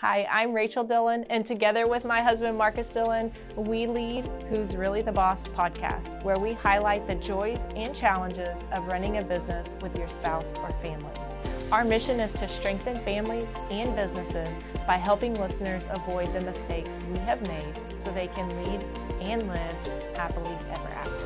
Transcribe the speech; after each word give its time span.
Hi, 0.00 0.28
I'm 0.30 0.52
Rachel 0.52 0.84
Dillon, 0.84 1.24
and 1.30 1.46
together 1.46 1.86
with 1.86 2.04
my 2.04 2.20
husband 2.20 2.58
Marcus 2.58 2.90
Dillon, 2.90 3.32
we 3.56 3.86
lead 3.86 4.30
Who's 4.50 4.76
Really 4.76 5.00
the 5.00 5.10
Boss 5.10 5.48
podcast, 5.48 6.22
where 6.22 6.38
we 6.38 6.52
highlight 6.52 7.06
the 7.06 7.14
joys 7.14 7.66
and 7.76 7.96
challenges 7.96 8.58
of 8.72 8.88
running 8.88 9.16
a 9.16 9.24
business 9.24 9.74
with 9.80 9.96
your 9.96 10.10
spouse 10.10 10.52
or 10.58 10.70
family. 10.82 11.14
Our 11.72 11.82
mission 11.82 12.20
is 12.20 12.34
to 12.34 12.46
strengthen 12.46 13.02
families 13.04 13.48
and 13.70 13.96
businesses 13.96 14.48
by 14.86 14.98
helping 14.98 15.32
listeners 15.40 15.86
avoid 15.88 16.30
the 16.34 16.42
mistakes 16.42 17.00
we 17.10 17.18
have 17.20 17.40
made 17.48 17.80
so 17.96 18.12
they 18.12 18.28
can 18.28 18.50
lead 18.64 18.82
and 19.22 19.48
live 19.48 20.14
happily 20.14 20.58
ever 20.74 20.88
after. 20.88 21.25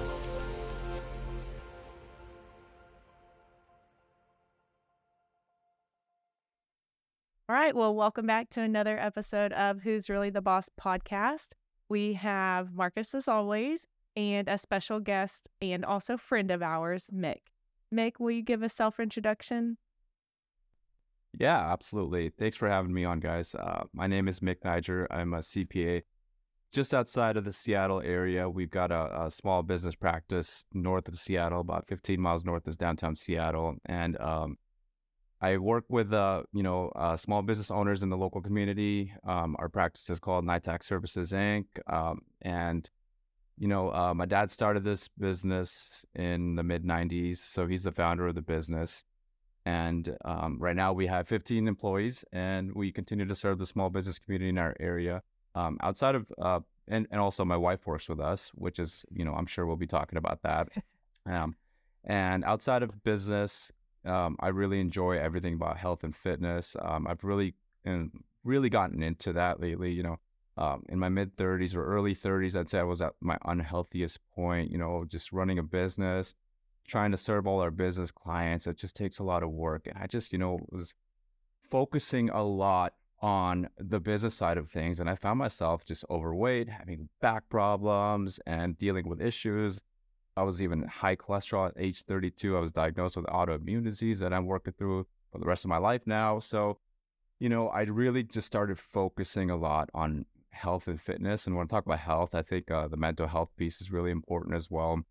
All 7.51 7.57
right. 7.57 7.75
Well, 7.75 7.97
welcome 7.97 8.27
back 8.27 8.49
to 8.51 8.61
another 8.61 8.97
episode 8.97 9.53
of 9.55 9.81
Who's 9.81 10.09
Really 10.09 10.31
the 10.31 10.41
Boss 10.41 10.71
podcast. 10.81 11.49
We 11.89 12.13
have 12.13 12.73
Marcus, 12.73 13.13
as 13.13 13.27
always, 13.27 13.89
and 14.15 14.47
a 14.47 14.57
special 14.57 15.01
guest 15.01 15.49
and 15.61 15.85
also 15.85 16.17
friend 16.17 16.53
of 16.53 16.63
ours, 16.63 17.11
Mick. 17.13 17.41
Mick, 17.93 18.21
will 18.21 18.31
you 18.31 18.43
give 18.43 18.63
a 18.63 18.69
self 18.69 19.01
introduction? 19.01 19.79
Yeah, 21.41 21.59
absolutely. 21.73 22.31
Thanks 22.39 22.57
for 22.57 22.69
having 22.69 22.95
me 22.95 23.05
on, 23.05 23.19
guys. 23.19 23.57
Uh, 23.57 23.83
my 23.93 24.07
name 24.07 24.29
is 24.29 24.39
Mick 24.39 24.61
Nijher. 24.65 25.09
I'm 25.11 25.35
a 25.35 25.39
CPA 25.39 26.03
just 26.73 26.95
outside 26.95 27.37
of 27.37 27.45
the 27.45 27.53
Seattle 27.53 28.01
area. 28.01 28.49
We've 28.49 28.71
got 28.71 28.93
a, 28.93 29.25
a, 29.25 29.29
small 29.29 29.65
business 29.65 29.97
practice 29.97 30.65
north 30.73 31.09
of 31.09 31.19
Seattle, 31.19 31.63
about 31.63 31.89
15 31.89 32.21
miles 32.21 32.45
north 32.45 32.69
is 32.69 32.77
downtown 32.77 33.17
Seattle. 33.17 33.75
And 33.87 34.17
um, 34.21 34.57
I 35.41 35.57
work 35.57 35.85
with 35.89 36.13
uh, 36.13 36.43
you 36.53 36.63
know 36.63 36.91
uh, 36.95 37.17
small 37.17 37.43
business 37.43 37.71
owners 37.71 38.03
in 38.03 38.11
the 38.11 38.17
local 38.17 38.41
community. 38.41 39.13
Um, 39.27 39.57
our 39.59 39.69
practice 39.69 40.09
is 40.11 40.21
called 40.21 40.45
NITAX 40.45 40.85
Services 40.85 41.33
Inc. 41.33 41.67
Um, 41.87 42.23
and 42.43 42.89
you 43.57 43.69
know, 43.69 43.93
uh, 43.93 44.15
my 44.15 44.27
dad 44.27 44.51
started 44.51 44.85
this 44.85 45.09
business 45.09 46.05
in 46.15 46.57
the 46.57 46.63
mid 46.63 46.85
'90s, 46.85 47.39
so 47.39 47.67
he's 47.67 47.85
the 47.85 47.93
founder 47.93 48.27
of 48.29 48.35
the 48.35 48.43
business. 48.43 49.05
And 49.67 50.17
um, 50.25 50.59
right 50.59 50.75
now 50.75 50.93
we 50.95 51.07
have 51.07 51.29
15 51.29 51.69
employees, 51.69 52.25
and 52.33 52.75
we 52.75 52.91
continue 52.91 53.27
to 53.27 53.35
serve 53.35 53.59
the 53.59 53.67
small 53.67 53.91
business 53.91 54.19
community 54.19 54.49
in 54.49 54.59
our 54.59 54.75
area. 54.81 55.23
Um, 55.55 55.77
outside 55.83 56.15
of, 56.15 56.27
uh, 56.41 56.61
and 56.89 57.07
and 57.11 57.21
also 57.21 57.45
my 57.45 57.57
wife 57.57 57.87
works 57.87 58.09
with 58.09 58.21
us, 58.21 58.51
which 58.55 58.79
is 58.79 59.07
you 59.11 59.25
know 59.25 59.33
I'm 59.33 59.47
sure 59.47 59.65
we'll 59.65 59.77
be 59.77 59.87
talking 59.87 60.19
about 60.19 60.43
that. 60.43 60.69
Um, 61.27 61.55
and 62.03 62.45
outside 62.45 62.83
of 62.83 63.05
business, 63.05 63.71
um, 64.05 64.37
I 64.41 64.49
really 64.49 64.81
enjoy 64.81 65.19
everything 65.19 65.55
about 65.55 65.77
health 65.77 66.05
and 66.05 66.15
fitness. 66.15 66.77
Um, 66.81 67.07
I've 67.07 67.25
really 67.25 67.55
and 67.85 68.11
really 68.45 68.71
gotten 68.71 69.03
into 69.03 69.33
that 69.35 69.61
lately. 69.61 69.93
You 69.93 70.03
know, 70.03 70.17
um, 70.57 70.85
in 70.89 70.99
my 70.99 71.09
mid 71.09 71.37
30s 71.37 71.75
or 71.75 71.85
early 71.85 72.15
30s, 72.15 72.59
I'd 72.59 72.69
say 72.69 72.79
I 72.79 72.85
was 72.85 73.03
at 73.03 73.13
my 73.21 73.37
unhealthiest 73.45 74.19
point. 74.35 74.71
You 74.71 74.79
know, 74.79 75.05
just 75.07 75.33
running 75.33 75.59
a 75.59 75.63
business, 75.63 76.35
trying 76.87 77.11
to 77.11 77.17
serve 77.17 77.47
all 77.47 77.61
our 77.61 77.71
business 77.71 78.11
clients. 78.11 78.67
It 78.67 78.77
just 78.77 78.97
takes 78.97 79.19
a 79.19 79.25
lot 79.25 79.43
of 79.43 79.51
work, 79.51 79.87
and 79.87 79.99
I 79.99 80.07
just 80.07 80.33
you 80.33 80.39
know 80.39 80.61
was 80.71 80.95
focusing 81.71 82.31
a 82.31 82.43
lot 82.43 82.95
on 83.23 83.69
the 83.77 84.01
business 84.01 84.35
side 84.35 84.57
of 84.57 84.71
things, 84.71 84.99
and 84.99 85.11
I 85.11 85.15
found 85.15 85.39
myself 85.39 85.85
just 85.85 86.05
overweight, 86.09 86.71
having 86.71 87.11
back 87.21 87.51
problems, 87.51 88.41
and 88.47 88.79
dealing 88.79 89.07
with 89.07 89.21
issues 89.21 89.83
I 90.37 90.43
was 90.43 90.63
even 90.63 90.85
high 90.85 91.17
cholesterol 91.17 91.69
at 91.69 91.75
age 91.77 92.03
32. 92.03 92.57
I 92.57 92.61
was 92.61 92.73
diagnosed 92.73 93.17
with 93.17 93.27
autoimmune 93.27 93.85
disease 93.85 94.21
that 94.21 94.33
I'm 94.33 94.47
working 94.47 94.73
through 94.73 95.07
for 95.33 95.39
the 95.39 95.47
rest 95.47 95.65
of 95.65 95.69
my 95.69 95.79
life 95.79 96.03
now. 96.07 96.39
So, 96.39 96.79
you 97.39 97.49
know, 97.49 97.69
I 97.69 97.83
really 97.83 98.23
just 98.23 98.47
started 98.47 98.79
focusing 98.79 99.51
a 99.51 99.57
lot 99.57 99.91
on 99.95 100.27
health 100.51 100.89
and 100.89 101.01
fitness. 101.01 101.47
And 101.47 101.57
when 101.57 101.65
I 101.65 101.69
talk 101.69 101.87
about 101.87 102.01
health, 102.01 102.35
I 102.35 102.43
think 102.43 102.71
uh, 102.71 102.89
the 102.89 102.97
mental 102.97 103.27
health 103.27 103.51
piece 103.57 103.81
is 103.81 103.91
really 103.91 104.11
important 104.11 104.55
as 104.55 104.71
well. 104.71 105.03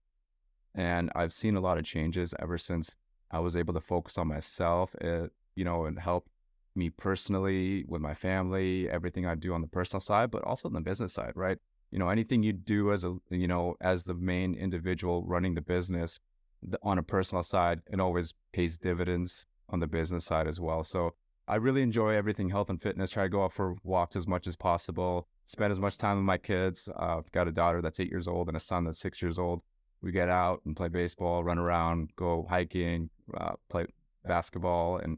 And 0.75 1.12
I've 1.16 1.34
seen 1.34 1.56
a 1.56 1.62
lot 1.62 1.78
of 1.78 1.85
changes 1.85 2.34
ever 2.40 2.58
since 2.58 2.96
I 3.31 3.40
was 3.40 3.56
able 3.56 3.74
to 3.74 3.81
focus 3.81 4.18
on 4.18 4.28
myself, 4.28 4.96
uh, 5.03 5.28
you 5.56 5.63
know, 5.63 5.85
and 5.85 6.00
help 6.00 6.29
me 6.75 6.90
personally 6.90 7.84
with 7.88 8.02
my 8.02 8.13
family, 8.13 8.90
everything 8.90 9.25
I 9.25 9.35
do 9.35 9.53
on 9.53 9.62
the 9.62 9.68
personal 9.68 10.00
side, 10.00 10.31
but 10.31 10.44
also 10.44 10.68
on 10.68 10.74
the 10.74 10.81
business 10.81 11.13
side, 11.13 11.34
right? 11.35 11.58
You 11.91 12.00
know 12.00 12.09
anything 12.09 12.44
you 12.44 12.53
do 12.53 12.91
as 12.91 13.03
a 13.03 13.16
you 13.29 13.47
know 13.47 13.75
as 13.81 14.03
the 14.03 14.13
main 14.13 14.53
individual 14.53 15.23
running 15.23 15.55
the 15.55 15.61
business 15.61 16.19
the, 16.61 16.77
on 16.83 16.97
a 16.97 17.03
personal 17.03 17.44
side 17.44 17.81
it 17.91 18.00
always 18.00 18.33
pays 18.53 18.77
dividends 18.77 19.45
on 19.69 19.79
the 19.79 19.88
business 19.88 20.25
side 20.25 20.47
as 20.47 20.59
well. 20.59 20.83
So 20.83 21.13
i 21.47 21.55
really 21.55 21.81
enjoy 21.81 22.13
everything 22.13 22.49
health 22.49 22.69
and 22.69 22.81
fitness 22.81 23.09
try 23.11 23.23
to 23.23 23.29
go 23.29 23.44
out 23.44 23.53
for 23.53 23.75
walks 23.83 24.16
as 24.16 24.28
much 24.28 24.45
as 24.45 24.55
possible 24.55 25.28
spend 25.47 25.72
as 25.72 25.79
much 25.79 25.97
time 25.97 26.17
with 26.17 26.25
my 26.25 26.38
kids 26.38 26.88
uh, 26.99 27.17
i've 27.17 27.31
got 27.31 27.47
a 27.47 27.51
daughter 27.51 27.81
that's 27.81 27.99
eight 27.99 28.11
years 28.11 28.28
old 28.28 28.47
and 28.47 28.57
a 28.57 28.59
son 28.59 28.83
that's 28.83 28.99
six 28.99 29.22
years 29.22 29.39
old. 29.39 29.61
We 30.01 30.13
get 30.13 30.29
out 30.29 30.61
and 30.66 30.78
play 30.78 30.88
baseball 30.88 31.44
run 31.44 31.57
around 31.57 32.11
go 32.16 32.45
hiking 32.49 33.09
uh, 33.35 33.53
play 33.69 33.85
basketball 34.25 34.97
and 34.97 35.17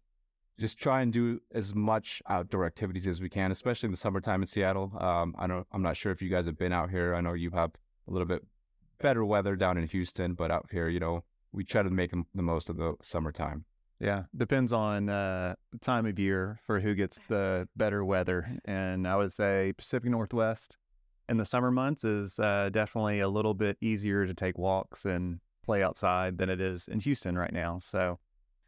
just 0.61 0.77
try 0.77 1.01
and 1.01 1.11
do 1.11 1.41
as 1.53 1.73
much 1.73 2.22
outdoor 2.29 2.66
activities 2.66 3.07
as 3.07 3.19
we 3.19 3.27
can, 3.27 3.51
especially 3.51 3.88
in 3.88 3.91
the 3.91 3.97
summertime 3.97 4.41
in 4.41 4.47
Seattle. 4.47 4.94
Um, 4.99 5.35
I 5.38 5.47
don't, 5.47 5.67
I'm 5.72 5.81
not 5.81 5.97
sure 5.97 6.11
if 6.11 6.22
you 6.22 6.29
guys 6.29 6.45
have 6.45 6.57
been 6.57 6.72
out 6.72 6.89
here. 6.89 7.16
I 7.16 7.22
know 7.22 7.33
you 7.33 7.49
have 7.51 7.72
a 8.07 8.11
little 8.11 8.27
bit 8.27 8.45
better 8.99 9.25
weather 9.25 9.55
down 9.55 9.77
in 9.77 9.88
Houston, 9.88 10.35
but 10.35 10.51
out 10.51 10.67
here, 10.72 10.88
you 10.88 10.99
know, 10.99 11.23
we 11.51 11.66
try 11.66 11.81
to 11.81 11.89
make 11.89 12.11
the 12.11 12.41
most 12.41 12.69
of 12.69 12.77
the 12.77 12.94
summertime. 13.01 13.66
Yeah, 13.99 14.23
depends 14.38 14.72
on 14.72 15.09
uh, 15.09 15.55
time 15.81 16.05
of 16.05 16.17
year 16.17 16.59
for 16.66 16.79
who 16.79 16.95
gets 16.95 17.19
the 17.28 17.67
better 17.75 18.05
weather. 18.05 18.57
And 18.66 19.07
I 19.07 19.16
would 19.16 19.33
say 19.33 19.73
Pacific 19.78 20.09
Northwest 20.09 20.78
in 21.28 21.38
the 21.38 21.45
summer 21.45 21.72
months 21.72 22.03
is 22.03 22.39
uh, 22.39 22.69
definitely 22.72 23.19
a 23.19 23.29
little 23.29 23.53
bit 23.53 23.78
easier 23.81 24.25
to 24.25 24.33
take 24.33 24.57
walks 24.57 25.05
and 25.05 25.39
play 25.63 25.83
outside 25.83 26.38
than 26.38 26.49
it 26.49 26.61
is 26.61 26.88
in 26.88 26.99
Houston 26.99 27.38
right 27.38 27.53
now. 27.53 27.79
So, 27.83 28.19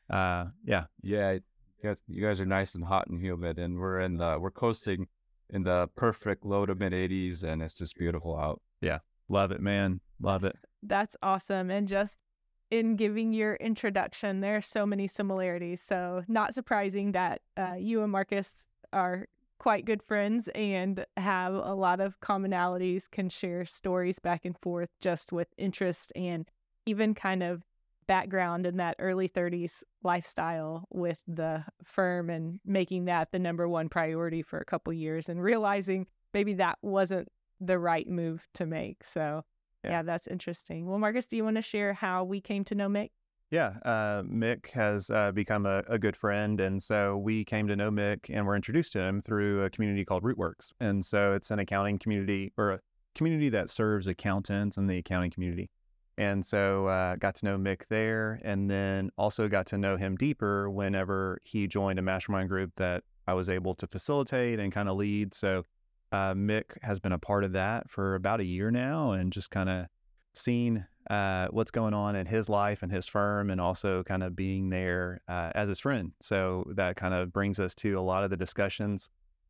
uh, 0.10 0.46
yeah, 0.66 0.86
yeah, 1.02 1.40
guys, 1.84 2.02
you 2.08 2.26
guys 2.26 2.40
are 2.40 2.46
nice 2.46 2.76
and 2.76 2.84
hot 2.84 3.08
and 3.08 3.20
humid, 3.20 3.60
and 3.60 3.78
we're 3.78 4.00
in 4.00 4.18
the 4.18 4.38
we're 4.40 4.52
coasting 4.52 5.08
in 5.50 5.64
the 5.64 5.90
perfect 5.96 6.46
low 6.46 6.66
to 6.66 6.74
mid 6.74 6.94
80s, 6.94 7.44
and 7.44 7.62
it's 7.62 7.74
just 7.74 7.98
beautiful 7.98 8.38
out. 8.38 8.62
Yeah, 8.82 9.00
love 9.30 9.52
it, 9.52 9.62
man, 9.62 10.00
love 10.22 10.44
it. 10.44 10.56
That's 10.82 11.16
awesome, 11.22 11.70
and 11.70 11.88
just 11.88 12.24
in 12.72 12.96
giving 12.96 13.34
your 13.34 13.56
introduction, 13.56 14.40
there 14.40 14.56
are 14.56 14.62
so 14.62 14.86
many 14.86 15.06
similarities. 15.06 15.82
So 15.82 16.24
not 16.28 16.54
surprising 16.56 17.12
that 17.12 17.42
uh, 17.56 17.76
you 17.78 18.02
and 18.02 18.12
Marcus 18.12 18.66
are 18.92 19.28
quite 19.60 19.86
good 19.86 20.02
friends 20.02 20.50
and 20.56 21.06
have 21.18 21.54
a 21.54 21.74
lot 21.74 22.00
of 22.00 22.20
commonalities, 22.20 23.10
can 23.10 23.30
share 23.30 23.64
stories 23.66 24.20
back 24.20 24.44
and 24.44 24.58
forth 24.62 24.90
just 25.00 25.32
with 25.32 25.48
interest 25.58 26.12
and 26.16 26.50
even 26.86 27.14
kind 27.14 27.44
of 27.44 27.64
background 28.08 28.66
in 28.66 28.78
that 28.78 28.96
early 29.00 29.28
30s 29.28 29.84
lifestyle 30.04 30.86
with 30.92 31.22
the 31.28 31.64
firm 31.84 32.30
and 32.30 32.60
making 32.66 33.06
that 33.06 33.32
the 33.32 33.40
number 33.40 33.68
one 33.68 33.90
priority 33.90 34.42
for 34.42 34.60
a 34.60 34.66
couple 34.66 34.94
years 34.94 35.30
and 35.30 35.42
realizing 35.42 36.08
maybe 36.34 36.54
that 36.54 36.78
wasn't 36.82 37.28
the 37.60 37.80
right 37.80 38.08
move 38.08 38.48
to 38.54 38.66
make. 38.66 39.04
So, 39.04 39.44
yeah, 39.84 39.92
yeah 39.92 40.02
that's 40.04 40.28
interesting. 40.28 40.86
Well, 40.86 41.00
Marcus, 41.00 41.28
do 41.28 41.38
you 41.38 41.44
want 41.44 41.56
to 41.58 41.62
share 41.62 41.94
how 41.94 42.24
we 42.24 42.42
came 42.42 42.64
to 42.66 42.76
know 42.76 42.90
Mick? 42.90 43.10
Yeah, 43.52 43.74
uh, 43.86 44.24
Mick 44.24 44.72
has 44.72 45.12
uh, 45.12 45.32
become 45.32 45.68
a, 45.68 45.84
a, 45.88 46.00
good 46.00 46.18
friend. 46.18 46.60
And 46.60 46.82
so 46.82 47.18
we 47.18 47.46
came 47.46 47.68
to 47.68 47.76
know 47.76 47.92
Mick 47.92 48.32
and 48.34 48.48
were 48.48 48.56
introduced 48.56 48.94
to 48.94 49.00
him 49.00 49.22
through 49.22 49.64
a 49.64 49.70
community 49.70 50.04
called 50.04 50.24
Rootworks. 50.24 50.72
And 50.80 51.06
so 51.06 51.34
it's 51.34 51.52
an 51.52 51.60
accounting 51.60 52.00
community 52.00 52.52
or 52.58 52.72
a 52.72 52.80
community 53.14 53.50
that 53.50 53.70
serves 53.70 54.08
accountants 54.08 54.78
and 54.78 54.90
the 54.90 54.98
accounting 54.98 55.30
community. 55.30 55.70
And 56.18 56.46
so 56.46 56.88
uh, 56.88 57.16
got 57.16 57.36
to 57.36 57.46
know 57.46 57.58
Mick 57.58 57.88
there, 57.90 58.40
and 58.44 58.70
then 58.70 59.10
also 59.18 59.48
got 59.48 59.66
to 59.68 59.78
know 59.78 59.98
him 59.98 60.16
deeper 60.16 60.70
whenever 60.70 61.40
he 61.44 61.68
joined 61.68 61.98
a 61.98 62.04
mastermind 62.04 62.50
group 62.50 62.72
that 62.76 63.04
I 63.28 63.34
was 63.34 63.50
able 63.50 63.74
to 63.76 63.88
facilitate 63.88 64.60
and 64.60 64.72
kind 64.72 64.90
of 64.90 64.98
lead. 64.98 65.34
So 65.34 65.64
uh, 66.12 66.34
Mick 66.34 66.78
has 66.84 67.00
been 67.00 67.14
a 67.14 67.18
part 67.18 67.44
of 67.44 67.54
that 67.54 67.90
for 67.90 68.16
about 68.16 68.40
a 68.42 68.46
year 68.46 68.70
now, 68.70 69.14
and 69.14 69.34
just 69.34 69.50
kind 69.50 69.70
of 69.70 69.88
seen 70.34 70.86
uh, 71.10 71.48
what's 71.50 71.72
going 71.72 71.94
on 71.94 72.16
in 72.16 72.26
his 72.26 72.48
life 72.48 72.84
and 72.84 72.92
his 72.92 73.08
firm, 73.08 73.50
and 73.50 73.60
also 73.60 74.04
kind 74.04 74.22
of 74.24 74.36
being 74.36 74.70
there 74.70 75.22
uh, 75.28 75.52
as 75.56 75.68
his 75.68 75.80
friend. 75.80 76.12
So 76.22 76.72
that 76.76 76.96
kind 76.96 77.16
of 77.16 77.34
brings 77.34 77.60
us 77.60 77.74
to 77.76 77.98
a 77.98 78.02
lot 78.02 78.24
of 78.24 78.30
the 78.30 78.38
discussions 78.38 79.10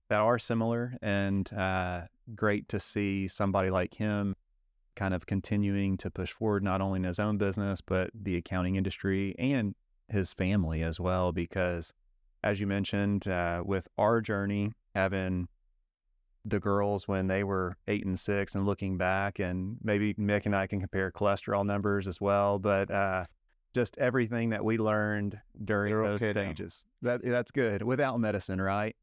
that 0.10 0.20
are 0.20 0.40
similar, 0.40 0.96
and 1.02 1.52
uh, 1.54 2.04
great 2.36 2.70
to 2.70 2.80
see 2.80 3.28
somebody 3.28 3.70
like 3.70 3.94
him 3.94 4.36
kind 4.96 5.14
of 5.14 5.26
continuing 5.26 5.98
to 5.98 6.10
push 6.12 6.32
forward 6.32 6.64
not 6.64 6.82
only 6.82 6.98
in 6.98 7.04
his 7.04 7.20
own 7.20 7.38
business 7.38 7.82
but 7.82 8.10
the 8.14 8.36
accounting 8.36 8.76
industry 8.76 9.36
and 9.38 9.76
his 10.10 10.34
family 10.34 10.84
as 10.84 11.00
well 11.00 11.32
because 11.32 11.94
as 12.44 12.60
you 12.60 12.68
mentioned 12.68 13.28
uh, 13.28 13.62
with 13.66 13.88
our 13.98 14.22
journey 14.22 14.72
having 14.96 15.48
the 16.46 16.60
girls 16.60 17.08
when 17.08 17.28
they 17.28 17.44
were 17.44 17.78
eight 17.88 18.06
and 18.06 18.20
six 18.20 18.54
and 18.54 18.66
looking 18.66 18.98
back 18.98 19.40
and 19.40 19.78
maybe 19.82 20.14
mick 20.16 20.46
and 20.46 20.56
i 20.56 20.68
can 20.68 20.80
compare 20.80 21.12
cholesterol 21.12 21.66
numbers 21.66 22.08
as 22.08 22.20
well 22.20 22.60
but 22.60 22.92
uh, 22.92 23.24
just 23.74 23.98
everything 23.98 24.50
that 24.50 24.64
we 24.64 24.78
learned 24.78 25.40
during 25.64 25.94
those 25.96 26.20
stages 26.20 26.86
that, 27.02 27.22
that's 27.24 27.52
good 27.52 27.82
without 27.82 28.20
medicine 28.20 28.62
right 28.62 28.96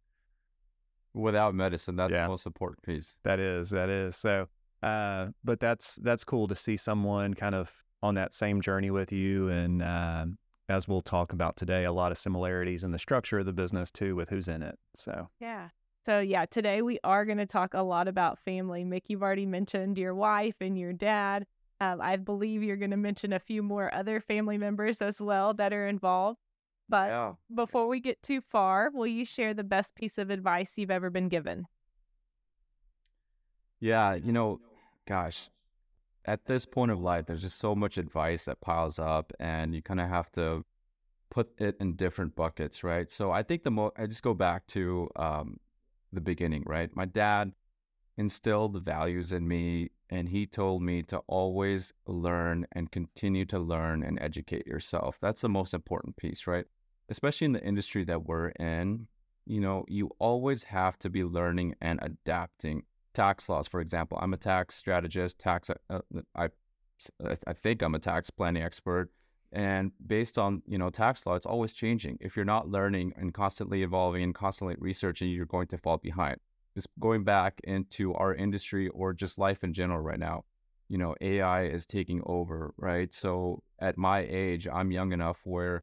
without 1.15 1.55
medicine. 1.55 1.97
That's 1.97 2.13
Yeah. 2.13 2.25
the 2.25 2.29
most 2.29 2.47
important 2.47 2.83
piece. 2.83 3.17
That 3.23 3.41
is, 3.41 3.71
that 3.71 3.89
is. 3.89 4.17
So, 4.17 4.49
uh, 4.83 5.29
but 5.45 5.61
that's 5.61 5.97
that's 5.97 6.25
cool 6.25 6.49
to 6.49 6.57
see 6.57 6.77
someone 6.77 7.35
kind 7.35 7.55
of 7.55 7.73
on 8.03 8.15
that 8.15 8.33
same 8.35 8.61
journey 8.61 8.91
with 8.91 9.13
you, 9.13 9.49
and 9.49 9.83
um, 9.83 10.39
as 10.69 10.89
we'll 10.89 11.01
talk 11.01 11.33
about 11.33 11.57
today, 11.57 11.85
a 11.85 11.93
lot 11.93 12.13
of 12.13 12.19
similarities 12.19 12.85
in 12.85 12.91
the 12.93 12.99
structure 12.99 13.39
of 13.39 13.47
the 13.47 13.53
business 13.53 13.91
too, 13.91 14.15
with 14.17 14.29
who's 14.29 14.49
in 14.49 14.63
it. 14.63 14.79
So, 14.95 15.29
Yeah. 15.41 15.69
So, 16.07 16.21
yeah, 16.21 16.47
today 16.47 16.81
we 16.81 16.99
are 17.05 17.27
going 17.27 17.37
to 17.39 17.47
talk 17.47 17.75
a 17.75 17.83
lot 17.83 18.09
about 18.09 18.39
family. 18.39 18.85
Mick, 18.85 19.03
you've 19.09 19.23
already 19.23 19.45
mentioned 19.45 19.99
your 19.99 20.15
wife 20.15 20.55
and 20.61 20.79
your 20.79 20.95
dad. 20.95 21.47
Um, 21.79 22.01
I 22.01 22.17
believe 22.17 22.63
you're 22.63 22.79
going 22.79 22.93
to 22.93 22.97
mention 22.97 23.35
a 23.35 23.39
few 23.39 23.63
more 23.63 23.93
other 23.95 24.19
family 24.19 24.57
members 24.57 25.03
as 25.03 25.21
well 25.21 25.53
that 25.55 25.75
are 25.75 25.87
involved. 25.87 26.39
But 26.89 27.09
Yeah. 27.09 27.33
before 27.55 27.87
we 27.87 28.01
get 28.01 28.23
too 28.23 28.41
far, 28.41 28.91
will 28.91 29.07
you 29.07 29.27
share 29.27 29.53
the 29.53 29.63
best 29.65 29.95
piece 29.95 30.17
of 30.17 30.31
advice 30.31 30.79
you've 30.79 30.91
ever 30.91 31.11
been 31.11 31.29
given? 31.29 31.67
Yeah, 33.81 34.15
you 34.15 34.33
know, 34.33 34.61
gosh, 35.07 35.51
at 36.25 36.47
this 36.47 36.67
point 36.67 36.91
of 36.91 37.01
life, 37.01 37.27
there's 37.27 37.43
just 37.43 37.59
so 37.59 37.75
much 37.75 37.99
advice 37.99 38.45
that 38.45 38.61
piles 38.61 38.99
up, 38.99 39.33
and 39.41 39.75
you 39.75 39.83
kind 39.83 40.01
of 40.01 40.09
have 40.09 40.31
to 40.33 40.65
put 41.31 41.51
it 41.59 41.77
in 41.81 41.95
different 41.95 42.35
buckets, 42.37 42.85
right? 42.85 43.11
So 43.11 43.31
I 43.31 43.43
think 43.43 43.63
the 43.63 43.71
mo 43.71 43.93
I 43.97 44.07
just 44.07 44.23
go 44.23 44.35
back 44.35 44.67
to 44.69 45.09
um, 45.17 45.59
the 46.13 46.21
beginning, 46.21 46.65
right? 46.67 46.95
My 46.95 47.05
dad 47.07 47.53
instilled 48.17 48.75
the 48.75 48.81
values 48.81 49.33
in 49.33 49.49
me, 49.49 49.91
and 50.11 50.29
he 50.29 50.47
told 50.47 50.83
me 50.83 51.03
to 51.05 51.19
always 51.27 51.93
learn 52.07 52.67
and 52.73 52.91
continue 52.91 53.45
to 53.47 53.59
learn 53.59 54.03
and 54.03 54.19
educate 54.21 54.67
yourself. 54.67 55.19
That's 55.21 55.41
the 55.41 55.49
most 55.49 55.73
important 55.73 56.17
piece, 56.17 56.47
right? 56.47 56.67
Especially 57.09 57.47
in 57.47 57.53
the 57.53 57.65
industry 57.65 58.05
that 58.05 58.25
we're 58.27 58.49
in, 58.51 59.07
you 59.47 59.61
know, 59.61 59.85
you 59.89 60.11
always 60.19 60.65
have 60.65 60.99
to 60.99 61.11
be 61.11 61.25
learning 61.25 61.75
and 61.81 61.99
adapting 62.03 62.83
tax 63.15 63.49
laws, 63.49 63.69
for 63.69 63.81
example. 63.81 64.19
I'm 64.21 64.33
a 64.33 64.37
tax 64.37 64.75
strategist, 64.75 65.39
tax. 65.39 65.71
Uh, 65.89 66.01
I, 66.35 66.49
I 67.47 67.53
think 67.53 67.83
I'm 67.83 67.95
a 67.95 67.99
tax 67.99 68.31
planning 68.31 68.63
expert, 68.63 69.11
and 69.53 69.93
based 70.07 70.39
on 70.39 70.63
you 70.67 70.79
know 70.79 70.91
tax 70.91 71.27
law, 71.27 71.35
it's 71.35 71.47
always 71.47 71.73
changing. 71.73 72.19
If 72.21 72.37
you're 72.37 72.45
not 72.45 72.69
learning 72.69 73.13
and 73.17 73.33
constantly 73.35 73.83
evolving 73.83 74.23
and 74.23 74.35
constantly 74.35 74.77
researching, 74.79 75.31
you're 75.31 75.47
going 75.47 75.69
to 75.69 75.79
fall 75.79 75.99
behind. 75.99 76.39
Just 76.75 76.89
going 77.01 77.25
back 77.25 77.61
into 77.65 78.15
our 78.15 78.35
industry 78.35 78.89
or 78.89 79.13
just 79.13 79.39
life 79.39 79.65
in 79.65 79.73
general 79.73 80.01
right 80.01 80.21
now, 80.21 80.45
you 80.89 80.99
know, 80.99 81.15
AI 81.21 81.65
is 81.65 81.85
taking 81.85 82.23
over, 82.27 82.73
right? 82.77 83.13
So 83.13 83.63
at 83.81 83.99
my 83.99 84.27
age, 84.29 84.69
I'm 84.69 84.93
young 84.93 85.13
enough 85.13 85.41
where 85.45 85.83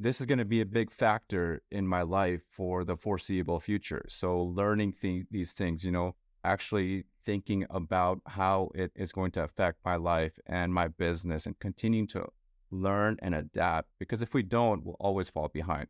this 0.00 0.20
is 0.20 0.26
going 0.26 0.38
to 0.38 0.44
be 0.44 0.60
a 0.60 0.66
big 0.66 0.90
factor 0.90 1.62
in 1.70 1.86
my 1.86 2.02
life 2.02 2.42
for 2.52 2.84
the 2.84 2.96
foreseeable 2.96 3.58
future. 3.58 4.04
So 4.08 4.40
learning 4.40 4.94
th- 5.00 5.26
these 5.30 5.52
things, 5.52 5.84
you 5.84 5.90
know, 5.90 6.14
actually 6.44 7.04
thinking 7.24 7.66
about 7.70 8.20
how 8.26 8.70
it 8.74 8.90
is 8.94 9.12
going 9.12 9.30
to 9.32 9.44
affect 9.44 9.78
my 9.84 9.96
life 9.96 10.32
and 10.46 10.72
my 10.72 10.88
business 10.88 11.46
and 11.46 11.58
continuing 11.58 12.06
to 12.06 12.24
learn 12.70 13.16
and 13.20 13.34
adapt 13.34 13.88
because 13.98 14.22
if 14.22 14.34
we 14.34 14.42
don't 14.42 14.84
we'll 14.84 14.96
always 15.00 15.28
fall 15.28 15.48
behind. 15.48 15.88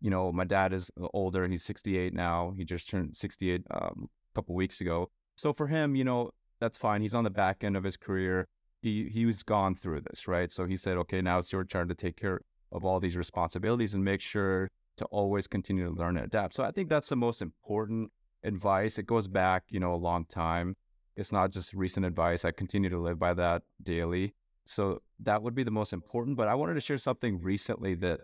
You 0.00 0.10
know 0.10 0.32
my 0.32 0.44
dad 0.44 0.72
is 0.72 0.90
older 1.12 1.46
he's 1.46 1.64
68 1.64 2.14
now 2.14 2.52
he 2.56 2.64
just 2.64 2.88
turned 2.88 3.14
68 3.14 3.62
um, 3.70 4.08
a 4.32 4.34
couple 4.34 4.54
weeks 4.54 4.80
ago. 4.80 5.10
So 5.36 5.52
for 5.52 5.66
him 5.66 5.94
you 5.94 6.04
know 6.04 6.30
that's 6.60 6.78
fine 6.78 7.02
he's 7.02 7.14
on 7.14 7.24
the 7.24 7.30
back 7.30 7.62
end 7.62 7.76
of 7.76 7.84
his 7.84 7.96
career. 7.96 8.48
He 8.82 9.08
he 9.08 9.26
was 9.26 9.42
gone 9.42 9.74
through 9.74 10.02
this 10.02 10.26
right? 10.26 10.50
So 10.50 10.66
he 10.66 10.76
said 10.76 10.96
okay 10.98 11.20
now 11.20 11.38
it's 11.38 11.52
your 11.52 11.64
turn 11.64 11.88
to 11.88 11.94
take 11.94 12.16
care 12.16 12.40
of 12.72 12.84
all 12.84 13.00
these 13.00 13.16
responsibilities 13.16 13.94
and 13.94 14.04
make 14.04 14.20
sure 14.20 14.70
to 14.96 15.04
always 15.06 15.46
continue 15.46 15.84
to 15.84 15.92
learn 15.92 16.16
and 16.16 16.26
adapt. 16.26 16.54
So 16.54 16.64
i 16.64 16.70
think 16.70 16.88
that's 16.88 17.08
the 17.08 17.16
most 17.16 17.42
important 17.42 18.10
advice. 18.44 18.98
It 18.98 19.06
goes 19.06 19.28
back, 19.28 19.64
you 19.68 19.80
know, 19.80 19.94
a 19.94 19.96
long 19.96 20.24
time. 20.24 20.76
It's 21.16 21.32
not 21.32 21.50
just 21.50 21.74
recent 21.74 22.06
advice. 22.06 22.44
I 22.44 22.50
continue 22.50 22.90
to 22.90 22.98
live 22.98 23.18
by 23.18 23.34
that 23.34 23.62
daily. 23.82 24.34
So 24.64 25.02
that 25.20 25.42
would 25.42 25.54
be 25.54 25.64
the 25.64 25.70
most 25.70 25.92
important. 25.92 26.36
But 26.36 26.48
I 26.48 26.54
wanted 26.54 26.74
to 26.74 26.80
share 26.80 26.98
something 26.98 27.40
recently 27.40 27.94
that 27.96 28.20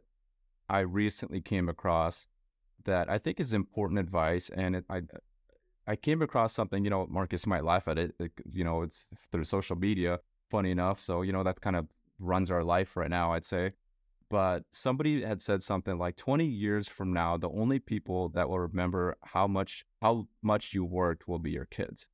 I 0.69 0.81
recently 0.81 1.41
came 1.41 1.69
across 1.69 2.27
that 2.85 3.11
I 3.11 3.19
think 3.19 3.41
is 3.41 3.53
important 3.53 3.99
advice. 3.99 4.51
And 4.51 4.77
it, 4.77 4.85
I, 4.89 5.03
I 5.87 5.97
came 5.97 6.23
across 6.23 6.53
something, 6.53 6.85
you 6.85 6.91
know, 6.91 7.07
Marcus 7.09 7.47
might 7.47 7.65
laugh 7.65 7.89
at 7.89 7.99
it. 7.99 8.15
it. 8.19 8.33
You 8.51 8.65
know, 8.65 8.83
it's 8.83 9.09
through 9.31 9.45
social 9.45 9.77
media, 9.77 10.21
funny 10.51 10.71
enough. 10.71 11.01
So, 11.01 11.23
you 11.23 11.33
know, 11.33 11.43
that 11.43 11.61
kind 11.61 11.77
of 11.77 11.87
runs 12.19 12.51
our 12.51 12.65
life 12.65 12.97
right 12.97 13.11
now, 13.11 13.33
I'd 13.33 13.45
say 13.45 13.73
but 14.29 14.65
somebody 14.73 15.23
had 15.23 15.41
said 15.41 15.63
something 15.63 15.99
like 15.99 16.17
20 16.17 16.45
years 16.45 16.89
from 16.89 17.13
now 17.13 17.37
the 17.37 17.51
only 17.51 17.79
people 17.79 18.29
that 18.31 18.49
will 18.49 18.59
remember 18.59 19.17
how 19.23 19.47
much 19.47 19.85
how 20.03 20.27
much 20.43 20.75
you 20.75 20.85
worked 20.85 21.29
will 21.29 21.39
be 21.39 21.51
your 21.51 21.67
kids. 21.67 22.09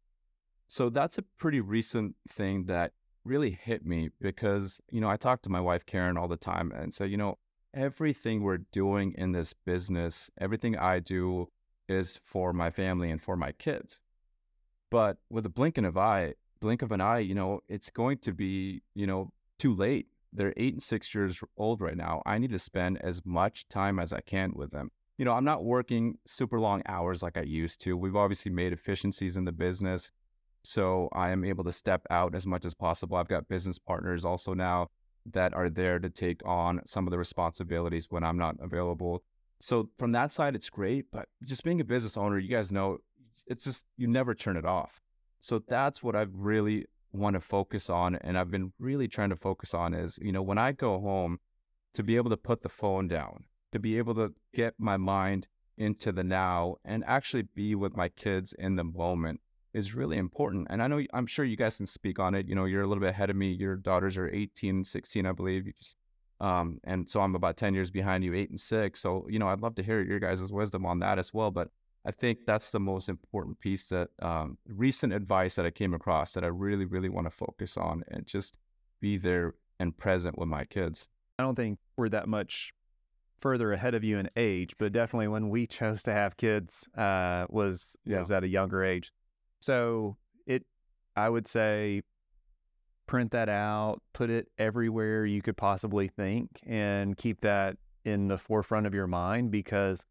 So 0.69 0.88
that's 0.88 1.19
a 1.19 1.23
pretty 1.38 1.61
recent 1.61 2.17
thing 2.29 2.64
that 2.67 2.93
really 3.25 3.50
hit 3.50 3.87
me 3.87 4.11
because 4.20 4.81
you 4.91 5.00
know 5.00 5.09
i 5.09 5.17
talk 5.17 5.43
to 5.43 5.49
my 5.49 5.61
wife 5.61 5.87
karen 5.87 6.17
all 6.17 6.26
the 6.26 6.37
time 6.37 6.73
and 6.73 6.93
say 6.93 7.06
you 7.06 7.17
know 7.17 7.38
everything 7.73 8.43
we're 8.43 8.58
doing 8.73 9.15
in 9.17 9.31
this 9.31 9.53
business 9.53 10.29
everything 10.41 10.76
i 10.76 10.99
do 10.99 11.49
is 11.88 12.20
for 12.25 12.53
my 12.53 12.70
family 12.70 13.11
and 13.11 13.20
for 13.20 13.37
my 13.37 13.53
kids. 13.53 14.00
But 14.91 15.19
with 15.31 15.47
a 15.47 15.50
blink 15.50 15.79
of 15.79 15.85
an 15.85 15.99
eye 15.99 16.35
blink 16.61 16.82
of 16.82 16.93
an 16.93 17.00
eye 17.00 17.19
you 17.19 17.35
know 17.35 17.61
it's 17.69 17.91
going 17.91 18.19
to 18.19 18.32
be 18.32 18.82
you 18.94 19.06
know 19.06 19.32
too 19.58 19.75
late 19.75 20.06
they're 20.32 20.55
eight 20.56 20.73
and 20.75 20.82
six 20.82 21.14
years 21.14 21.43
old 21.56 21.81
right 21.81 21.96
now. 21.96 22.23
I 22.25 22.38
need 22.38 22.50
to 22.50 22.58
spend 22.58 23.00
as 23.02 23.23
much 23.25 23.69
time 23.69 23.99
as 23.99 24.12
I 24.12 24.20
can 24.20 24.52
with 24.55 24.70
them. 24.70 24.90
You 25.19 25.25
know, 25.25 25.32
I'm 25.32 25.44
not 25.44 25.64
working 25.64 26.19
super 26.26 26.58
long 26.58 26.82
hours 26.87 27.23
like 27.23 27.37
I 27.37 27.43
used 27.43 27.81
to. 27.82 27.96
We've 27.96 28.17
obviously 28.17 28.50
made 28.50 28.73
efficiencies 28.73 29.37
in 29.37 29.44
the 29.44 29.52
business. 29.52 30.11
So 30.64 31.08
I 31.12 31.31
am 31.31 31.44
able 31.44 31.64
to 31.64 31.73
step 31.73 32.06
out 32.08 32.34
as 32.34 32.46
much 32.46 32.64
as 32.64 32.75
possible. 32.75 33.17
I've 33.17 33.29
got 33.29 33.49
business 33.49 33.79
partners 33.79 34.25
also 34.25 34.55
now 34.55 34.88
that 35.32 35.55
are 35.55 35.69
there 35.69 35.99
to 35.99 36.08
take 36.08 36.40
on 36.46 36.81
some 36.87 37.06
of 37.06 37.11
the 37.11 37.19
responsibilities 37.19 38.06
when 38.11 38.25
I'm 38.25 38.38
not 38.38 38.56
available. 38.61 39.23
So 39.61 39.90
from 39.99 40.12
that 40.12 40.32
side, 40.32 40.55
it's 40.55 40.70
great. 40.70 41.06
But 41.12 41.29
just 41.44 41.62
being 41.62 41.81
a 41.81 41.84
business 41.84 42.17
owner, 42.17 42.38
you 42.38 42.49
guys 42.49 42.73
know, 42.73 42.99
it's 43.46 43.64
just, 43.64 43.84
you 43.96 44.06
never 44.06 44.34
turn 44.34 44.56
it 44.56 44.64
off. 44.64 45.00
So 45.40 45.61
that's 45.69 46.02
what 46.02 46.17
I've 46.17 46.34
really 46.34 46.87
want 47.12 47.35
to 47.35 47.41
focus 47.41 47.91
on 47.91 48.17
and 48.17 48.38
I've 48.38 48.50
been 48.50 48.73
really 48.79 49.09
trying 49.09 49.31
to 49.31 49.37
focus 49.37 49.75
on 49.75 49.94
is, 49.94 50.19
you 50.23 50.32
know, 50.32 50.43
when 50.43 50.59
I 50.59 50.73
go 50.73 51.00
home 51.00 51.38
to 51.94 52.03
be 52.03 52.17
able 52.17 52.31
to 52.31 52.37
put 52.37 52.62
the 52.62 52.69
phone 52.69 53.09
down, 53.09 53.44
to 53.73 53.79
be 53.79 53.99
able 53.99 54.14
to 54.14 54.32
get 54.55 54.75
my 54.79 54.97
mind 54.97 55.47
into 55.76 56.12
the 56.12 56.25
now 56.25 56.76
and 56.85 57.05
actually 57.06 57.43
be 57.55 57.75
with 57.75 57.97
my 57.97 58.09
kids 58.09 58.53
in 58.59 58.76
the 58.76 58.85
moment 58.85 59.41
is 59.75 59.94
really 59.94 60.19
important. 60.19 60.67
And 60.70 60.82
I 60.82 60.86
know 60.86 61.03
I'm 61.13 61.27
sure 61.27 61.44
you 61.44 61.56
guys 61.56 61.79
can 61.79 61.86
speak 61.86 62.19
on 62.19 62.34
it. 62.34 62.46
You 62.46 62.55
know, 62.55 62.67
you're 62.67 62.82
a 62.82 62.86
little 62.86 63.01
bit 63.01 63.10
ahead 63.10 63.31
of 63.31 63.36
me. 63.36 63.53
Your 63.53 63.77
daughters 63.77 64.17
are 64.17 64.29
18, 64.29 64.84
16, 64.84 65.27
I 65.27 65.32
believe. 65.32 65.72
Just, 65.79 65.96
um, 66.41 66.79
and 66.84 67.08
so 67.08 67.20
I'm 67.20 67.34
about 67.34 67.56
10 67.56 67.75
years 67.75 67.91
behind 67.91 68.22
you, 68.25 68.34
eight 68.34 68.51
and 68.51 68.60
six. 68.60 69.01
So, 69.01 69.27
you 69.29 69.39
know, 69.39 69.48
I'd 69.48 69.60
love 69.60 69.75
to 69.77 69.82
hear 69.82 70.03
your 70.03 70.19
guys' 70.19 70.53
wisdom 70.53 70.84
on 70.84 70.98
that 71.01 71.19
as 71.19 71.32
well. 71.32 71.51
But 71.51 71.69
I 72.05 72.11
think 72.11 72.41
that's 72.47 72.73
the 72.73 72.81
most 72.81 73.09
important 73.09 73.61
piece 73.61 73.89
that 73.89 74.09
um, 74.21 74.59
recent 74.67 75.13
advice 75.13 75.55
that 75.55 75.65
I 75.67 75.71
came 75.71 75.94
across 75.94 76.32
that 76.32 76.43
I 76.43 76.49
really, 76.49 76.85
really 76.85 77.09
want 77.09 77.27
to 77.27 77.31
focus 77.31 77.77
on 77.77 78.03
and 78.09 78.27
just 78.27 78.59
be 79.01 79.17
there 79.19 79.55
and 79.79 79.97
present 79.97 80.37
with 80.39 80.49
my 80.49 80.65
kids. 80.65 81.09
I 81.39 81.44
don't 81.44 81.55
think 81.55 81.79
we're 81.97 82.09
that 82.09 82.29
much 82.29 82.73
further 83.41 83.73
ahead 83.73 83.94
of 83.94 84.05
you 84.05 84.19
in 84.19 84.29
age, 84.37 84.75
but 84.79 84.93
definitely 84.93 85.29
when 85.29 85.49
we 85.49 85.67
chose 85.67 86.03
to 86.05 86.13
have 86.13 86.37
kids 86.37 86.89
uh, 86.97 87.47
was 87.49 87.97
Yeah. 88.05 88.19
was 88.21 88.31
at 88.31 88.44
a 88.44 88.49
younger 88.49 88.85
age. 88.85 89.13
So 89.61 90.17
it, 90.47 90.65
I 91.17 91.29
would 91.29 91.47
say, 91.47 92.03
print 93.06 93.32
that 93.32 93.49
out, 93.49 94.01
put 94.13 94.31
it 94.31 94.49
everywhere 94.59 95.25
you 95.27 95.43
could 95.43 95.56
possibly 95.56 96.09
think, 96.09 96.61
and 96.67 97.17
keep 97.17 97.41
that 97.43 97.77
in 98.05 98.29
the 98.29 98.39
forefront 98.39 98.87
of 98.87 98.94
your 98.94 99.06
mind 99.06 99.51
because 99.51 100.05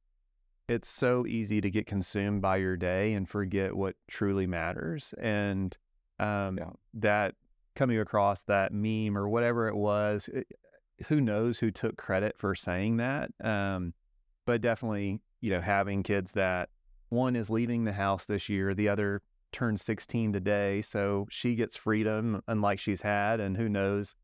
it's 0.72 0.90
so 0.90 1.26
easy 1.28 1.60
to 1.60 1.70
get 1.70 1.86
consumed 1.86 2.42
by 2.42 2.56
your 2.56 2.78
day 2.78 3.14
and 3.14 3.28
forget 3.28 3.76
what 3.76 3.96
truly 4.08 4.48
matters. 4.48 5.14
And 5.20 5.78
um, 6.18 6.58
Yeah. 6.58 6.70
that 6.94 7.36
coming 7.76 8.00
across 8.00 8.44
that 8.44 8.72
meme 8.74 9.18
or 9.18 9.28
whatever 9.28 9.68
it 9.68 9.76
was, 9.76 10.30
it, 10.30 10.48
who 11.08 11.20
knows 11.20 11.60
who 11.60 11.72
took 11.72 11.98
credit 11.98 12.38
for 12.38 12.56
saying 12.56 12.98
that? 12.98 13.32
Um, 13.44 13.94
but 14.46 14.62
definitely, 14.62 15.20
you 15.42 15.50
know, 15.50 15.60
having 15.60 16.04
kids 16.04 16.32
that 16.34 16.70
one 17.10 17.36
is 17.36 17.50
leaving 17.50 17.84
the 17.84 17.92
house 17.92 18.26
this 18.26 18.48
year, 18.48 18.74
the 18.74 18.88
other 18.88 19.22
turned 19.52 19.82
16 19.82 20.32
today, 20.32 20.82
so 20.82 21.28
she 21.30 21.56
gets 21.56 21.76
freedom 21.76 22.42
unlike 22.48 22.80
she's 22.80 23.02
had, 23.02 23.42
and 23.42 23.58
who 23.58 23.68
knows 23.68 24.16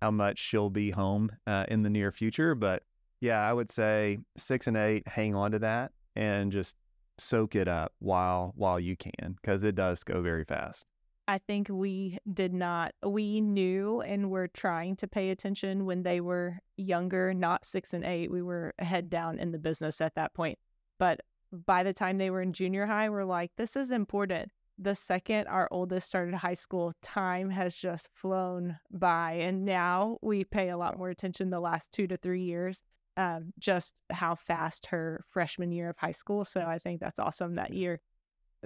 how 0.00 0.12
much 0.12 0.38
she'll 0.38 0.70
be 0.70 0.92
home 0.92 1.32
uh, 1.48 1.64
in 1.66 1.82
the 1.82 1.90
near 1.90 2.12
future. 2.12 2.54
But 2.54 2.84
yeah, 3.20 3.40
I 3.40 3.52
would 3.52 3.72
say 3.72 4.18
six 4.36 4.68
and 4.68 4.76
eight, 4.76 5.08
hang 5.08 5.34
on 5.34 5.50
to 5.50 5.58
that 5.60 5.90
and 6.16 6.50
just 6.50 6.76
soak 7.18 7.54
it 7.54 7.68
up 7.68 7.92
while 7.98 8.52
while 8.56 8.80
you 8.80 8.96
can, 8.96 9.36
because 9.40 9.64
it 9.64 9.74
does 9.74 10.04
go 10.04 10.22
very 10.22 10.44
fast. 10.44 10.86
I 11.28 11.38
think 11.38 11.68
we 11.68 12.18
did 12.32 12.54
not, 12.54 12.94
we 13.04 13.40
knew 13.40 14.00
and 14.00 14.30
were 14.30 14.46
trying 14.46 14.94
to 14.96 15.08
pay 15.08 15.30
attention 15.30 15.84
when 15.84 16.04
they 16.04 16.20
were 16.20 16.60
younger, 16.76 17.34
not 17.34 17.64
six 17.64 17.92
and 17.94 18.04
eight. 18.04 18.30
We 18.30 18.42
were 18.42 18.74
head 18.78 19.10
down 19.10 19.40
in 19.40 19.50
the 19.50 19.58
business 19.58 20.00
at 20.00 20.14
that 20.14 20.34
point. 20.34 20.58
But 21.00 21.20
by 21.52 21.82
the 21.82 21.92
time 21.92 22.18
they 22.18 22.30
were 22.30 22.42
in 22.42 22.52
junior 22.52 22.86
high, 22.86 23.08
we're 23.08 23.24
like, 23.24 23.50
this 23.56 23.74
is 23.74 23.90
important. 23.90 24.52
The 24.78 24.94
second 24.94 25.48
our 25.48 25.66
oldest 25.72 26.06
started 26.06 26.34
high 26.34 26.54
school, 26.54 26.92
time 27.02 27.50
has 27.50 27.74
just 27.74 28.08
flown 28.14 28.78
by. 28.92 29.32
And 29.32 29.64
now 29.64 30.18
we 30.22 30.44
pay 30.44 30.68
a 30.68 30.76
lot 30.76 30.96
more 30.96 31.08
attention 31.08 31.50
the 31.50 31.58
last 31.58 31.90
two 31.90 32.06
to 32.06 32.16
three 32.16 32.42
years, 32.42 32.84
um, 33.16 33.52
just 33.58 34.02
how 34.10 34.34
fast 34.34 34.86
her 34.86 35.24
freshman 35.30 35.72
year 35.72 35.88
of 35.88 35.96
high 35.98 36.10
school. 36.12 36.44
So 36.44 36.62
I 36.62 36.78
think 36.78 37.00
that's 37.00 37.18
awesome 37.18 37.54
that 37.54 37.72
year, 37.72 38.00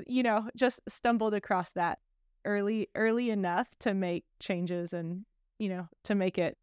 you 0.07 0.23
know, 0.23 0.49
just 0.57 0.81
stumbled 0.89 1.35
across 1.35 1.73
that 1.73 1.99
early, 2.45 2.89
early 2.95 3.31
enough 3.31 3.69
to 3.81 3.95
make 3.95 4.25
changes 4.41 4.93
and, 4.93 5.25
you 5.59 5.69
know, 5.69 5.89
to 6.05 6.15
make 6.15 6.39
it 6.39 6.57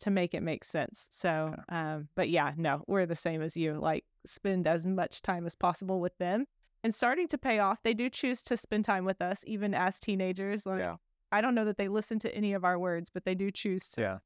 to 0.00 0.10
make 0.10 0.34
it 0.34 0.42
make 0.42 0.64
sense. 0.64 1.06
So, 1.12 1.54
um, 1.68 2.08
but 2.16 2.28
yeah, 2.28 2.52
no, 2.56 2.82
we're 2.88 3.06
the 3.06 3.14
same 3.14 3.40
as 3.40 3.56
you. 3.56 3.74
Like, 3.74 4.04
spend 4.26 4.66
as 4.66 4.84
much 4.84 5.22
time 5.22 5.46
as 5.46 5.54
possible 5.54 6.00
with 6.00 6.16
them 6.18 6.44
and 6.82 6.92
starting 6.92 7.28
to 7.28 7.38
pay 7.38 7.60
off. 7.60 7.82
They 7.84 7.94
do 7.94 8.10
choose 8.10 8.42
to 8.44 8.56
spend 8.56 8.84
time 8.84 9.04
with 9.04 9.22
us, 9.22 9.44
even 9.46 9.74
as 9.74 10.00
teenagers. 10.00 10.66
Like, 10.66 10.80
Yeah. 10.80 10.96
I 11.30 11.40
don't 11.40 11.54
know 11.54 11.64
that 11.64 11.76
they 11.76 11.86
listen 11.86 12.18
to 12.20 12.34
any 12.34 12.52
of 12.52 12.64
our 12.64 12.80
words, 12.80 13.10
but 13.10 13.24
they 13.24 13.36
do 13.36 13.52
choose 13.52 13.88
to, 13.90 14.00
Yeah. 14.00 14.18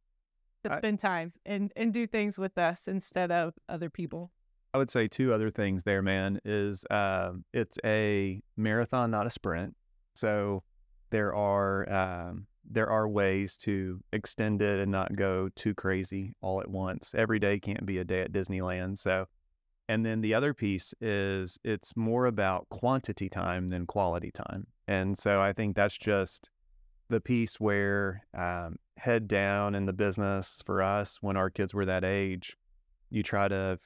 To 0.69 0.75
I- 0.75 0.79
spend 0.79 1.01
time 1.01 1.33
and, 1.45 1.73
and 1.77 1.93
do 1.93 2.07
things 2.07 2.39
with 2.39 2.59
us 2.59 2.89
instead 2.89 3.31
of 3.31 3.55
other 3.69 3.91
people. 3.91 4.31
I 4.75 4.79
would 4.79 4.91
say 4.91 5.09
two 5.09 5.33
other 5.33 5.51
things 5.51 5.85
there, 5.85 6.03
man, 6.03 6.39
is 6.45 6.85
um, 6.91 7.45
it's 7.55 7.79
a 7.85 8.43
marathon, 8.59 9.11
not 9.11 9.27
a 9.27 9.31
sprint. 9.31 9.75
So 10.15 10.65
there 11.11 11.35
are 11.35 11.91
um, 11.91 12.47
there 12.69 12.91
are 12.91 13.09
ways 13.09 13.57
to 13.59 14.01
extend 14.13 14.61
it 14.61 14.81
and 14.81 14.91
not 14.91 15.17
go 15.17 15.49
too 15.57 15.75
crazy 15.75 16.35
all 16.43 16.61
at 16.61 16.69
once. 16.69 17.15
Every 17.17 17.39
day 17.39 17.59
can't 17.59 17.87
be 17.87 17.99
a 17.99 18.05
day 18.05 18.21
at 18.23 18.33
Disneyland. 18.33 18.99
So, 18.99 19.27
and 19.89 20.05
then 20.05 20.21
the 20.21 20.35
other 20.35 20.53
piece 20.53 20.93
is 21.01 21.59
it's 21.65 21.97
more 21.97 22.27
about 22.27 22.69
quantity 22.69 23.29
time 23.29 23.71
than 23.71 23.87
quality 23.87 24.31
time. 24.31 24.67
And 24.89 25.17
so 25.17 25.41
I 25.41 25.53
think 25.53 25.77
that's 25.77 25.97
just 25.97 26.51
the 27.09 27.21
piece 27.21 27.61
where 27.61 28.25
um, 28.35 28.77
head 28.97 29.29
down 29.29 29.75
in 29.75 29.87
the 29.87 29.93
business 29.93 30.63
for 30.65 30.83
us 30.83 31.19
when 31.21 31.37
our 31.37 31.51
kids 31.51 31.75
were 31.75 31.87
that 31.87 32.05
age, 32.05 32.57
you 33.11 33.23
try 33.23 33.49
to 33.49 33.79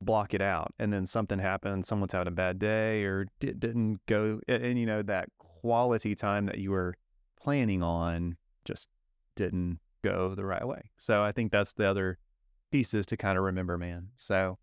block 0.00 0.34
it 0.34 0.42
out 0.42 0.74
and 0.78 0.92
then 0.92 1.06
something 1.06 1.38
happens 1.38 1.88
someone's 1.88 2.12
having 2.12 2.28
a 2.28 2.30
bad 2.30 2.58
day 2.58 3.02
or 3.04 3.26
di- 3.40 3.52
didn't 3.52 3.98
go 4.06 4.38
and, 4.46 4.62
and, 4.62 4.78
you 4.78 4.84
know 4.84 5.02
that 5.02 5.28
quality 5.38 6.14
time 6.14 6.46
that 6.46 6.58
you 6.58 6.70
were 6.70 6.94
planning 7.40 7.82
on 7.82 8.36
just 8.64 8.88
didn't 9.36 9.78
go 10.04 10.34
the 10.34 10.44
right 10.44 10.66
way. 10.66 10.90
So 10.98 11.22
i 11.22 11.32
think 11.32 11.50
that's 11.50 11.72
the 11.72 11.86
other 11.86 12.18
pieces 12.70 13.06
to 13.06 13.16
kind 13.16 13.38
of 13.38 13.44
remember 13.44 13.78
man. 13.78 14.08
So 14.16 14.58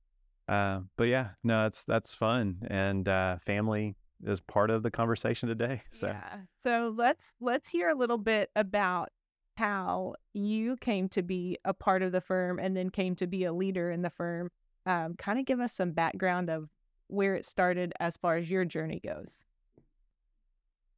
uh, 0.48 0.82
but 0.98 1.08
yeah 1.08 1.29
no 1.43 1.63
that's 1.63 1.84
that's 1.84 2.13
fun 2.13 2.60
and 2.67 3.08
uh, 3.08 3.38
family 3.46 3.96
is 4.25 4.39
part 4.39 4.70
of 4.70 4.84
the 4.84 4.91
conversation 4.91 5.50
today 5.50 5.82
so 5.89 6.08
Yeah. 6.08 6.38
So 6.62 6.93
let's 6.96 7.34
let's 7.39 7.70
hear 7.70 7.89
a 7.89 7.96
little 7.96 8.17
bit 8.17 8.50
about 8.55 9.10
how 9.58 10.15
you 10.34 10.77
came 10.77 11.08
to 11.10 11.22
be 11.22 11.58
a 11.63 11.74
part 11.74 12.01
of 12.01 12.12
the 12.12 12.22
firm 12.22 12.60
and 12.60 12.75
then 12.75 12.89
came 12.89 13.15
to 13.15 13.27
be 13.27 13.43
a 13.43 13.53
leader 13.53 13.91
in 13.91 14.01
the 14.01 14.10
firm. 14.10 14.50
Um, 14.86 15.15
kind 15.15 15.39
of 15.39 15.46
give 15.46 15.60
us 15.60 15.74
some 15.74 15.91
background 15.91 16.50
of 16.50 16.70
where 17.08 17.36
it 17.36 17.46
started 17.46 17.93
as 18.00 18.17
far 18.17 18.38
as 18.38 18.50
your 18.50 18.65
journey 18.65 19.00
goes. 19.00 19.46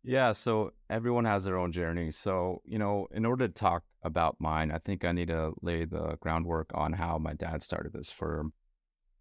Yeah, 0.03 0.33
so 0.33 0.71
everyone 0.89 1.25
has 1.25 1.43
their 1.43 1.57
own 1.57 1.71
journey. 1.71 2.11
So, 2.11 2.61
you 2.63 2.77
know, 2.77 3.07
in 3.11 3.25
order 3.25 3.47
to 3.47 3.53
talk 3.53 3.83
about 4.03 4.37
mine, 4.39 4.71
I 4.71 4.77
think 4.77 5.03
I 5.03 5.11
need 5.11 5.29
to 5.29 5.53
lay 5.61 5.85
the 5.85 6.17
groundwork 6.21 6.69
on 6.75 6.93
how 6.93 7.17
my 7.17 7.33
dad 7.33 7.63
started 7.63 7.91
this 7.91 8.11
firm. 8.11 8.53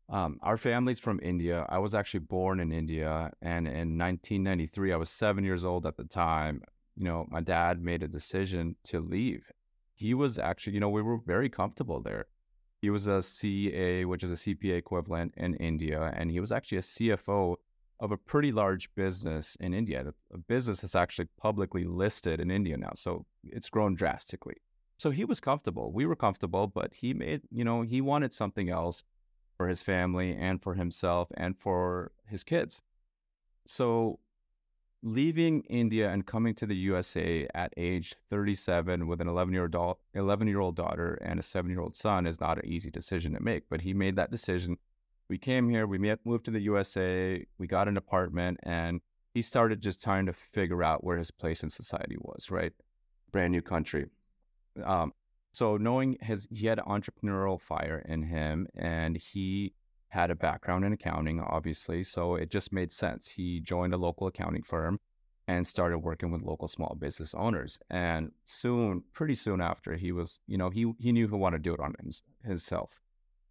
Um, 0.09 0.39
our 0.43 0.57
family's 0.57 1.01
from 1.01 1.19
India. 1.23 1.67
I 1.69 1.79
was 1.79 1.95
actually 1.95 2.21
born 2.21 2.61
in 2.61 2.73
India, 2.73 3.33
and 3.41 3.67
in 3.67 3.99
1993, 3.99 4.93
I 4.93 4.97
was 4.97 5.09
seven 5.09 5.45
years 5.45 5.65
old 5.65 5.87
at 5.87 5.97
the 5.97 6.05
time. 6.05 6.63
You 6.97 7.05
know, 7.05 7.27
my 7.31 7.41
dad 7.41 7.83
made 7.83 8.03
a 8.03 8.09
decision 8.09 8.77
to 8.85 9.01
leave. 9.01 9.51
He 9.95 10.13
was 10.15 10.39
actually, 10.39 10.75
you 10.75 10.81
know, 10.81 10.91
we 10.91 11.03
were 11.03 11.19
very 11.19 11.49
comfortable 11.49 12.01
there. 12.01 12.27
He 12.83 12.91
was 12.91 13.07
a 13.07 13.23
CA, 13.23 14.05
which 14.05 14.23
is 14.23 14.31
a 14.31 14.35
CPA 14.35 14.77
equivalent 14.77 15.33
in 15.39 15.55
India, 15.55 16.13
and 16.15 16.31
he 16.31 16.39
was 16.39 16.53
actually 16.53 16.79
a 16.79 16.83
CFO 16.83 17.57
of 18.01 18.13
a 18.13 18.17
pretty 18.17 18.53
large 18.53 18.95
business 18.95 19.57
in 19.61 19.73
India. 19.73 20.13
A 20.33 20.39
business 20.39 20.81
that's 20.81 20.95
actually 20.95 21.29
publicly 21.41 21.85
listed 21.85 22.41
in 22.41 22.51
India 22.51 22.77
now. 22.77 22.93
So 22.95 23.25
it's 23.45 23.71
grown 23.71 23.95
drastically. 23.95 24.57
So 24.99 25.11
he 25.11 25.25
was 25.25 25.41
comfortable. 25.41 25.93
We 25.93 26.05
were 26.05 26.17
comfortable, 26.17 26.67
but 26.67 26.93
he 26.93 27.15
made, 27.15 27.43
you 27.51 27.65
know, 27.65 27.83
he 27.83 28.01
wanted 28.01 28.35
something 28.35 28.69
else 28.69 29.05
for 29.57 29.69
his 29.69 29.83
family 29.83 30.35
and 30.35 30.63
for 30.63 30.75
himself 30.75 31.29
and 31.37 31.57
for 31.57 32.13
his 32.27 32.45
kids. 32.45 32.83
So 33.67 34.19
leaving 35.03 35.63
India 35.63 36.11
and 36.11 36.27
coming 36.27 36.55
to 36.55 36.67
the 36.67 36.77
USA 36.77 37.47
at 37.55 37.73
age 37.77 38.15
37 38.31 39.07
with 39.07 39.21
an 39.21 39.29
11 39.29 39.53
year 39.53 39.71
old 39.75 39.99
11 40.15 40.49
year 40.49 40.61
old 40.61 40.77
daughter 40.77 41.15
and 41.23 41.39
a 41.39 41.43
7 41.43 41.71
year 41.71 41.81
old 41.81 41.97
son 41.97 42.27
is 42.27 42.41
not 42.41 42.59
an 42.59 42.67
easy 42.67 42.91
decision 42.91 43.35
to 43.35 43.43
make, 43.43 43.69
but 43.69 43.83
he 43.83 43.93
made 43.95 44.17
that 44.17 44.31
decision 44.31 44.79
we 45.29 45.39
came 45.39 45.69
here, 45.69 45.87
we 45.87 45.99
met, 45.99 46.21
moved 46.25 46.45
to 46.47 46.51
the 46.51 46.61
USA, 46.61 47.45
we 47.59 47.67
got 47.67 47.89
an 47.89 47.97
apartment, 47.97 48.61
and 48.63 49.01
he 49.33 49.43
started 49.43 49.81
just 49.81 50.03
trying 50.03 50.27
to 50.27 50.33
figure 50.33 50.83
out 50.83 51.03
where 51.03 51.17
his 51.17 51.31
place 51.31 51.63
in 51.63 51.71
society 51.71 52.17
was, 52.21 52.51
right? 52.51 52.73
Brand 53.33 53.53
new 53.53 53.63
country. 53.63 54.07
Um, 54.85 55.13
so 55.55 55.77
knowing 55.77 56.17
his, 56.21 56.49
he 56.51 56.67
had 56.67 56.79
entrepreneurial 56.79 57.61
fire 57.61 58.05
in 58.09 58.25
him, 58.25 58.67
and 58.75 59.17
he 59.17 59.75
had 60.09 60.31
a 60.31 60.35
background 60.35 60.85
in 60.85 60.93
accounting, 60.93 61.41
obviously. 61.41 62.05
So 62.05 62.37
it 62.37 62.51
just 62.51 62.73
made 62.73 62.93
sense. 62.93 63.29
He 63.29 63.61
joined 63.61 63.95
a 63.95 63.97
local 63.97 64.27
accounting 64.27 64.63
firm 64.63 65.01
and 65.47 65.67
started 65.67 65.99
working 65.99 66.31
with 66.31 66.43
local 66.43 66.69
small 66.69 66.97
business 66.99 67.35
owners. 67.35 67.79
And 67.91 68.33
soon, 68.45 69.03
pretty 69.13 69.35
soon 69.35 69.61
after, 69.61 69.97
he 69.97 70.13
was, 70.13 70.41
you 70.47 70.57
know, 70.57 70.71
he 70.71 70.93
he 70.99 71.13
knew 71.13 71.29
he 71.29 71.35
wanted 71.35 71.59
to 71.59 71.63
do 71.63 71.75
it 71.75 71.81
on 71.81 71.95
his, 72.05 72.23
himself. 72.45 73.01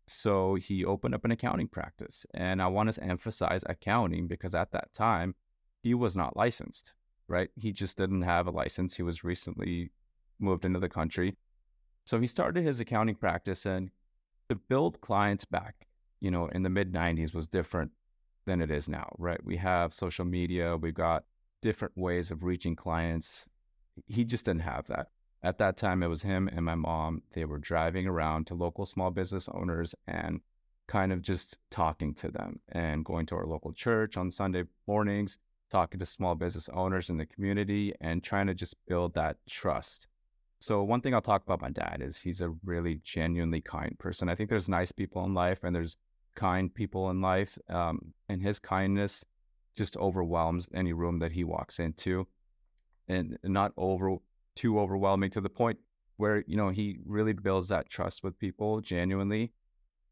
So 0.08 0.56
he 0.56 0.84
opened 0.84 1.16
up 1.16 1.24
an 1.26 1.32
accounting 1.32 1.68
practice. 1.68 2.26
And 2.34 2.62
I 2.62 2.68
want 2.68 2.92
to 2.92 3.04
emphasize 3.04 3.64
accounting 3.68 4.28
because 4.28 4.56
at 4.56 4.72
that 4.72 4.94
time, 4.94 5.36
he 5.84 5.94
was 5.94 6.16
not 6.16 6.36
licensed, 6.36 6.94
right? 7.28 7.50
He 7.56 7.72
just 7.72 7.98
didn't 7.98 8.24
have 8.24 8.48
a 8.48 8.52
license. 8.52 8.96
He 8.96 9.04
was 9.04 9.24
recently 9.24 9.92
moved 10.40 10.66
into 10.66 10.80
the 10.80 10.90
country. 10.90 11.36
So 12.06 12.20
he 12.20 12.28
started 12.28 12.64
his 12.64 12.80
accounting 12.80 13.16
practice 13.16 13.66
and 13.66 13.90
to 14.50 14.56
build 14.56 15.02
clients 15.02 15.46
back, 15.46 15.88
you 16.20 16.32
know, 16.32 16.48
in 16.48 16.64
the 16.64 16.70
mid 16.70 16.92
90s 16.92 17.34
was 17.34 17.48
different 17.48 17.92
than 18.46 18.62
it 18.62 18.70
is 18.70 18.90
now, 18.90 19.14
right? 19.18 19.44
We 19.44 19.58
have 19.58 19.94
social 19.94 20.26
media, 20.26 20.76
we've 20.76 20.94
got 20.94 21.24
different 21.62 21.98
ways 21.98 22.30
of 22.30 22.44
reaching 22.44 22.76
clients. 22.76 23.48
He 24.08 24.26
just 24.26 24.46
didn't 24.46 24.62
have 24.62 24.88
that. 24.88 25.08
At 25.44 25.58
that 25.58 25.78
time, 25.78 26.04
it 26.04 26.08
was 26.08 26.22
him 26.22 26.50
and 26.50 26.66
my 26.66 26.76
mom. 26.76 27.22
They 27.34 27.46
were 27.46 27.58
driving 27.58 28.08
around 28.08 28.48
to 28.48 28.56
local 28.56 28.86
small 28.86 29.12
business 29.12 29.50
owners 29.50 29.96
and 30.08 30.42
kind 30.88 31.12
of 31.12 31.22
just 31.22 31.58
talking 31.70 32.14
to 32.16 32.30
them 32.30 32.60
and 32.70 33.06
going 33.06 33.26
to 33.28 33.36
our 33.36 33.46
local 33.46 33.74
church 33.74 34.18
on 34.18 34.32
Sunday 34.32 34.64
mornings, 34.88 35.38
talking 35.72 36.00
to 36.00 36.06
small 36.06 36.36
business 36.36 36.70
owners 36.70 37.10
in 37.10 37.18
the 37.18 37.26
community 37.26 37.94
and 38.02 38.24
trying 38.24 38.48
to 38.48 38.54
just 38.54 38.76
build 38.88 39.14
that 39.14 39.38
trust. 39.50 40.08
So, 40.64 40.82
one 40.82 41.02
thing 41.02 41.14
I'll 41.14 41.20
talk 41.20 41.44
about 41.44 41.60
my 41.60 41.72
dad 41.72 41.98
is 42.00 42.18
he's 42.18 42.40
a 42.40 42.56
really 42.64 43.02
genuinely 43.04 43.60
kind 43.60 44.00
person. 44.00 44.30
I 44.30 44.36
think 44.36 44.50
there's 44.50 44.70
nice 44.70 44.94
people 44.94 45.26
in 45.26 45.34
life 45.34 45.66
and 45.66 45.76
there's 45.76 45.98
kind 46.36 46.74
people 46.74 47.10
in 47.10 47.20
life. 47.20 47.58
Um, 47.68 48.14
and 48.30 48.42
his 48.42 48.60
kindness 48.60 49.26
just 49.76 49.98
overwhelms 49.98 50.70
any 50.74 50.94
room 50.94 51.20
that 51.20 51.34
he 51.34 51.44
walks 51.44 51.80
into 51.80 52.28
and 53.10 53.38
not 53.44 53.74
over 53.76 54.16
too 54.56 54.80
overwhelming 54.80 55.32
to 55.32 55.42
the 55.42 55.50
point 55.50 55.80
where 56.16 56.46
you 56.48 56.56
know 56.56 56.70
he 56.70 56.98
really 57.06 57.34
builds 57.34 57.68
that 57.68 57.90
trust 57.90 58.24
with 58.24 58.40
people 58.40 58.80
genuinely 58.80 59.52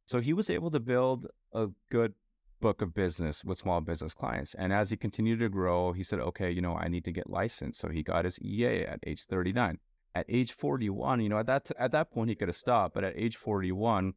so 0.06 0.20
he 0.20 0.34
was 0.34 0.50
able 0.50 0.72
to 0.72 0.80
build 0.82 1.28
a 1.54 1.68
good 1.90 2.14
book 2.60 2.82
of 2.82 2.94
business 2.94 3.46
with 3.46 3.60
small 3.60 3.80
business 3.80 4.14
clients 4.14 4.56
and 4.56 4.74
as 4.74 4.90
he 4.90 4.98
continued 4.98 5.40
to 5.40 5.48
grow 5.48 5.94
he 5.94 6.04
said 6.04 6.20
okay 6.20 6.50
you 6.50 6.60
know 6.60 6.76
i 6.76 6.88
need 6.88 7.06
to 7.06 7.12
get 7.12 7.30
licensed 7.30 7.80
so 7.80 7.88
he 7.88 8.02
got 8.04 8.26
his 8.26 8.42
ea 8.42 8.84
at 8.84 9.00
age 9.06 9.26
39 9.26 9.78
at 10.16 10.26
age 10.30 10.52
41 10.52 11.22
you 11.22 11.30
know 11.30 11.40
at 11.40 11.46
that 11.48 11.72
at 11.80 11.92
that 11.92 12.12
point 12.12 12.30
he 12.30 12.36
could 12.36 12.48
have 12.48 12.56
stopped 12.56 12.94
but 12.94 13.04
at 13.04 13.14
age 13.16 13.36
41 13.36 14.14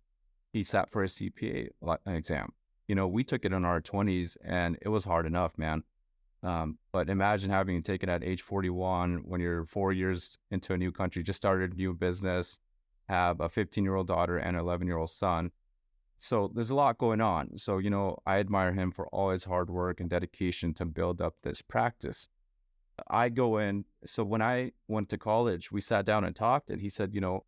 he 0.52 0.62
sat 0.62 0.90
for 0.90 1.02
a 1.02 1.06
cpa 1.06 1.68
exam 2.06 2.52
you 2.88 2.94
know 2.94 3.06
we 3.06 3.24
took 3.24 3.44
it 3.44 3.52
in 3.52 3.64
our 3.64 3.80
20s 3.80 4.36
and 4.44 4.76
it 4.82 4.88
was 4.88 5.04
hard 5.04 5.26
enough 5.26 5.56
man 5.56 5.82
um, 6.44 6.76
but 6.92 7.08
imagine 7.08 7.50
having 7.50 7.82
to 7.82 7.92
take 7.92 8.02
it 8.02 8.08
at 8.10 8.22
age 8.22 8.42
41 8.42 9.22
when 9.24 9.40
you're 9.40 9.64
four 9.64 9.92
years 9.92 10.36
into 10.50 10.74
a 10.74 10.76
new 10.76 10.92
country, 10.92 11.22
just 11.22 11.38
started 11.38 11.72
a 11.72 11.76
new 11.76 11.94
business, 11.94 12.58
have 13.08 13.40
a 13.40 13.48
15 13.48 13.82
year 13.82 13.94
old 13.94 14.06
daughter 14.06 14.36
and 14.36 14.54
an 14.54 14.62
11 14.62 14.86
year 14.86 14.98
old 14.98 15.08
son. 15.08 15.50
So 16.18 16.50
there's 16.54 16.70
a 16.70 16.74
lot 16.74 16.98
going 16.98 17.22
on. 17.22 17.56
So, 17.56 17.78
you 17.78 17.88
know, 17.88 18.18
I 18.26 18.38
admire 18.40 18.74
him 18.74 18.92
for 18.92 19.08
all 19.08 19.30
his 19.30 19.44
hard 19.44 19.70
work 19.70 20.00
and 20.00 20.10
dedication 20.10 20.74
to 20.74 20.84
build 20.84 21.22
up 21.22 21.34
this 21.42 21.62
practice. 21.62 22.28
I 23.08 23.28
go 23.28 23.58
in. 23.58 23.84
So 24.04 24.24
when 24.24 24.42
I 24.42 24.72
went 24.88 25.08
to 25.10 25.18
college, 25.18 25.72
we 25.72 25.80
sat 25.80 26.04
down 26.04 26.24
and 26.24 26.34
talked, 26.34 26.70
and 26.70 26.80
he 26.80 26.88
said, 26.88 27.14
you 27.14 27.20
know, 27.20 27.44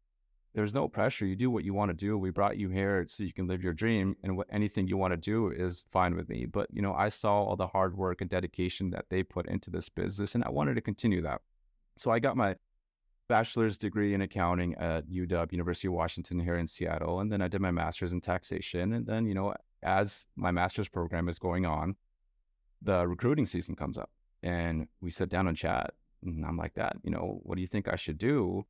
there's 0.54 0.72
no 0.72 0.88
pressure. 0.88 1.26
You 1.26 1.36
do 1.36 1.50
what 1.50 1.64
you 1.64 1.74
want 1.74 1.90
to 1.90 1.94
do. 1.94 2.16
We 2.16 2.30
brought 2.30 2.56
you 2.56 2.70
here 2.70 3.04
so 3.08 3.22
you 3.22 3.32
can 3.32 3.46
live 3.46 3.62
your 3.62 3.74
dream, 3.74 4.16
and 4.22 4.36
what 4.36 4.46
anything 4.50 4.88
you 4.88 4.96
want 4.96 5.12
to 5.12 5.18
do 5.18 5.50
is 5.50 5.84
fine 5.92 6.16
with 6.16 6.30
me. 6.30 6.46
But 6.46 6.68
you 6.72 6.80
know, 6.80 6.94
I 6.94 7.10
saw 7.10 7.42
all 7.42 7.56
the 7.56 7.66
hard 7.66 7.96
work 7.96 8.22
and 8.22 8.30
dedication 8.30 8.90
that 8.90 9.04
they 9.10 9.22
put 9.22 9.46
into 9.48 9.70
this 9.70 9.90
business, 9.90 10.34
and 10.34 10.42
I 10.42 10.50
wanted 10.50 10.74
to 10.74 10.80
continue 10.80 11.20
that. 11.22 11.42
So 11.96 12.10
I 12.10 12.18
got 12.20 12.38
my 12.38 12.56
bachelor's 13.28 13.76
degree 13.76 14.14
in 14.14 14.22
accounting 14.22 14.74
at 14.76 15.06
UW, 15.08 15.52
University 15.52 15.88
of 15.88 15.94
Washington 15.94 16.40
here 16.40 16.56
in 16.56 16.66
Seattle, 16.66 17.20
and 17.20 17.30
then 17.30 17.42
I 17.42 17.48
did 17.48 17.60
my 17.60 17.70
master's 17.70 18.14
in 18.14 18.22
taxation. 18.22 18.94
And 18.94 19.06
then 19.06 19.26
you 19.26 19.34
know, 19.34 19.54
as 19.82 20.26
my 20.36 20.52
master's 20.52 20.88
program 20.88 21.28
is 21.28 21.38
going 21.38 21.66
on, 21.66 21.96
the 22.80 23.06
recruiting 23.06 23.44
season 23.44 23.76
comes 23.76 23.98
up, 23.98 24.10
and 24.43 24.88
we 25.00 25.11
sit 25.11 25.28
down 25.28 25.49
and 25.49 25.57
chat. 25.57 25.95
And 26.23 26.45
I'm 26.45 26.57
like, 26.57 26.75
that, 26.75 26.97
you 27.02 27.11
know, 27.11 27.40
what 27.43 27.57
do 27.57 27.61
you 27.61 27.66
think 27.66 27.88
I 27.88 27.97
should 27.97 28.19
do? 28.19 28.66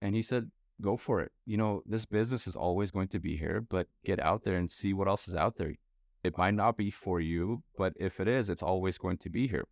And 0.00 0.14
he 0.14 0.22
said, 0.22 0.50
go 0.80 0.96
for 0.96 1.20
it. 1.20 1.32
You 1.46 1.56
know, 1.56 1.82
this 1.86 2.06
business 2.06 2.46
is 2.46 2.56
always 2.56 2.90
going 2.90 3.08
to 3.08 3.18
be 3.18 3.36
here, 3.36 3.60
but 3.60 3.88
get 4.04 4.20
out 4.20 4.44
there 4.44 4.56
and 4.56 4.70
see 4.70 4.92
what 4.92 5.08
else 5.08 5.28
is 5.28 5.34
out 5.34 5.56
there. 5.56 5.74
It 6.24 6.36
might 6.36 6.54
not 6.54 6.76
be 6.76 6.90
for 6.90 7.20
you, 7.20 7.62
but 7.76 7.92
if 7.96 8.20
it 8.20 8.28
is, 8.28 8.50
it's 8.50 8.62
always 8.62 8.98
going 8.98 9.18
to 9.18 9.30
be 9.30 9.46
here. 9.48 9.64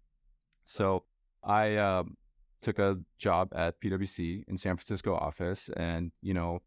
So 0.65 1.05
I 1.43 1.77
um, 1.77 2.17
took 2.61 2.79
a 2.79 2.99
job 3.19 3.53
at 3.55 3.81
PwC 3.81 4.45
in 4.49 4.57
San 4.57 4.77
Francisco 4.77 5.15
office, 5.15 5.71
and 5.77 6.13
you 6.23 6.35
know, 6.35 6.61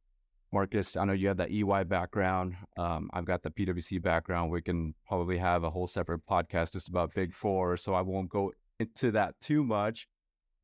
Marcus, 0.52 0.98
I 0.98 1.06
know 1.06 1.14
you 1.14 1.28
have 1.28 1.38
that 1.38 1.52
EY 1.52 1.84
background. 1.84 2.56
Um, 2.78 3.10
I've 3.14 3.26
got 3.26 3.44
the 3.44 3.52
PwC 3.52 4.02
background. 4.02 4.52
We 4.52 4.62
can 4.62 4.96
probably 5.08 5.38
have 5.38 5.64
a 5.64 5.70
whole 5.70 5.88
separate 5.88 6.26
podcast 6.26 6.74
just 6.74 6.90
about 6.90 7.14
Big 7.14 7.34
Four, 7.34 7.78
so 7.78 7.94
I 7.94 8.02
won't 8.02 8.30
go 8.30 8.52
into 8.80 9.12
that 9.12 9.36
too 9.40 9.64
much 9.64 10.08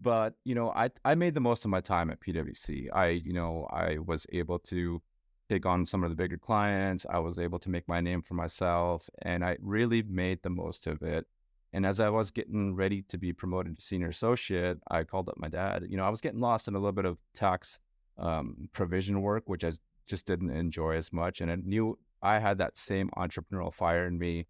but 0.01 0.33
you 0.43 0.55
know 0.55 0.71
i 0.71 0.89
i 1.03 1.15
made 1.15 1.33
the 1.33 1.39
most 1.39 1.63
of 1.65 1.71
my 1.71 1.79
time 1.79 2.09
at 2.09 2.19
pwc 2.19 2.87
i 2.93 3.07
you 3.07 3.33
know 3.33 3.67
i 3.71 3.97
was 3.97 4.25
able 4.31 4.59
to 4.59 5.01
take 5.49 5.65
on 5.65 5.85
some 5.85 6.03
of 6.03 6.09
the 6.09 6.15
bigger 6.15 6.37
clients 6.37 7.05
i 7.09 7.17
was 7.17 7.39
able 7.39 7.59
to 7.59 7.69
make 7.69 7.87
my 7.87 8.01
name 8.01 8.21
for 8.21 8.33
myself 8.33 9.09
and 9.21 9.43
i 9.45 9.55
really 9.61 10.01
made 10.03 10.41
the 10.43 10.49
most 10.49 10.87
of 10.87 11.01
it 11.01 11.25
and 11.71 11.85
as 11.85 11.99
i 11.99 12.09
was 12.09 12.31
getting 12.31 12.75
ready 12.75 13.03
to 13.03 13.17
be 13.17 13.31
promoted 13.31 13.75
to 13.75 13.81
senior 13.81 14.09
associate 14.09 14.77
i 14.91 15.03
called 15.03 15.29
up 15.29 15.37
my 15.37 15.47
dad 15.47 15.83
you 15.87 15.95
know 15.95 16.03
i 16.03 16.09
was 16.09 16.21
getting 16.21 16.41
lost 16.41 16.67
in 16.67 16.75
a 16.75 16.79
little 16.79 16.91
bit 16.91 17.05
of 17.05 17.17
tax 17.33 17.79
um, 18.17 18.69
provision 18.73 19.21
work 19.21 19.43
which 19.47 19.63
i 19.63 19.71
just 20.07 20.25
didn't 20.25 20.51
enjoy 20.51 20.95
as 20.95 21.11
much 21.11 21.41
and 21.41 21.51
i 21.51 21.55
knew 21.55 21.97
i 22.21 22.39
had 22.39 22.57
that 22.57 22.77
same 22.77 23.09
entrepreneurial 23.17 23.73
fire 23.73 24.07
in 24.07 24.17
me 24.17 24.45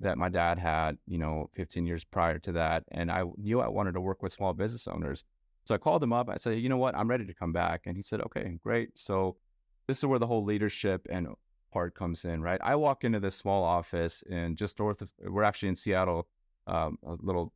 that 0.00 0.16
my 0.16 0.28
dad 0.28 0.58
had, 0.58 0.96
you 1.06 1.18
know, 1.18 1.50
15 1.54 1.86
years 1.86 2.04
prior 2.04 2.38
to 2.38 2.52
that. 2.52 2.84
And 2.90 3.12
I 3.12 3.24
knew 3.36 3.60
I 3.60 3.68
wanted 3.68 3.92
to 3.92 4.00
work 4.00 4.22
with 4.22 4.32
small 4.32 4.54
business 4.54 4.88
owners. 4.88 5.24
So 5.64 5.74
I 5.74 5.78
called 5.78 6.02
him 6.02 6.12
up. 6.12 6.30
I 6.30 6.36
said, 6.36 6.58
you 6.58 6.68
know 6.68 6.78
what? 6.78 6.96
I'm 6.96 7.08
ready 7.08 7.26
to 7.26 7.34
come 7.34 7.52
back. 7.52 7.82
And 7.84 7.96
he 7.96 8.02
said, 8.02 8.22
okay, 8.22 8.58
great. 8.62 8.98
So 8.98 9.36
this 9.86 9.98
is 9.98 10.06
where 10.06 10.18
the 10.18 10.26
whole 10.26 10.42
leadership 10.42 11.06
and 11.10 11.28
part 11.70 11.94
comes 11.94 12.24
in, 12.24 12.40
right? 12.42 12.60
I 12.64 12.76
walk 12.76 13.04
into 13.04 13.20
this 13.20 13.36
small 13.36 13.62
office 13.62 14.24
and 14.30 14.56
just 14.56 14.78
north 14.78 15.02
of, 15.02 15.10
we're 15.22 15.42
actually 15.42 15.68
in 15.68 15.76
Seattle, 15.76 16.26
um, 16.66 16.98
a 17.06 17.16
little 17.20 17.52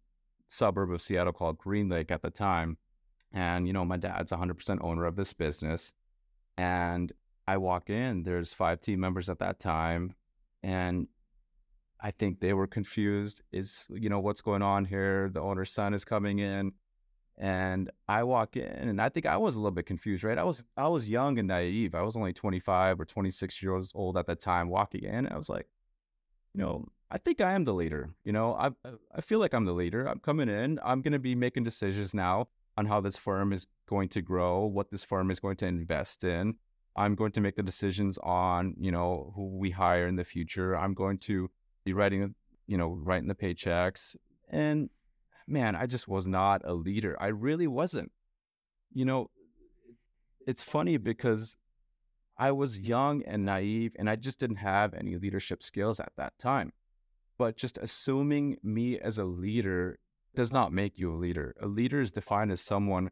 suburb 0.49 0.93
of 0.93 1.01
Seattle 1.01 1.33
called 1.33 1.57
Green 1.57 1.89
Lake 1.89 2.11
at 2.11 2.21
the 2.21 2.31
time. 2.31 2.77
And, 3.35 3.67
you 3.67 3.73
know, 3.73 3.85
my 3.85 3.97
dad's 3.97 4.33
100% 4.33 4.79
owner 4.81 5.05
of 5.05 5.17
this 5.17 5.33
business. 5.33 5.93
And 6.57 7.13
I 7.47 7.59
walk 7.59 7.91
in, 7.91 8.23
there's 8.23 8.55
five 8.55 8.81
team 8.81 9.01
members 9.01 9.29
at 9.29 9.41
that 9.41 9.59
time. 9.59 10.15
And 10.63 11.09
I 12.01 12.11
think 12.11 12.41
they 12.41 12.53
were 12.53 12.67
confused. 12.67 13.41
Is 13.51 13.87
you 13.91 14.11
know 14.11 14.21
what's 14.21 14.43
going 14.43 14.61
on 14.61 14.85
here? 14.85 15.31
The 15.33 15.41
owner's 15.41 15.73
son 15.73 15.95
is 15.95 16.05
coming 16.05 16.39
in, 16.39 16.73
and 17.39 17.91
I 18.09 18.25
walk 18.25 18.59
in, 18.59 18.67
and 18.67 19.01
I 19.01 19.09
think 19.09 19.25
I 19.25 19.39
was 19.39 19.57
a 19.57 19.59
little 19.59 19.71
bit 19.71 19.87
confused. 19.87 20.23
Right? 20.23 20.37
I 20.37 20.45
was 20.45 20.63
I 20.77 20.87
was 20.89 21.09
young 21.09 21.39
and 21.39 21.49
naive. 21.49 21.95
I 21.95 22.03
was 22.03 22.15
only 22.15 22.35
25 22.35 23.01
or 23.01 23.05
26 23.07 23.63
years 23.63 23.91
old 23.95 24.19
at 24.19 24.27
the 24.27 24.37
time. 24.37 24.69
Walking 24.69 25.05
in, 25.05 25.27
I 25.29 25.39
was 25.39 25.49
like, 25.49 25.67
you 26.53 26.61
know, 26.61 26.87
I 27.11 27.17
think 27.17 27.41
I 27.41 27.53
am 27.53 27.65
the 27.65 27.73
leader. 27.73 28.11
You 28.23 28.33
know, 28.33 28.55
I 28.55 28.71
I 29.15 29.23
feel 29.23 29.39
like 29.39 29.55
I'm 29.55 29.65
the 29.65 29.73
leader. 29.73 30.07
I'm 30.07 30.21
coming 30.21 30.51
in. 30.51 30.79
I'm 30.85 31.01
going 31.01 31.13
to 31.13 31.19
be 31.19 31.35
making 31.35 31.65
decisions 31.65 32.13
now 32.13 32.49
on 32.77 32.87
how 32.87 33.01
this 33.01 33.17
firm 33.17 33.53
is 33.53 33.67
going 33.89 34.09
to 34.11 34.23
grow, 34.23 34.67
what 34.67 34.91
this 34.91 35.05
firm 35.05 35.31
is 35.31 35.41
going 35.41 35.57
to 35.57 35.67
invest 35.67 36.25
in. 36.25 36.55
I'm 36.97 37.15
going 37.15 37.33
to 37.33 37.41
make 37.41 37.57
the 37.57 37.63
decisions 37.63 38.19
on, 38.23 38.75
you 38.79 38.93
know, 38.93 39.33
who 39.35 39.57
we 39.57 39.71
hire 39.71 40.07
in 40.07 40.17
the 40.17 40.25
future. 40.25 40.77
I'm 40.77 40.95
going 40.95 41.19
to 41.19 41.51
be 41.85 41.93
writing, 41.93 42.35
you 42.67 42.79
know, 42.79 42.99
writing 43.03 43.29
the 43.29 43.35
paychecks. 43.35 44.17
And 44.49 44.91
man, 45.47 45.75
I 45.77 45.87
just 45.87 46.07
was 46.07 46.27
not 46.27 46.63
a 46.65 46.73
leader. 46.73 47.17
I 47.21 47.29
really 47.29 47.67
wasn't. 47.67 48.13
You 48.93 49.05
know, 49.05 49.31
it's 50.47 50.63
funny 50.63 50.97
because 50.97 51.57
I 52.39 52.53
was 52.53 52.79
young 52.79 53.23
and 53.25 53.45
naive 53.45 53.95
and 53.99 54.09
I 54.09 54.17
just 54.17 54.39
didn't 54.39 54.57
have 54.57 54.95
any 54.95 55.17
leadership 55.17 55.63
skills 55.63 56.01
at 56.01 56.13
that 56.17 56.39
time. 56.39 56.73
But 57.39 57.57
just 57.57 57.79
assuming 57.79 58.59
me 58.63 58.99
as 58.99 59.19
a 59.19 59.25
leader 59.25 59.99
does 60.35 60.53
not 60.53 60.73
make 60.73 60.99
you 60.99 61.13
a 61.13 61.17
leader. 61.17 61.55
A 61.61 61.67
leader 61.67 62.01
is 62.01 62.11
defined 62.13 62.53
as 62.53 62.61
someone 62.61 63.11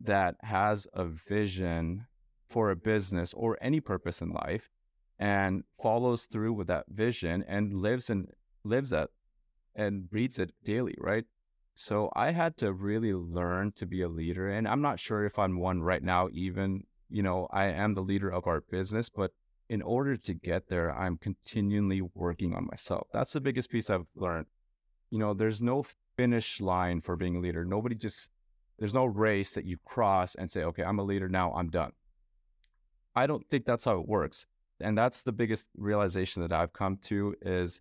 that 0.00 0.36
has 0.42 0.86
a 0.92 1.04
vision 1.04 2.06
for 2.48 2.70
a 2.70 2.76
business 2.76 3.32
or 3.34 3.58
any 3.60 3.80
purpose 3.80 4.20
in 4.20 4.30
life 4.30 4.70
and 5.18 5.64
follows 5.80 6.24
through 6.24 6.52
with 6.52 6.66
that 6.66 6.84
vision 6.88 7.44
and 7.48 7.72
lives 7.72 8.10
and 8.10 8.28
lives 8.64 8.90
that 8.90 9.10
and 9.74 10.10
breathes 10.10 10.38
it 10.38 10.52
daily, 10.64 10.94
right? 10.98 11.24
So 11.74 12.10
I 12.16 12.32
had 12.32 12.56
to 12.58 12.72
really 12.72 13.12
learn 13.12 13.72
to 13.72 13.86
be 13.86 14.00
a 14.02 14.08
leader. 14.08 14.48
And 14.48 14.66
I'm 14.66 14.80
not 14.80 14.98
sure 14.98 15.24
if 15.24 15.38
I'm 15.38 15.58
one 15.58 15.82
right 15.82 16.02
now, 16.02 16.28
even, 16.32 16.84
you 17.10 17.22
know, 17.22 17.48
I 17.50 17.66
am 17.66 17.94
the 17.94 18.02
leader 18.02 18.30
of 18.30 18.46
our 18.46 18.62
business, 18.62 19.08
but 19.10 19.32
in 19.68 19.82
order 19.82 20.16
to 20.16 20.34
get 20.34 20.68
there, 20.68 20.96
I'm 20.96 21.18
continually 21.18 22.00
working 22.14 22.54
on 22.54 22.66
myself. 22.66 23.08
That's 23.12 23.32
the 23.32 23.40
biggest 23.40 23.70
piece 23.70 23.90
I've 23.90 24.06
learned. 24.14 24.46
You 25.10 25.18
know, 25.18 25.34
there's 25.34 25.60
no 25.60 25.84
finish 26.16 26.60
line 26.60 27.00
for 27.00 27.16
being 27.16 27.36
a 27.36 27.40
leader. 27.40 27.64
Nobody 27.64 27.94
just, 27.94 28.30
there's 28.78 28.94
no 28.94 29.04
race 29.04 29.52
that 29.52 29.64
you 29.64 29.78
cross 29.84 30.34
and 30.34 30.50
say, 30.50 30.64
okay, 30.64 30.82
I'm 30.82 30.98
a 30.98 31.04
leader 31.04 31.28
now, 31.28 31.52
I'm 31.52 31.68
done. 31.68 31.92
I 33.14 33.26
don't 33.26 33.48
think 33.48 33.64
that's 33.64 33.84
how 33.84 33.98
it 33.98 34.06
works 34.06 34.46
and 34.80 34.96
that's 34.96 35.22
the 35.22 35.32
biggest 35.32 35.68
realization 35.76 36.42
that 36.42 36.52
I've 36.52 36.72
come 36.72 36.98
to 37.04 37.34
is, 37.42 37.80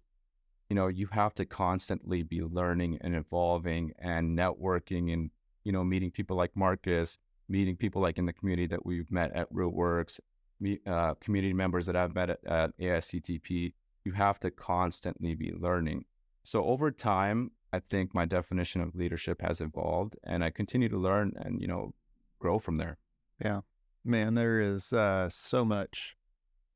you 0.69 0.75
know, 0.75 0.87
you 0.87 1.07
have 1.07 1.33
to 1.35 1.45
constantly 1.45 2.23
be 2.23 2.41
learning 2.41 2.99
and 3.01 3.15
evolving 3.15 3.91
and 3.99 4.37
networking 4.37 5.13
and, 5.13 5.29
you 5.63 5.71
know, 5.71 5.83
meeting 5.83 6.09
people 6.09 6.37
like 6.37 6.55
Marcus, 6.55 7.19
meeting 7.49 7.75
people 7.75 8.01
like 8.01 8.17
in 8.17 8.25
the 8.25 8.33
community 8.33 8.67
that 8.67 8.85
we've 8.85 9.11
met 9.11 9.31
at 9.35 9.51
Rootworks, 9.53 10.19
meet, 10.59 10.81
uh, 10.87 11.15
community 11.15 11.53
members 11.53 11.85
that 11.85 11.95
I've 11.95 12.15
met 12.15 12.29
at, 12.29 12.39
at 12.45 12.77
AICPA. 12.79 13.73
You 14.05 14.11
have 14.13 14.39
to 14.39 14.51
constantly 14.51 15.35
be 15.35 15.51
learning. 15.51 16.05
So 16.45 16.63
over 16.63 16.91
time, 16.91 17.51
I 17.73 17.81
think 17.89 18.13
my 18.13 18.25
definition 18.25 18.81
of 18.81 18.95
leadership 18.95 19.41
has 19.41 19.62
evolved 19.62 20.15
and 20.23 20.43
I 20.43 20.51
continue 20.51 20.88
to 20.89 20.97
learn 20.97 21.34
and, 21.38 21.60
you 21.60 21.67
know, 21.67 21.93
grow 22.39 22.60
from 22.60 22.77
there. 22.77 22.97
Yeah. 23.43 23.62
Man, 24.03 24.36
there 24.36 24.62
is 24.62 24.93
uh, 24.93 25.27
so 25.29 25.65
much 25.65 26.15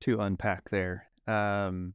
to 0.01 0.19
unpack 0.19 0.69
there. 0.71 1.07
Um, 1.27 1.93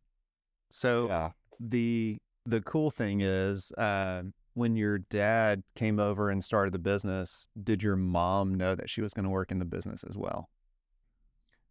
so 0.71 1.09
yeah. 1.09 1.31
the 1.59 2.17
the 2.47 2.61
cool 2.61 2.91
thing 2.91 3.23
is 3.23 3.73
uh, 3.73 4.23
when 4.55 4.77
your 4.77 4.99
dad 4.99 5.63
came 5.75 5.99
over 5.99 6.31
and 6.31 6.45
started 6.45 6.73
the 6.73 6.79
business, 6.79 7.49
did 7.65 7.83
your 7.83 7.97
mom 7.97 8.55
know 8.55 8.75
that 8.75 8.89
she 8.89 9.01
was 9.01 9.13
going 9.13 9.25
to 9.25 9.31
work 9.31 9.51
in 9.51 9.59
the 9.59 9.65
business 9.65 10.05
as 10.05 10.17
well? 10.17 10.49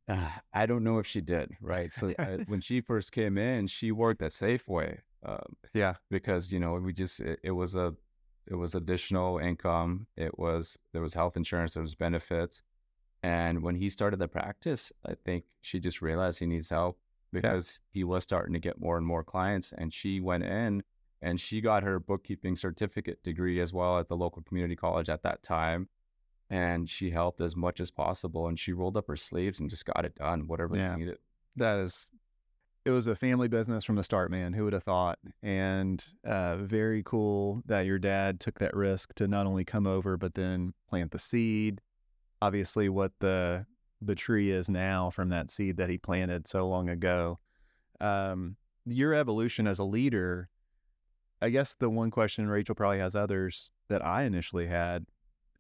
Uh, 0.09 0.29
I 0.53 0.65
don't 0.65 0.83
know 0.83 0.99
if 0.99 1.07
she 1.07 1.21
did. 1.21 1.51
Right. 1.61 1.93
So 1.93 2.13
uh, 2.19 2.39
when 2.47 2.59
she 2.61 2.81
first 2.81 3.13
came 3.13 3.37
in, 3.37 3.67
she 3.67 3.91
worked 3.91 4.21
at 4.21 4.31
Safeway. 4.31 4.99
Um, 5.25 5.55
yeah. 5.73 5.95
Because 6.09 6.51
you 6.51 6.59
know 6.59 6.73
we 6.73 6.93
just 6.93 7.19
it, 7.19 7.39
it 7.43 7.51
was 7.51 7.75
a 7.75 7.93
it 8.47 8.55
was 8.55 8.75
additional 8.75 9.37
income. 9.37 10.07
It 10.17 10.37
was 10.37 10.77
there 10.91 11.01
was 11.01 11.13
health 11.13 11.37
insurance. 11.37 11.73
There 11.73 11.83
was 11.83 11.95
benefits. 11.95 12.63
And 13.23 13.63
when 13.63 13.75
he 13.75 13.89
started 13.89 14.19
the 14.19 14.27
practice, 14.27 14.91
I 15.05 15.13
think 15.25 15.45
she 15.61 15.79
just 15.79 16.01
realized 16.01 16.39
he 16.39 16.45
needs 16.45 16.69
help 16.69 16.99
because 17.31 17.79
yeah. 17.81 17.99
he 17.99 18.03
was 18.03 18.23
starting 18.23 18.53
to 18.53 18.59
get 18.59 18.81
more 18.81 18.97
and 18.97 19.05
more 19.05 19.23
clients. 19.23 19.73
And 19.77 19.93
she 19.93 20.19
went 20.19 20.43
in 20.43 20.83
and 21.21 21.39
she 21.39 21.61
got 21.61 21.83
her 21.83 21.99
bookkeeping 21.99 22.57
certificate 22.57 23.23
degree 23.23 23.61
as 23.61 23.73
well 23.73 23.97
at 23.97 24.09
the 24.09 24.17
local 24.17 24.41
community 24.41 24.75
college 24.75 25.09
at 25.09 25.23
that 25.23 25.41
time. 25.41 25.87
And 26.49 26.89
she 26.89 27.09
helped 27.09 27.39
as 27.39 27.55
much 27.55 27.79
as 27.79 27.89
possible. 27.89 28.47
And 28.47 28.59
she 28.59 28.73
rolled 28.73 28.97
up 28.97 29.07
her 29.07 29.15
sleeves 29.15 29.61
and 29.61 29.69
just 29.69 29.85
got 29.85 30.03
it 30.03 30.15
done, 30.15 30.47
whatever 30.47 30.77
yeah. 30.77 30.95
needed. 30.95 31.17
That 31.55 31.79
is, 31.79 32.11
it 32.85 32.91
was 32.91 33.07
a 33.07 33.15
family 33.15 33.47
business 33.47 33.83
from 33.85 33.95
the 33.95 34.03
start, 34.03 34.29
man. 34.29 34.53
Who 34.53 34.65
would 34.65 34.73
have 34.73 34.83
thought? 34.83 35.19
And 35.41 36.05
uh, 36.25 36.57
very 36.57 37.03
cool 37.03 37.61
that 37.65 37.85
your 37.85 37.99
dad 37.99 38.39
took 38.39 38.59
that 38.59 38.75
risk 38.75 39.13
to 39.15 39.27
not 39.27 39.45
only 39.45 39.63
come 39.63 39.87
over, 39.87 40.17
but 40.17 40.33
then 40.33 40.73
plant 40.89 41.11
the 41.11 41.19
seed 41.19 41.81
obviously 42.43 42.89
what 42.89 43.13
the 43.19 43.65
the 44.01 44.15
tree 44.15 44.51
is 44.51 44.67
now 44.67 45.09
from 45.09 45.29
that 45.29 45.49
seed 45.49 45.77
that 45.77 45.89
he 45.89 45.97
planted 45.97 46.45
so 46.45 46.67
long 46.67 46.89
ago. 46.89 47.39
Um, 48.01 48.57
your 48.85 49.13
evolution 49.13 49.65
as 49.65 49.79
a 49.79 49.85
leader, 49.85 50.49
I 51.41 51.49
guess 51.49 51.75
the 51.75 51.89
one 51.89 52.11
question 52.11 52.49
Rachel 52.49 52.75
probably 52.75 52.99
has 52.99 53.15
others 53.15 53.71
that 53.87 54.05
I 54.05 54.23
initially 54.23 54.67
had, 54.67 55.05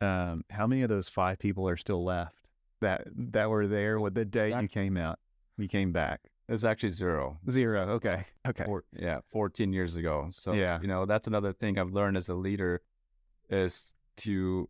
um, 0.01 0.43
how 0.49 0.67
many 0.67 0.81
of 0.81 0.89
those 0.89 1.07
five 1.07 1.39
people 1.39 1.69
are 1.69 1.77
still 1.77 2.03
left 2.03 2.49
that 2.81 3.07
that 3.15 3.49
were 3.49 3.65
there 3.65 3.97
with 4.01 4.13
the 4.13 4.25
day 4.25 4.59
you 4.59 4.67
came 4.67 4.97
out? 4.97 5.19
You 5.57 5.69
came 5.69 5.93
back 5.93 6.19
It's 6.49 6.63
actually 6.63 6.89
zero. 6.89 7.39
zero. 7.49 7.81
Okay, 7.91 8.25
okay. 8.47 8.65
Four, 8.65 8.83
yeah, 8.91 9.19
14 9.31 9.71
years 9.71 9.95
ago. 9.95 10.27
So, 10.31 10.53
Yeah. 10.53 10.79
you 10.81 10.87
know, 10.87 11.05
that's 11.05 11.27
another 11.27 11.53
thing 11.53 11.79
I've 11.79 11.93
learned 11.93 12.17
as 12.17 12.27
a 12.27 12.35
leader 12.35 12.81
is 13.49 13.93
to 14.17 14.69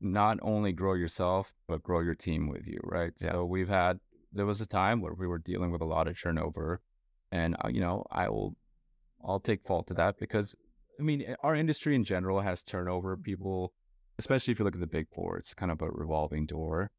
not 0.00 0.38
only 0.42 0.72
grow 0.72 0.94
yourself, 0.94 1.54
but 1.68 1.82
grow 1.82 2.00
your 2.00 2.16
team 2.16 2.48
with 2.48 2.66
you, 2.66 2.80
right? 2.82 3.12
Yeah. 3.20 3.32
So 3.32 3.44
we've 3.44 3.68
had, 3.68 4.00
there 4.32 4.46
was 4.46 4.60
a 4.60 4.66
time 4.66 5.00
where 5.00 5.14
we 5.14 5.28
were 5.28 5.38
dealing 5.38 5.70
with 5.70 5.80
a 5.80 5.84
lot 5.86 6.08
of 6.08 6.20
turnover. 6.20 6.80
And, 7.30 7.56
uh, 7.64 7.68
you 7.68 7.80
know, 7.80 8.04
I 8.10 8.28
will, 8.28 8.56
I'll 9.24 9.40
take 9.40 9.64
fault 9.64 9.86
to 9.88 9.94
that 9.94 10.18
because, 10.18 10.56
I 10.98 11.02
mean, 11.04 11.22
eh, 11.22 11.34
our 11.42 11.54
industry 11.54 11.94
in 11.94 12.02
general 12.02 12.40
has 12.40 12.64
turnover. 12.64 13.16
People, 13.16 13.72
especially 14.18 14.52
if 14.52 14.58
you 14.58 14.64
look 14.64 14.74
at 14.74 14.80
the 14.80 14.86
big 14.88 15.06
four, 15.14 15.38
it's 15.38 15.54
kind 15.54 15.70
of 15.70 15.80
a 15.82 15.88
revolving 15.88 16.46
door. 16.46 16.90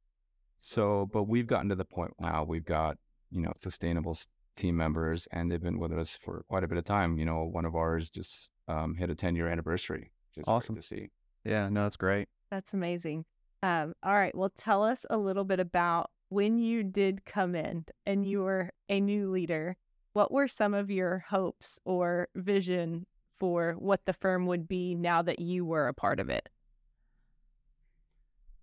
So, 0.62 1.10
but 1.12 1.24
we've 1.26 1.46
gotten 1.48 1.68
to 1.70 1.76
the 1.76 1.84
point 1.86 2.14
now, 2.20 2.46
we've 2.46 2.64
got, 2.66 2.98
you 3.34 3.42
know, 3.42 3.54
sustainable 3.62 4.18
team 4.56 4.78
members 4.78 5.28
and 5.32 5.52
they've 5.52 5.62
been 5.62 5.80
with 5.80 5.92
us 5.92 6.16
for 6.16 6.44
quite 6.48 6.64
a 6.64 6.68
bit 6.68 6.78
of 6.78 6.84
time. 6.84 7.18
You 7.18 7.26
know, 7.26 7.44
one 7.44 7.66
of 7.66 7.76
ours 7.76 8.10
just 8.10 8.52
um, 8.68 8.96
hit 8.96 9.10
a 9.10 9.16
10 9.16 9.36
year 9.36 9.48
anniversary. 9.48 10.12
which 10.30 10.38
is 10.38 10.44
great 10.46 10.54
Awesome. 10.54 10.76
to 10.76 10.82
see. 10.82 11.10
Yeah, 11.44 11.70
no, 11.70 11.84
that's 11.84 11.98
great. 11.98 12.28
That's 12.52 12.74
amazing. 12.74 13.26
Um, 13.64 13.94
all 14.04 14.14
right. 14.14 14.36
Well, 14.36 14.52
tell 14.56 14.84
us 14.84 15.06
a 15.10 15.18
little 15.18 15.44
bit 15.44 15.60
about 15.60 16.12
when 16.30 16.58
you 16.60 16.84
did 16.84 17.26
come 17.26 17.56
in 17.56 17.86
and 18.06 18.26
you 18.26 18.42
were 18.42 18.70
a 18.90 19.00
new 19.02 19.30
leader. 19.32 19.76
What 20.14 20.32
were 20.32 20.48
some 20.48 20.74
of 20.74 20.92
your 20.92 21.26
hopes 21.30 21.80
or 21.86 22.28
vision 22.36 23.08
for 23.40 23.74
what 23.80 24.06
the 24.06 24.14
firm 24.14 24.46
would 24.46 24.68
be 24.68 24.94
now 24.94 25.22
that 25.24 25.40
you 25.40 25.66
were 25.66 25.88
a 25.88 25.94
part 25.94 26.20
of 26.20 26.30
it? 26.30 26.48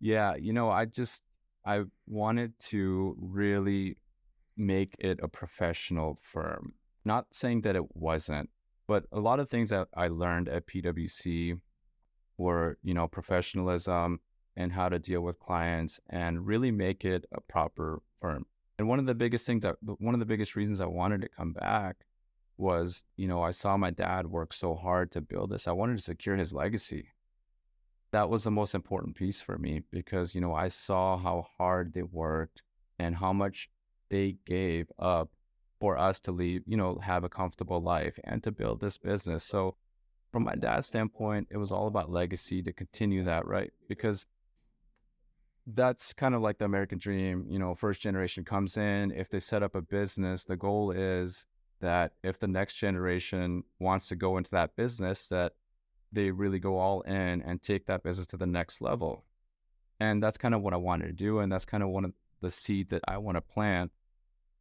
Yeah, 0.00 0.36
you 0.36 0.52
know, 0.52 0.70
I 0.70 0.84
just 0.86 1.22
I 1.66 1.82
wanted 2.06 2.58
to 2.70 3.16
really 3.20 3.96
make 4.60 4.94
it 4.98 5.18
a 5.22 5.28
professional 5.28 6.18
firm. 6.20 6.74
Not 7.04 7.26
saying 7.32 7.62
that 7.62 7.76
it 7.76 7.96
wasn't, 7.96 8.50
but 8.86 9.06
a 9.10 9.20
lot 9.20 9.40
of 9.40 9.48
things 9.48 9.70
that 9.70 9.88
I 9.96 10.08
learned 10.08 10.48
at 10.48 10.66
PwC 10.66 11.58
were, 12.36 12.78
you 12.82 12.94
know, 12.94 13.08
professionalism 13.08 14.20
and 14.56 14.72
how 14.72 14.88
to 14.88 14.98
deal 14.98 15.22
with 15.22 15.40
clients 15.40 16.00
and 16.08 16.46
really 16.46 16.70
make 16.70 17.04
it 17.04 17.24
a 17.32 17.40
proper 17.40 18.02
firm. 18.20 18.46
And 18.78 18.88
one 18.88 18.98
of 18.98 19.06
the 19.06 19.14
biggest 19.14 19.46
things 19.46 19.62
that 19.62 19.76
one 19.80 20.14
of 20.14 20.20
the 20.20 20.26
biggest 20.26 20.56
reasons 20.56 20.80
I 20.80 20.86
wanted 20.86 21.22
to 21.22 21.28
come 21.28 21.52
back 21.52 22.06
was, 22.56 23.02
you 23.16 23.26
know, 23.26 23.42
I 23.42 23.50
saw 23.50 23.76
my 23.76 23.90
dad 23.90 24.26
work 24.26 24.52
so 24.52 24.74
hard 24.74 25.10
to 25.12 25.20
build 25.20 25.50
this. 25.50 25.66
I 25.66 25.72
wanted 25.72 25.96
to 25.96 26.02
secure 26.02 26.36
his 26.36 26.52
legacy 26.52 27.08
that 28.12 28.28
was 28.28 28.44
the 28.44 28.50
most 28.50 28.74
important 28.74 29.14
piece 29.14 29.40
for 29.40 29.56
me 29.58 29.82
because 29.90 30.34
you 30.34 30.40
know 30.40 30.54
I 30.54 30.68
saw 30.68 31.16
how 31.16 31.46
hard 31.58 31.92
they 31.92 32.02
worked 32.02 32.62
and 32.98 33.16
how 33.16 33.32
much 33.32 33.68
they 34.10 34.36
gave 34.44 34.90
up 34.98 35.30
for 35.80 35.96
us 35.96 36.20
to 36.20 36.32
leave, 36.32 36.62
you 36.66 36.76
know, 36.76 36.98
have 37.02 37.24
a 37.24 37.28
comfortable 37.28 37.80
life 37.80 38.18
and 38.24 38.42
to 38.42 38.52
build 38.52 38.80
this 38.80 38.98
business. 38.98 39.42
So 39.42 39.76
from 40.30 40.44
my 40.44 40.54
dad's 40.54 40.86
standpoint, 40.86 41.48
it 41.50 41.56
was 41.56 41.72
all 41.72 41.86
about 41.86 42.10
legacy 42.10 42.62
to 42.62 42.72
continue 42.72 43.24
that, 43.24 43.46
right? 43.46 43.72
Because 43.88 44.26
that's 45.66 46.12
kind 46.12 46.34
of 46.34 46.42
like 46.42 46.58
the 46.58 46.64
American 46.64 46.98
dream, 46.98 47.46
you 47.48 47.58
know, 47.58 47.74
first 47.74 48.00
generation 48.00 48.44
comes 48.44 48.76
in, 48.76 49.10
if 49.12 49.30
they 49.30 49.40
set 49.40 49.62
up 49.62 49.74
a 49.74 49.82
business, 49.82 50.44
the 50.44 50.56
goal 50.56 50.90
is 50.90 51.46
that 51.80 52.12
if 52.22 52.38
the 52.38 52.48
next 52.48 52.74
generation 52.74 53.64
wants 53.78 54.08
to 54.08 54.16
go 54.16 54.36
into 54.36 54.50
that 54.50 54.76
business 54.76 55.28
that 55.28 55.52
they 56.12 56.30
really 56.30 56.58
go 56.58 56.78
all 56.78 57.00
in 57.02 57.40
and 57.42 57.62
take 57.62 57.86
that 57.86 58.02
business 58.02 58.26
to 58.26 58.36
the 58.36 58.46
next 58.46 58.80
level. 58.80 59.24
And 60.00 60.22
that's 60.22 60.38
kind 60.38 60.54
of 60.54 60.62
what 60.62 60.74
I 60.74 60.78
wanted 60.78 61.06
to 61.06 61.12
do. 61.12 61.38
And 61.38 61.50
that's 61.50 61.64
kind 61.64 61.82
of 61.82 61.90
one 61.90 62.04
of 62.04 62.12
the 62.40 62.50
seed 62.50 62.90
that 62.90 63.02
I 63.06 63.18
want 63.18 63.36
to 63.36 63.40
plant 63.40 63.92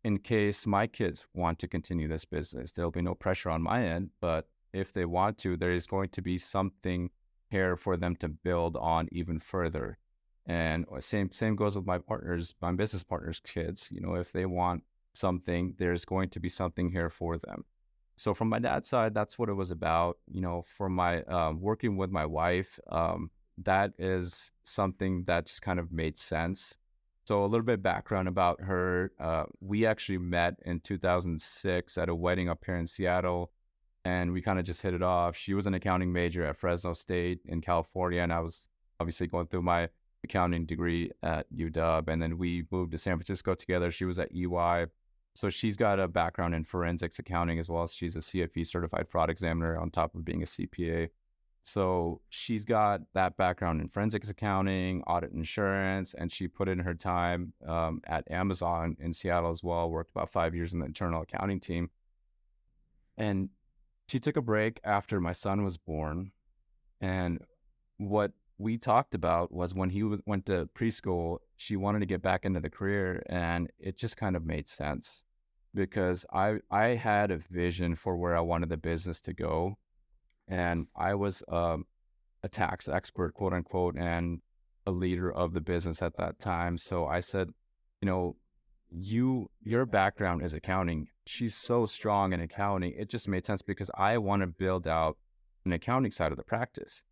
in 0.04 0.18
case 0.20 0.66
my 0.66 0.88
kids 0.88 1.28
want 1.34 1.60
to 1.60 1.68
continue 1.68 2.08
this 2.08 2.26
business. 2.26 2.72
There'll 2.72 2.92
be 2.92 3.02
no 3.02 3.16
pressure 3.16 3.50
on 3.50 3.62
my 3.62 3.84
end, 3.84 4.10
but 4.22 4.48
if 4.74 4.94
they 4.94 5.06
want 5.06 5.38
to, 5.40 5.58
there 5.58 5.72
is 5.72 5.88
going 5.88 6.10
to 6.10 6.22
be 6.22 6.38
something 6.38 7.10
here 7.50 7.76
for 7.76 7.98
them 7.98 8.16
to 8.18 8.30
build 8.30 8.78
on 8.78 9.10
even 9.12 9.40
further. 9.40 9.98
And 10.46 10.86
uh, 10.92 11.00
same 11.00 11.32
same 11.32 11.56
goes 11.56 11.76
with 11.76 11.86
my 11.86 11.98
partners, 11.98 12.56
my 12.62 12.72
business 12.72 13.04
partners' 13.04 13.42
kids. 13.44 13.90
You 13.92 14.02
know, 14.02 14.16
if 14.16 14.32
they 14.32 14.46
want 14.46 14.84
something, 15.14 15.76
there's 15.78 16.06
going 16.06 16.30
to 16.30 16.40
be 16.40 16.50
something 16.50 16.90
here 16.92 17.10
for 17.10 17.38
them. 17.38 17.66
So 18.18 18.34
from 18.34 18.50
my 18.50 18.60
dad's 18.60 18.90
side, 18.90 19.14
that's 19.14 19.38
what 19.38 19.50
it 19.50 19.54
was 19.54 19.72
about. 19.72 20.18
You 20.32 20.42
know, 20.42 20.64
for 20.64 20.90
my 20.90 21.24
um, 21.24 21.62
working 21.62 21.98
with 21.98 22.12
my 22.12 22.26
wife, 22.26 22.80
um, 22.90 23.32
that 23.64 23.94
is 24.00 24.52
something 24.64 25.24
that 25.26 25.46
just 25.46 25.62
kind 25.62 25.80
of 25.80 25.92
made 25.92 26.18
sense. 26.18 26.78
So 27.30 27.44
a 27.44 27.46
little 27.46 27.64
bit 27.64 27.84
background 27.84 28.28
about 28.28 28.60
her. 28.62 29.12
Uh, 29.20 29.44
we 29.62 29.86
actually 29.86 30.18
met 30.18 30.56
in 30.66 30.80
2006 30.80 31.96
at 32.00 32.10
a 32.10 32.16
wedding 32.16 32.50
up 32.50 32.66
here 32.66 32.76
in 32.76 32.88
Seattle, 32.88 33.52
and 34.04 34.32
we 34.32 34.42
kind 34.42 34.58
of 34.58 34.66
just 34.66 34.82
hit 34.82 34.96
it 34.96 35.04
off. 35.04 35.36
She 35.36 35.54
was 35.54 35.68
an 35.68 35.76
accounting 35.76 36.12
major 36.12 36.44
at 36.44 36.58
Fresno 36.58 36.94
State 36.94 37.42
in 37.46 37.62
California, 37.62 38.22
and 38.22 38.34
I 38.34 38.40
was 38.40 38.68
obviously 39.00 39.28
going 39.28 39.46
through 39.46 39.62
my 39.62 39.90
accounting 40.24 40.66
degree 40.66 41.12
at 41.22 41.46
UW, 41.56 42.08
and 42.08 42.20
then 42.20 42.40
we 42.40 42.66
moved 42.72 42.94
to 42.94 42.98
San 42.98 43.18
Francisco 43.18 43.54
together. 43.54 43.92
She 43.92 44.06
was 44.06 44.18
at 44.18 44.36
EY. 44.36 44.88
So 45.36 45.52
she's 45.52 45.78
got 45.78 46.00
a 46.00 46.08
background 46.08 46.56
in 46.56 46.64
forensics 46.64 47.20
accounting 47.20 47.60
as 47.60 47.70
well 47.70 47.84
as 47.84 47.94
she's 47.94 48.16
a 48.16 48.22
CFE 48.22 48.66
certified 48.66 49.08
fraud 49.08 49.30
examiner 49.30 49.78
on 49.78 49.92
top 49.92 50.16
of 50.16 50.26
being 50.26 50.42
a 50.42 50.48
CPA. 50.48 51.10
So 51.62 52.22
she's 52.30 52.66
got 52.66 53.02
that 53.14 53.38
background 53.38 53.82
in 53.82 53.90
forensics 53.90 54.30
accounting, 54.30 55.04
audit 55.04 55.34
assurance, 55.34 56.14
and 56.14 56.32
she 56.32 56.48
put 56.48 56.68
in 56.68 56.80
her 56.80 56.96
time 56.96 57.54
um, 57.68 58.02
at 58.08 58.30
Amazon 58.32 58.96
in 59.00 59.14
Seattle 59.14 59.50
as 59.50 59.64
well, 59.64 59.90
worked 59.90 60.12
about 60.12 60.32
five 60.32 60.56
years 60.56 60.74
in 60.74 60.80
the 60.80 60.86
internal 60.86 61.22
accounting 61.22 61.60
team. 61.60 61.90
And 63.18 63.50
she 64.08 64.20
took 64.20 64.38
a 64.38 64.42
break 64.42 64.80
after 64.84 65.20
my 65.20 65.34
son 65.34 65.64
was 65.64 65.78
born. 65.78 66.32
And 67.02 67.40
what 67.98 68.32
we 68.58 68.78
talked 68.78 69.14
about 69.14 69.52
was 69.52 69.74
when 69.74 69.90
he 69.90 70.02
w- 70.02 70.22
went 70.26 70.46
to 70.48 70.70
preschool, 70.76 71.40
she 71.56 71.76
wanted 71.76 72.00
to 72.00 72.06
get 72.06 72.22
back 72.22 72.46
into 72.46 72.60
the 72.60 72.70
career, 72.70 73.24
and 73.28 73.70
it 73.78 73.98
just 73.98 74.18
kind 74.18 74.36
of 74.36 74.46
made 74.46 74.68
sense 74.68 75.24
because 75.74 76.26
I 76.34 76.60
I 76.72 76.88
had 76.90 77.32
a 77.32 77.38
vision 77.38 77.96
for 77.96 78.18
where 78.18 78.36
I 78.36 78.42
wanted 78.42 78.70
the 78.70 78.78
business 78.78 79.22
to 79.22 79.34
go, 79.34 79.78
and 80.50 80.88
I 80.96 81.16
was 81.16 81.44
um, 81.48 81.86
a 82.44 82.50
tax 82.50 82.90
expert, 82.90 83.34
quote 83.34 83.54
unquote, 83.54 83.96
and 83.96 84.42
a 84.86 84.92
leader 84.92 85.32
of 85.32 85.54
the 85.54 85.62
business 85.62 86.02
at 86.02 86.18
that 86.18 86.40
time. 86.40 86.78
So 86.78 87.06
I 87.06 87.20
said, 87.20 87.50
you 88.02 88.08
know, 88.08 88.36
you 88.92 89.50
your 89.62 89.86
background 89.86 90.44
is 90.44 90.54
accounting. 90.54 91.08
She's 91.26 91.56
so 91.56 91.86
strong 91.86 92.34
in 92.34 92.42
accounting. 92.42 92.94
It 92.98 93.10
just 93.10 93.28
made 93.28 93.46
sense 93.46 93.62
because 93.62 93.92
I 93.96 94.18
want 94.18 94.42
to 94.42 94.48
build 94.48 94.88
out 94.88 95.18
an 95.66 95.74
accounting 95.74 96.12
side 96.12 96.32
of 96.32 96.38
the 96.38 96.44
practice. 96.44 97.04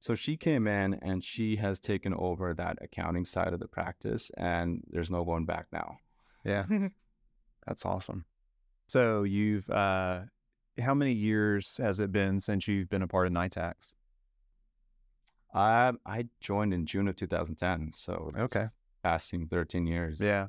So 0.00 0.14
she 0.14 0.36
came 0.36 0.66
in 0.66 0.94
and 1.00 1.24
she 1.24 1.56
has 1.56 1.80
taken 1.80 2.12
over 2.12 2.52
that 2.52 2.76
accounting 2.82 3.24
side 3.24 3.54
of 3.54 3.60
the 3.60 3.68
practice, 3.68 4.30
and 4.36 4.82
there's 4.90 5.10
no 5.10 5.24
going 5.24 5.46
back 5.46 5.66
now. 5.72 5.96
Yeah, 6.44 6.66
that's 7.66 7.86
awesome. 7.86 8.26
So 8.86 9.22
you've 9.22 9.68
uh, 9.70 10.24
how 10.78 10.94
many 10.94 11.12
years 11.12 11.76
has 11.78 12.00
it 12.00 12.10
been 12.12 12.40
since 12.40 12.66
you've 12.66 12.88
been 12.88 13.02
a 13.02 13.08
part 13.08 13.26
of 13.26 13.32
NITAX? 13.32 13.94
I 15.52 15.88
um, 15.88 16.00
I 16.04 16.26
joined 16.40 16.74
in 16.74 16.84
June 16.84 17.06
of 17.08 17.16
2010, 17.16 17.92
so 17.94 18.30
Okay. 18.36 18.66
passing 19.02 19.46
13 19.46 19.86
years. 19.86 20.18
Yeah. 20.20 20.48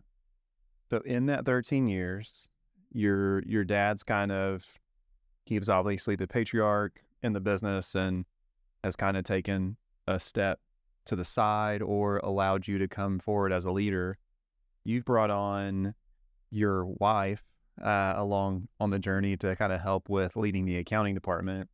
So 0.90 1.00
in 1.00 1.28
that 1.28 1.46
13 1.46 1.88
years, 1.88 2.50
your 2.92 3.44
your 3.44 3.64
dad's 3.64 4.04
kind 4.04 4.32
of 4.32 4.66
he 5.46 5.60
was 5.60 5.70
obviously 5.70 6.16
the 6.16 6.28
patriarch 6.28 7.02
in 7.22 7.34
the 7.34 7.40
business 7.40 7.94
and 7.94 8.26
has 8.84 8.96
kind 8.96 9.16
of 9.18 9.24
taken 9.24 9.78
a 10.08 10.20
step 10.20 10.60
to 11.06 11.16
the 11.16 11.26
side 11.26 11.84
or 11.84 12.18
allowed 12.18 12.68
you 12.68 12.80
to 12.80 12.88
come 12.88 13.20
forward 13.20 13.52
as 13.52 13.66
a 13.66 13.72
leader. 13.72 14.18
You've 14.84 15.06
brought 15.06 15.30
on 15.30 15.94
your 16.50 16.86
wife 16.86 17.44
uh, 17.84 18.14
along 18.18 18.68
on 18.80 18.90
the 18.90 19.00
journey 19.00 19.38
to 19.38 19.56
kind 19.56 19.74
of 19.74 19.82
help 19.82 20.10
with 20.10 20.36
leading 20.36 20.66
the 20.66 20.78
accounting 20.78 21.14
department. 21.14 21.70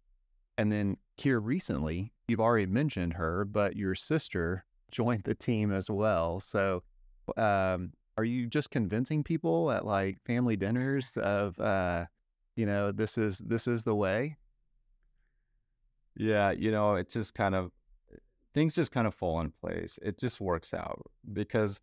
And 0.57 0.71
then 0.71 0.97
here 1.17 1.39
recently, 1.39 2.13
you've 2.27 2.39
already 2.39 2.65
mentioned 2.65 3.13
her, 3.13 3.45
but 3.45 3.75
your 3.75 3.95
sister 3.95 4.65
joined 4.91 5.23
the 5.23 5.35
team 5.35 5.71
as 5.71 5.89
well. 5.89 6.39
So 6.39 6.83
um, 7.37 7.93
are 8.17 8.23
you 8.23 8.47
just 8.47 8.71
convincing 8.71 9.23
people 9.23 9.71
at 9.71 9.85
like 9.85 10.19
family 10.25 10.55
dinners 10.55 11.15
of 11.17 11.59
uh 11.59 12.05
you 12.55 12.65
know 12.65 12.91
this 12.91 13.17
is 13.17 13.39
this 13.39 13.67
is 13.67 13.83
the 13.83 13.95
way 13.95 14.37
Yeah, 16.15 16.51
you 16.51 16.71
know, 16.71 16.95
it 16.95 17.09
just 17.09 17.33
kind 17.33 17.55
of 17.55 17.71
things 18.53 18.73
just 18.75 18.91
kind 18.91 19.07
of 19.07 19.13
fall 19.15 19.39
in 19.41 19.51
place. 19.51 19.99
It 20.01 20.19
just 20.19 20.41
works 20.41 20.73
out 20.73 21.01
because 21.33 21.81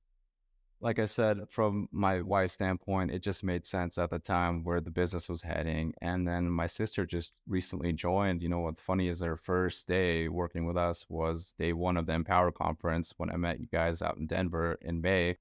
like 0.81 1.01
I 1.01 1.07
said, 1.07 1.41
from 1.49 1.88
my 1.91 2.21
wife's 2.21 2.55
standpoint, 2.55 3.11
it 3.11 3.21
just 3.21 3.43
made 3.43 3.67
sense 3.67 3.99
at 3.99 4.11
the 4.11 4.19
time 4.19 4.62
where 4.62 4.81
the 4.81 4.91
business 4.91 5.29
was 5.29 5.43
heading. 5.43 5.93
And 6.01 6.27
then 6.27 6.49
my 6.49 6.67
sister 6.67 7.05
just 7.05 7.33
recently 7.49 7.93
joined. 7.93 8.43
You 8.43 8.49
know, 8.49 8.61
what's 8.61 8.81
funny 8.81 9.09
is 9.09 9.21
her 9.21 9.37
first 9.37 9.88
day 9.88 10.29
working 10.29 10.67
with 10.67 10.77
us 10.77 11.05
was 11.09 11.53
day 11.59 11.73
one 11.73 11.97
of 11.97 12.07
the 12.07 12.12
Empower 12.12 12.53
conference 12.53 13.12
when 13.17 13.31
I 13.31 13.37
met 13.37 13.59
you 13.59 13.67
guys 13.73 14.03
out 14.03 14.19
in 14.19 14.27
Denver 14.27 14.79
in 14.81 15.01
May. 15.01 15.37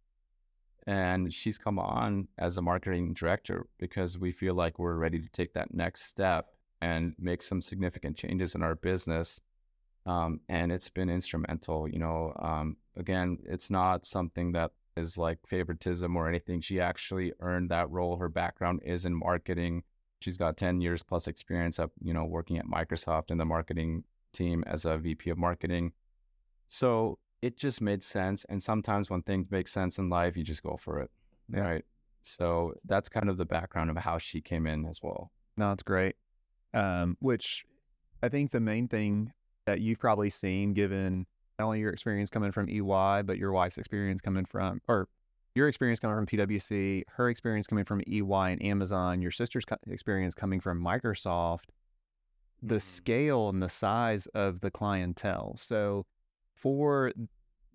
And 0.87 1.31
she's 1.31 1.57
come 1.57 1.77
on 1.77 2.29
as 2.39 2.57
a 2.57 2.61
marketing 2.61 3.13
director 3.13 3.67
because 3.77 4.17
we 4.17 4.31
feel 4.31 4.55
like 4.55 4.79
we're 4.79 4.95
ready 4.95 5.19
to 5.19 5.29
take 5.29 5.53
that 5.53 5.73
next 5.73 6.05
step 6.05 6.47
and 6.81 7.13
make 7.19 7.43
some 7.43 7.61
significant 7.61 8.17
changes 8.17 8.55
in 8.55 8.63
our 8.63 8.75
business. 8.75 9.39
Um, 10.07 10.39
and 10.49 10.71
it's 10.71 10.89
been 10.89 11.09
instrumental. 11.09 11.87
You 11.87 11.99
know, 11.99 12.33
um, 12.39 12.77
again, 12.95 13.37
it's 13.45 13.69
not 13.69 14.05
something 14.05 14.53
that 14.53 14.71
is 14.97 15.17
like 15.17 15.39
favoritism 15.45 16.15
or 16.15 16.27
anything. 16.27 16.61
She 16.61 16.79
actually 16.81 17.33
earned 17.39 17.69
that 17.71 17.89
role. 17.89 18.17
Her 18.17 18.29
background 18.29 18.81
is 18.83 19.05
in 19.05 19.15
marketing. 19.15 19.83
She's 20.19 20.37
got 20.37 20.57
10 20.57 20.81
years 20.81 21.03
plus 21.03 21.27
experience 21.27 21.79
up, 21.79 21.91
you 22.01 22.13
know, 22.13 22.25
working 22.25 22.57
at 22.57 22.65
Microsoft 22.65 23.29
in 23.29 23.37
the 23.37 23.45
marketing 23.45 24.03
team 24.33 24.63
as 24.67 24.85
a 24.85 24.97
VP 24.97 25.29
of 25.29 25.37
marketing. 25.37 25.93
So 26.67 27.19
it 27.41 27.57
just 27.57 27.81
made 27.81 28.03
sense. 28.03 28.45
And 28.49 28.61
sometimes 28.61 29.09
when 29.09 29.21
things 29.21 29.47
make 29.51 29.67
sense 29.67 29.99
in 29.99 30.09
life, 30.09 30.35
you 30.35 30.43
just 30.43 30.63
go 30.63 30.77
for 30.77 30.99
it. 30.99 31.11
Yeah. 31.53 31.61
Right. 31.61 31.85
So 32.21 32.73
that's 32.85 33.09
kind 33.09 33.29
of 33.29 33.37
the 33.37 33.45
background 33.45 33.89
of 33.89 33.97
how 33.97 34.17
she 34.17 34.41
came 34.41 34.67
in 34.67 34.85
as 34.85 35.01
well. 35.01 35.31
No, 35.55 35.71
it's 35.71 35.83
great. 35.83 36.15
Um, 36.73 37.15
which 37.19 37.65
I 38.21 38.29
think 38.29 38.51
the 38.51 38.59
main 38.59 38.87
thing 38.87 39.31
that 39.65 39.79
you've 39.79 39.99
probably 39.99 40.29
seen, 40.29 40.73
given 40.73 41.25
not 41.59 41.65
only 41.65 41.79
your 41.79 41.91
experience 41.91 42.29
coming 42.29 42.51
from 42.51 42.69
EY, 42.69 43.23
but 43.23 43.37
your 43.37 43.51
wife's 43.51 43.77
experience 43.77 44.21
coming 44.21 44.45
from, 44.45 44.81
or 44.87 45.07
your 45.55 45.67
experience 45.67 45.99
coming 45.99 46.15
from 46.15 46.27
PwC, 46.27 47.03
her 47.09 47.29
experience 47.29 47.67
coming 47.67 47.85
from 47.85 48.01
EY 48.07 48.51
and 48.51 48.63
Amazon, 48.63 49.21
your 49.21 49.31
sister's 49.31 49.65
experience 49.89 50.35
coming 50.35 50.59
from 50.59 50.81
Microsoft, 50.81 51.65
the 52.61 52.75
mm-hmm. 52.75 52.79
scale 52.79 53.49
and 53.49 53.61
the 53.61 53.69
size 53.69 54.27
of 54.27 54.61
the 54.61 54.69
clientele. 54.69 55.55
So, 55.57 56.05
for 56.53 57.11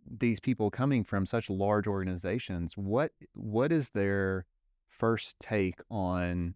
these 0.09 0.41
people 0.41 0.71
coming 0.71 1.05
from 1.05 1.27
such 1.27 1.51
large 1.51 1.87
organizations, 1.87 2.77
what 2.77 3.13
what 3.35 3.73
is 3.73 3.91
their 3.91 4.47
first 4.89 5.39
take 5.41 5.81
on 5.91 6.55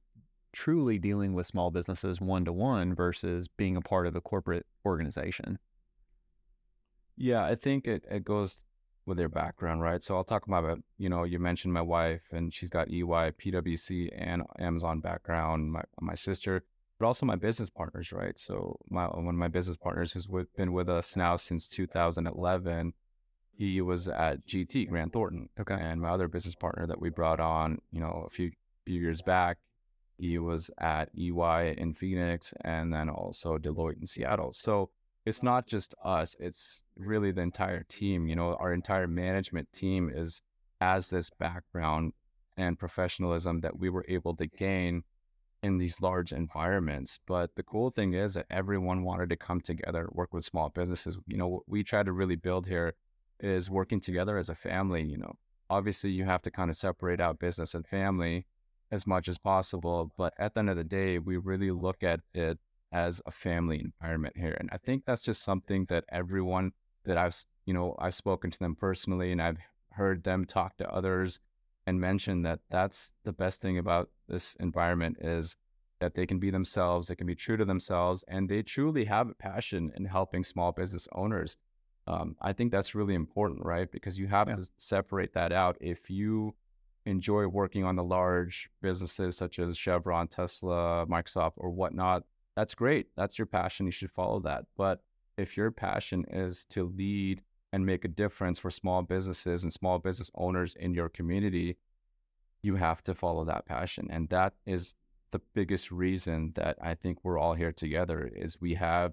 truly 0.53 0.99
dealing 0.99 1.35
with 1.35 1.47
small 1.47 1.71
businesses 1.71 2.21
one 2.21 2.45
to 2.45 2.53
one 2.53 2.95
versus 2.95 3.49
being 3.49 3.77
a 3.77 3.81
part 3.81 4.07
of 4.07 4.15
a 4.17 4.21
corporate 4.21 4.67
organization? 4.85 5.59
Yeah, 7.17 7.45
I 7.45 7.55
think 7.55 7.87
it, 7.87 8.05
it 8.11 8.25
goes 8.25 8.61
with 9.07 9.17
their 9.19 9.29
background, 9.29 9.81
right? 9.83 10.03
So 10.03 10.17
I'll 10.17 10.25
talk 10.25 10.47
about, 10.47 10.79
you 10.99 11.09
know, 11.09 11.25
you 11.25 11.39
mentioned 11.39 11.73
my 11.73 11.83
wife 11.83 12.23
and 12.33 12.53
she's 12.53 12.71
got 12.71 12.91
EY, 12.91 13.03
PwC, 13.03 14.11
and 14.17 14.43
Amazon 14.59 15.01
background, 15.01 15.73
my, 15.73 15.83
my 16.01 16.15
sister, 16.15 16.65
but 16.99 17.07
also 17.07 17.25
my 17.25 17.37
business 17.37 17.71
partners, 17.71 18.13
right? 18.13 18.39
So 18.39 18.79
my 18.91 19.07
one 19.07 19.29
of 19.29 19.35
my 19.35 19.49
business 19.49 19.77
partners 19.77 20.13
who's 20.13 20.29
with, 20.29 20.55
been 20.57 20.73
with 20.73 20.89
us 20.89 21.17
now 21.17 21.37
since 21.37 21.69
2011 21.69 22.93
he 23.57 23.81
was 23.81 24.07
at 24.09 24.47
GT 24.47 24.89
Grant 24.89 25.13
Thornton. 25.13 25.49
Okay. 25.59 25.77
And 25.79 26.01
my 26.01 26.11
other 26.11 26.29
business 26.29 26.55
partner 26.55 26.87
that 26.87 27.01
we 27.01 27.09
brought 27.09 27.41
on, 27.41 27.79
you 27.91 28.01
know, 28.01 28.25
a 28.27 28.31
few 28.31 28.53
few 28.85 29.01
years 29.01 29.23
back, 29.23 29.59
he 30.19 30.39
was 30.39 30.71
at 30.79 31.09
EY 31.19 31.75
in 31.77 31.95
Phoenix 31.95 32.55
and 32.63 32.93
then 32.93 33.09
also 33.09 33.59
Deloitte 33.59 34.01
in 34.01 34.07
Seattle. 34.07 34.53
So 34.53 34.91
it's 35.27 35.43
not 35.43 35.67
just 35.67 35.95
us, 36.05 36.37
it's 36.39 36.83
really 36.97 37.33
the 37.33 37.43
entire 37.43 37.83
team. 37.83 38.29
You 38.29 38.37
know, 38.37 38.55
our 38.55 38.73
entire 38.73 39.09
management 39.09 39.71
team 39.73 40.11
is 40.15 40.41
has 40.81 41.11
this 41.11 41.31
background 41.31 42.13
and 42.57 42.79
professionalism 42.79 43.61
that 43.61 43.79
we 43.79 43.91
were 43.91 44.05
able 44.09 44.37
to 44.37 44.47
gain 44.47 45.03
in 45.63 45.79
these 45.79 46.01
large 46.01 46.33
environments. 46.33 47.19
But 47.27 47.51
the 47.57 47.65
cool 47.65 47.91
thing 47.91 48.15
is 48.15 48.35
that 48.35 48.47
everyone 48.51 49.03
wanted 49.03 49.31
to 49.31 49.37
come 49.37 49.61
together, 49.61 50.09
work 50.13 50.33
with 50.33 50.45
small 50.45 50.69
businesses. 50.69 51.19
You 51.27 51.39
know, 51.39 51.49
what 51.49 51.63
we 51.67 51.83
try 51.83 52.03
to 52.05 52.13
really 52.13 52.37
build 52.37 52.67
here 52.67 52.95
is 53.41 53.69
working 53.69 54.01
together 54.01 54.39
as 54.39 54.49
a 54.49 54.55
family. 54.55 55.03
You 55.03 55.19
know, 55.19 55.35
obviously 55.69 56.11
you 56.11 56.25
have 56.25 56.43
to 56.43 56.51
kind 56.51 56.71
of 56.71 56.77
separate 56.77 57.21
out 57.21 57.41
business 57.41 57.75
and 57.75 57.87
family 57.87 58.47
as 58.93 59.07
much 59.07 59.29
as 59.29 59.39
possible. 59.39 60.13
But 60.17 60.35
at 60.39 60.55
the 60.55 60.61
end 60.61 60.71
of 60.71 60.77
the 60.77 60.85
day, 60.85 61.19
we 61.19 61.37
really 61.37 61.73
look 61.73 62.05
at 62.05 62.21
it 62.33 62.59
as 62.93 63.21
a 63.27 63.31
family 63.31 63.81
environment 63.81 64.37
here. 64.37 64.57
And 64.59 64.69
I 64.73 64.79
think 64.79 65.05
that's 65.05 65.23
just 65.23 65.43
something 65.43 65.87
that 65.87 66.05
everyone 66.09 66.73
that 67.05 67.17
I've, 67.17 67.37
you 67.65 67.75
know, 67.75 67.97
I've 67.99 68.15
spoken 68.15 68.51
to 68.51 68.59
them 68.59 68.75
personally 68.75 69.33
and 69.33 69.43
I've 69.43 69.59
heard 69.91 70.25
them 70.25 70.45
talk 70.45 70.77
to 70.79 70.91
others 70.91 71.41
and 71.87 72.01
mention 72.01 72.43
that 72.43 72.61
that's 72.71 73.13
the 73.25 73.33
best 73.33 73.61
thing 73.61 73.79
about 73.79 74.11
this 74.29 74.57
environment 74.61 75.19
is 75.21 75.57
that 76.01 76.15
they 76.15 76.27
can 76.27 76.39
be 76.39 76.51
themselves, 76.51 77.09
they 77.09 77.15
can 77.15 77.27
be 77.27 77.35
true 77.35 77.57
to 77.57 77.65
themselves, 77.65 78.25
and 78.29 78.49
they 78.49 78.63
truly 78.63 79.05
have 79.05 79.31
a 79.31 79.35
passion 79.35 79.91
in 79.97 80.05
helping 80.05 80.45
small 80.45 80.73
business 80.73 81.09
owners. 81.13 81.57
Um, 82.07 82.37
I 82.41 82.53
think 82.53 82.71
that's 82.71 82.95
really 82.95 83.15
important, 83.15 83.65
right? 83.65 83.91
Because 83.91 84.19
you 84.19 84.27
have 84.27 84.49
yeah. 84.49 84.57
to 84.57 84.69
separate 84.77 85.33
that 85.35 85.53
out. 85.53 85.77
If 85.81 86.11
you 86.11 86.55
enjoy 87.07 87.47
working 87.47 87.85
on 87.85 87.97
the 87.97 88.05
large 88.05 88.69
businesses 88.83 89.37
such 89.37 89.59
as 89.59 89.79
Chevron, 89.79 90.29
Tesla, 90.29 91.07
Microsoft, 91.07 91.53
or 91.57 91.71
whatnot, 91.71 92.25
that's 92.57 92.75
great. 92.75 93.09
That's 93.17 93.39
your 93.39 93.47
passion. 93.47 93.87
You 93.87 93.93
should 93.93 94.11
follow 94.11 94.41
that. 94.41 94.65
But 94.77 95.03
if 95.37 95.57
your 95.57 95.71
passion 95.71 96.25
is 96.31 96.65
to 96.71 96.85
lead 96.85 97.43
and 97.73 97.85
make 97.85 98.05
a 98.05 98.09
difference 98.09 98.59
for 98.59 98.71
small 98.71 99.03
businesses 99.03 99.63
and 99.63 99.73
small 99.73 99.99
business 99.99 100.31
owners 100.35 100.75
in 100.75 100.95
your 100.95 101.11
community, 101.11 101.77
you 102.63 102.77
have 102.77 103.03
to 103.05 103.15
follow 103.15 103.45
that 103.45 103.67
passion. 103.67 104.09
And 104.11 104.29
that 104.31 104.55
is 104.65 104.95
the 105.33 105.41
biggest 105.55 105.93
reason 105.93 106.53
that 106.55 106.79
I 106.81 106.95
think 106.95 107.19
we're 107.23 107.39
all 107.39 107.55
here 107.55 107.73
together 107.73 108.31
is 108.35 108.61
we 108.61 108.75
have 108.75 109.13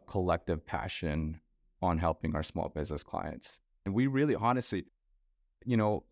a 0.00 0.10
collective 0.10 0.64
passion 0.64 1.40
on 1.82 1.98
helping 1.98 2.36
our 2.36 2.44
small 2.44 2.68
business 2.68 3.02
clients. 3.02 3.60
And 3.84 3.94
we 3.94 4.06
really, 4.06 4.34
honestly, 4.36 4.84
you 5.64 5.76
know, 5.76 6.04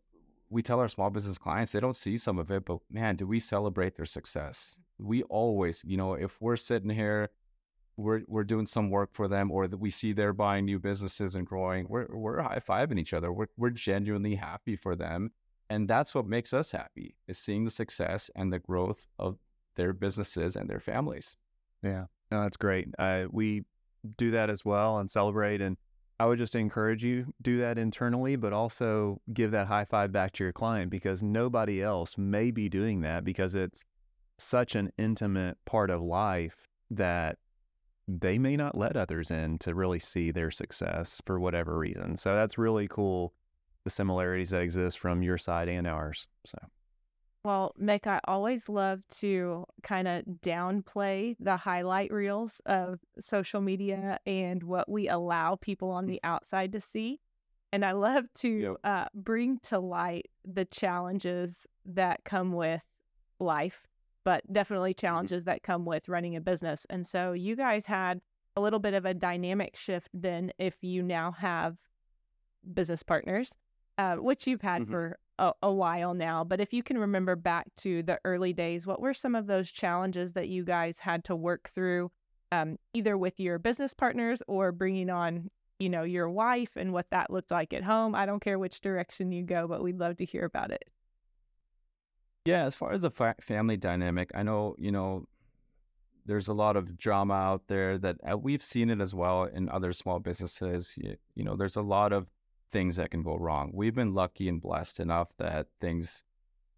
we 0.50 0.62
tell 0.62 0.80
our 0.80 0.88
small 0.88 1.10
business 1.10 1.38
clients 1.38 1.72
they 1.72 1.80
don't 1.80 1.96
see 1.96 2.16
some 2.16 2.38
of 2.38 2.50
it, 2.50 2.64
but 2.64 2.78
man, 2.90 3.16
do 3.16 3.26
we 3.26 3.40
celebrate 3.40 3.96
their 3.96 4.06
success? 4.06 4.76
We 4.98 5.22
always, 5.24 5.82
you 5.84 5.96
know, 5.96 6.14
if 6.14 6.40
we're 6.40 6.56
sitting 6.56 6.90
here, 6.90 7.30
we're 7.96 8.22
we're 8.26 8.44
doing 8.44 8.66
some 8.66 8.90
work 8.90 9.10
for 9.12 9.28
them, 9.28 9.50
or 9.50 9.68
that 9.68 9.76
we 9.76 9.90
see 9.90 10.12
they're 10.12 10.32
buying 10.32 10.64
new 10.64 10.78
businesses 10.78 11.36
and 11.36 11.46
growing, 11.46 11.86
we're 11.88 12.06
we're 12.10 12.40
high 12.42 12.58
fiving 12.58 12.98
each 12.98 13.14
other. 13.14 13.32
We're 13.32 13.46
we're 13.56 13.70
genuinely 13.70 14.34
happy 14.34 14.76
for 14.76 14.96
them, 14.96 15.30
and 15.70 15.88
that's 15.88 16.14
what 16.14 16.26
makes 16.26 16.52
us 16.52 16.72
happy 16.72 17.16
is 17.28 17.38
seeing 17.38 17.64
the 17.64 17.70
success 17.70 18.30
and 18.34 18.52
the 18.52 18.58
growth 18.58 19.06
of 19.18 19.38
their 19.76 19.92
businesses 19.92 20.56
and 20.56 20.68
their 20.68 20.80
families. 20.80 21.36
Yeah, 21.82 22.06
no, 22.30 22.42
that's 22.42 22.56
great. 22.56 22.88
Uh, 22.98 23.26
we 23.30 23.64
do 24.16 24.30
that 24.32 24.50
as 24.50 24.64
well 24.64 24.98
and 24.98 25.10
celebrate. 25.10 25.60
And 25.60 25.76
I 26.20 26.26
would 26.26 26.38
just 26.38 26.54
encourage 26.54 27.04
you 27.04 27.34
do 27.42 27.58
that 27.58 27.78
internally, 27.78 28.36
but 28.36 28.52
also 28.52 29.20
give 29.32 29.50
that 29.50 29.66
high 29.66 29.84
five 29.84 30.12
back 30.12 30.32
to 30.34 30.44
your 30.44 30.52
client 30.52 30.90
because 30.90 31.22
nobody 31.22 31.82
else 31.82 32.16
may 32.16 32.50
be 32.50 32.68
doing 32.68 33.00
that 33.00 33.24
because 33.24 33.54
it's 33.54 33.84
such 34.38 34.74
an 34.74 34.92
intimate 34.96 35.56
part 35.64 35.90
of 35.90 36.02
life 36.02 36.68
that 36.90 37.38
they 38.06 38.38
may 38.38 38.56
not 38.56 38.76
let 38.76 38.96
others 38.96 39.30
in 39.30 39.58
to 39.58 39.74
really 39.74 39.98
see 39.98 40.30
their 40.30 40.50
success 40.50 41.20
for 41.26 41.40
whatever 41.40 41.76
reason. 41.76 42.16
So 42.16 42.34
that's 42.34 42.58
really 42.58 42.86
cool 42.88 43.32
the 43.84 43.90
similarities 43.90 44.50
that 44.50 44.62
exist 44.62 44.98
from 44.98 45.22
your 45.22 45.38
side 45.38 45.68
and 45.68 45.86
ours. 45.86 46.26
So 46.46 46.58
well, 47.44 47.74
Mick, 47.78 48.06
I 48.06 48.20
always 48.24 48.70
love 48.70 49.06
to 49.18 49.66
kind 49.82 50.08
of 50.08 50.24
downplay 50.42 51.36
the 51.38 51.58
highlight 51.58 52.10
reels 52.10 52.62
of 52.64 53.00
social 53.20 53.60
media 53.60 54.18
and 54.24 54.62
what 54.62 54.88
we 54.88 55.08
allow 55.08 55.56
people 55.56 55.90
on 55.90 56.06
the 56.06 56.20
outside 56.24 56.72
to 56.72 56.80
see. 56.80 57.20
And 57.70 57.84
I 57.84 57.92
love 57.92 58.32
to 58.36 58.48
yep. 58.48 58.76
uh, 58.82 59.04
bring 59.14 59.58
to 59.64 59.78
light 59.78 60.30
the 60.44 60.64
challenges 60.64 61.66
that 61.84 62.24
come 62.24 62.52
with 62.52 62.84
life, 63.38 63.86
but 64.24 64.50
definitely 64.50 64.94
mm-hmm. 64.94 65.06
challenges 65.06 65.42
mm-hmm. 65.42 65.50
that 65.50 65.62
come 65.62 65.84
with 65.84 66.08
running 66.08 66.36
a 66.36 66.40
business. 66.40 66.86
And 66.88 67.06
so 67.06 67.32
you 67.32 67.56
guys 67.56 67.84
had 67.84 68.22
a 68.56 68.60
little 68.62 68.78
bit 68.78 68.94
of 68.94 69.04
a 69.04 69.12
dynamic 69.12 69.76
shift 69.76 70.08
then 70.14 70.50
if 70.58 70.82
you 70.82 71.02
now 71.02 71.32
have 71.32 71.76
business 72.72 73.02
partners, 73.02 73.54
uh, 73.98 74.14
which 74.14 74.46
you've 74.46 74.62
had 74.62 74.82
mm-hmm. 74.82 74.92
for 74.92 75.18
a, 75.38 75.52
a, 75.62 75.72
while 75.72 76.14
now, 76.14 76.44
but 76.44 76.60
if 76.60 76.72
you 76.72 76.82
can 76.82 76.98
remember 76.98 77.36
back 77.36 77.66
to 77.76 78.02
the 78.02 78.18
early 78.24 78.52
days, 78.52 78.86
what 78.86 79.00
were 79.00 79.14
some 79.14 79.34
of 79.34 79.46
those 79.46 79.70
challenges 79.70 80.32
that 80.32 80.48
you 80.48 80.64
guys 80.64 80.98
had 80.98 81.24
to 81.24 81.36
work 81.36 81.68
through, 81.68 82.10
um, 82.52 82.78
either 82.92 83.16
with 83.18 83.40
your 83.40 83.58
business 83.58 83.94
partners 83.94 84.42
or 84.46 84.72
bringing 84.72 85.10
on, 85.10 85.50
you 85.78 85.88
know, 85.88 86.04
your 86.04 86.30
wife 86.30 86.76
and 86.76 86.92
what 86.92 87.10
that 87.10 87.30
looked 87.30 87.50
like 87.50 87.72
at 87.72 87.82
home? 87.82 88.14
I 88.14 88.26
don't 88.26 88.40
care 88.40 88.58
which 88.58 88.80
direction 88.80 89.32
you 89.32 89.42
go, 89.42 89.66
but 89.66 89.82
we'd 89.82 89.98
love 89.98 90.16
to 90.18 90.24
hear 90.24 90.44
about 90.44 90.70
it. 90.70 90.84
Yeah, 92.44 92.64
as 92.64 92.76
far 92.76 92.92
as 92.92 93.02
the 93.02 93.10
fa- 93.10 93.36
family 93.40 93.76
dynamic, 93.76 94.30
I 94.34 94.42
know, 94.42 94.76
you 94.78 94.92
know, 94.92 95.26
there's 96.26 96.48
a 96.48 96.54
lot 96.54 96.76
of 96.76 96.96
drama 96.98 97.34
out 97.34 97.66
there 97.66 97.98
that 97.98 98.16
uh, 98.30 98.36
we've 98.36 98.62
seen 98.62 98.90
it 98.90 99.00
as 99.00 99.14
well 99.14 99.44
in 99.44 99.68
other 99.68 99.92
small 99.92 100.20
businesses. 100.20 100.94
You, 100.96 101.16
you 101.34 101.44
know, 101.44 101.56
there's 101.56 101.76
a 101.76 101.82
lot 101.82 102.12
of 102.12 102.28
things 102.74 102.96
that 102.96 103.12
can 103.12 103.22
go 103.22 103.36
wrong. 103.36 103.70
We've 103.72 103.94
been 103.94 104.14
lucky 104.14 104.48
and 104.48 104.60
blessed 104.60 104.98
enough 104.98 105.28
that 105.38 105.68
things 105.80 106.24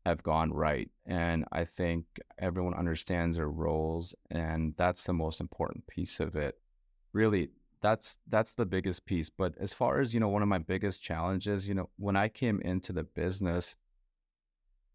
have 0.04 0.22
gone 0.22 0.52
right. 0.52 0.90
And 1.06 1.46
I 1.50 1.64
think 1.64 2.04
everyone 2.38 2.74
understands 2.74 3.36
their 3.36 3.48
roles 3.48 4.14
and 4.30 4.74
that's 4.76 5.04
the 5.04 5.14
most 5.14 5.40
important 5.40 5.86
piece 5.86 6.20
of 6.20 6.36
it. 6.36 6.58
Really, 7.14 7.48
that's 7.80 8.18
that's 8.28 8.54
the 8.54 8.66
biggest 8.66 9.06
piece. 9.06 9.30
But 9.30 9.54
as 9.58 9.72
far 9.72 9.98
as, 10.00 10.12
you 10.12 10.20
know, 10.20 10.28
one 10.28 10.42
of 10.42 10.48
my 10.48 10.58
biggest 10.58 11.02
challenges, 11.02 11.66
you 11.66 11.74
know, 11.74 11.88
when 11.96 12.14
I 12.14 12.28
came 12.28 12.60
into 12.60 12.92
the 12.92 13.04
business, 13.04 13.74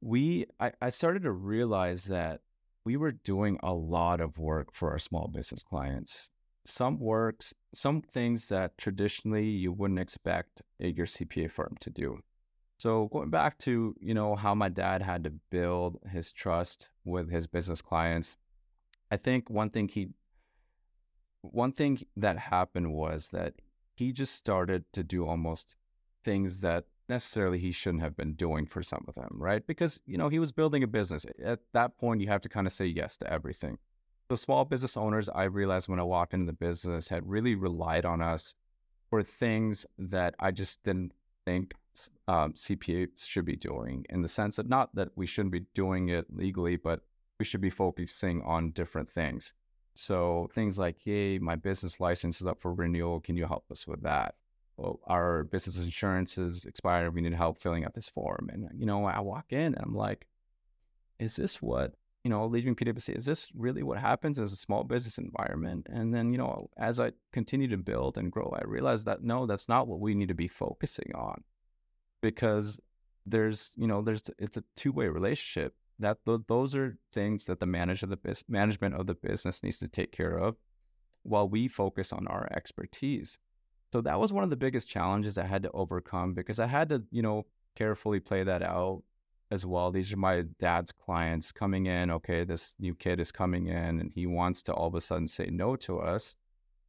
we 0.01 0.45
I, 0.59 0.71
I 0.79 0.89
started 0.91 1.23
to 1.23 1.31
realize 1.31 2.03
that 2.05 2.41
we 2.85 2.95
were 2.95 3.11
doing 3.11 3.57
a 3.63 3.73
lot 3.73 4.21
of 4.21 4.37
work 4.37 4.71
for 4.71 4.91
our 4.91 4.99
small 4.99 5.27
business 5.27 5.63
clients. 5.63 6.29
Some 6.63 6.99
works, 6.99 7.53
some 7.73 8.01
things 8.01 8.49
that 8.49 8.77
traditionally 8.77 9.47
you 9.47 9.71
wouldn't 9.71 9.99
expect 9.99 10.61
your 10.79 11.07
CPA 11.07 11.49
firm 11.51 11.75
to 11.79 11.89
do. 11.89 12.19
So 12.77 13.07
going 13.07 13.29
back 13.29 13.57
to, 13.59 13.95
you 13.99 14.13
know, 14.13 14.35
how 14.35 14.55
my 14.55 14.69
dad 14.69 15.01
had 15.01 15.23
to 15.23 15.31
build 15.49 15.99
his 16.11 16.31
trust 16.31 16.89
with 17.05 17.29
his 17.29 17.47
business 17.47 17.81
clients, 17.81 18.37
I 19.11 19.17
think 19.17 19.49
one 19.49 19.69
thing 19.69 19.87
he 19.87 20.09
one 21.41 21.71
thing 21.71 22.03
that 22.15 22.37
happened 22.37 22.93
was 22.93 23.29
that 23.29 23.53
he 23.93 24.11
just 24.11 24.35
started 24.35 24.85
to 24.93 25.03
do 25.03 25.27
almost 25.27 25.75
things 26.23 26.61
that 26.61 26.85
necessarily 27.09 27.59
he 27.59 27.71
shouldn't 27.71 28.03
have 28.03 28.15
been 28.15 28.33
doing 28.33 28.65
for 28.65 28.81
some 28.83 29.03
of 29.07 29.15
them, 29.15 29.35
right? 29.37 29.65
Because, 29.65 29.99
you 30.05 30.17
know, 30.17 30.29
he 30.29 30.39
was 30.39 30.51
building 30.51 30.83
a 30.83 30.87
business. 30.87 31.25
At 31.43 31.59
that 31.73 31.97
point, 31.97 32.21
you 32.21 32.27
have 32.27 32.41
to 32.41 32.49
kind 32.49 32.67
of 32.67 32.73
say 32.73 32.85
yes 32.85 33.17
to 33.17 33.31
everything. 33.31 33.79
So, 34.31 34.35
small 34.35 34.63
business 34.63 34.95
owners, 34.95 35.27
I 35.27 35.43
realized 35.43 35.89
when 35.89 35.99
I 35.99 36.03
walked 36.03 36.33
into 36.33 36.45
the 36.45 36.53
business, 36.53 37.09
had 37.09 37.27
really 37.27 37.53
relied 37.53 38.05
on 38.05 38.21
us 38.21 38.55
for 39.09 39.23
things 39.23 39.85
that 39.97 40.35
I 40.39 40.51
just 40.51 40.81
didn't 40.83 41.11
think 41.43 41.73
um, 42.29 42.53
CPAs 42.53 43.27
should 43.27 43.43
be 43.43 43.57
doing, 43.57 44.05
in 44.09 44.21
the 44.21 44.29
sense 44.29 44.55
that 44.55 44.69
not 44.69 44.95
that 44.95 45.09
we 45.17 45.25
shouldn't 45.25 45.51
be 45.51 45.65
doing 45.75 46.07
it 46.07 46.27
legally, 46.33 46.77
but 46.77 47.01
we 47.39 47.43
should 47.43 47.59
be 47.59 47.69
focusing 47.69 48.41
on 48.43 48.71
different 48.71 49.11
things. 49.11 49.53
So, 49.95 50.49
things 50.53 50.79
like, 50.79 50.95
hey, 51.03 51.37
my 51.37 51.57
business 51.57 51.99
license 51.99 52.39
is 52.39 52.47
up 52.47 52.61
for 52.61 52.73
renewal. 52.73 53.19
Can 53.19 53.35
you 53.35 53.45
help 53.45 53.65
us 53.69 53.85
with 53.85 54.01
that? 54.03 54.35
well, 54.77 55.01
our 55.07 55.43
business 55.43 55.77
insurance 55.77 56.37
is 56.37 56.63
expired. 56.63 57.13
We 57.13 57.19
need 57.19 57.33
help 57.33 57.61
filling 57.61 57.83
out 57.83 57.95
this 57.95 58.07
form. 58.07 58.49
And, 58.49 58.69
you 58.79 58.85
know, 58.85 59.03
I 59.03 59.19
walk 59.19 59.47
in 59.51 59.75
and 59.75 59.83
I'm 59.83 59.93
like, 59.93 60.25
is 61.19 61.35
this 61.35 61.61
what, 61.61 61.95
you 62.23 62.29
know, 62.29 62.45
leaving 62.45 62.75
PwC, 62.75 63.17
is 63.17 63.25
this 63.25 63.49
really 63.55 63.81
what 63.81 63.97
happens 63.97 64.37
as 64.37 64.53
a 64.53 64.57
small 64.57 64.83
business 64.83 65.17
environment? 65.17 65.87
And 65.91 66.13
then, 66.13 66.31
you 66.31 66.37
know, 66.37 66.69
as 66.77 66.99
I 66.99 67.13
continue 67.33 67.67
to 67.69 67.77
build 67.77 68.17
and 68.17 68.31
grow, 68.31 68.55
I 68.55 68.63
realized 68.65 69.05
that 69.05 69.23
no, 69.23 69.45
that's 69.45 69.67
not 69.67 69.87
what 69.87 69.99
we 69.99 70.13
need 70.13 70.27
to 70.27 70.35
be 70.35 70.47
focusing 70.47 71.11
on 71.15 71.43
because 72.21 72.79
there's, 73.25 73.71
you 73.75 73.87
know, 73.87 74.01
there's, 74.01 74.23
it's 74.37 74.57
a 74.57 74.63
two 74.75 74.91
way 74.91 75.07
relationship 75.07 75.73
that 75.99 76.17
th- 76.25 76.41
those 76.47 76.75
are 76.75 76.97
things 77.13 77.45
that 77.45 77.59
the 77.59 77.65
manager 77.65 78.05
the 78.05 78.17
bis- 78.17 78.43
management 78.47 78.95
of 78.95 79.07
the 79.07 79.15
business 79.15 79.63
needs 79.63 79.77
to 79.77 79.87
take 79.87 80.11
care 80.11 80.37
of 80.37 80.55
while 81.23 81.47
we 81.47 81.67
focus 81.67 82.13
on 82.13 82.27
our 82.27 82.47
expertise. 82.51 83.39
So 83.93 84.01
that 84.01 84.19
was 84.19 84.31
one 84.31 84.43
of 84.43 84.49
the 84.49 84.57
biggest 84.57 84.87
challenges 84.87 85.37
I 85.37 85.45
had 85.45 85.63
to 85.63 85.71
overcome 85.71 86.33
because 86.33 86.59
I 86.59 86.67
had 86.67 86.89
to, 86.89 87.03
you 87.11 87.21
know, 87.21 87.45
carefully 87.75 88.19
play 88.19 88.43
that 88.43 88.61
out 88.61 89.03
as 89.51 89.65
well. 89.65 89.91
These 89.91 90.13
are 90.13 90.17
my 90.17 90.43
dad's 90.59 90.91
clients 90.91 91.51
coming 91.51 91.85
in. 91.85 92.09
Okay, 92.09 92.43
this 92.43 92.75
new 92.79 92.95
kid 92.95 93.19
is 93.19 93.31
coming 93.31 93.67
in 93.67 93.99
and 93.99 94.11
he 94.13 94.25
wants 94.25 94.63
to 94.63 94.73
all 94.73 94.87
of 94.87 94.95
a 94.95 95.01
sudden 95.01 95.27
say 95.27 95.49
no 95.51 95.75
to 95.77 95.99
us 95.99 96.35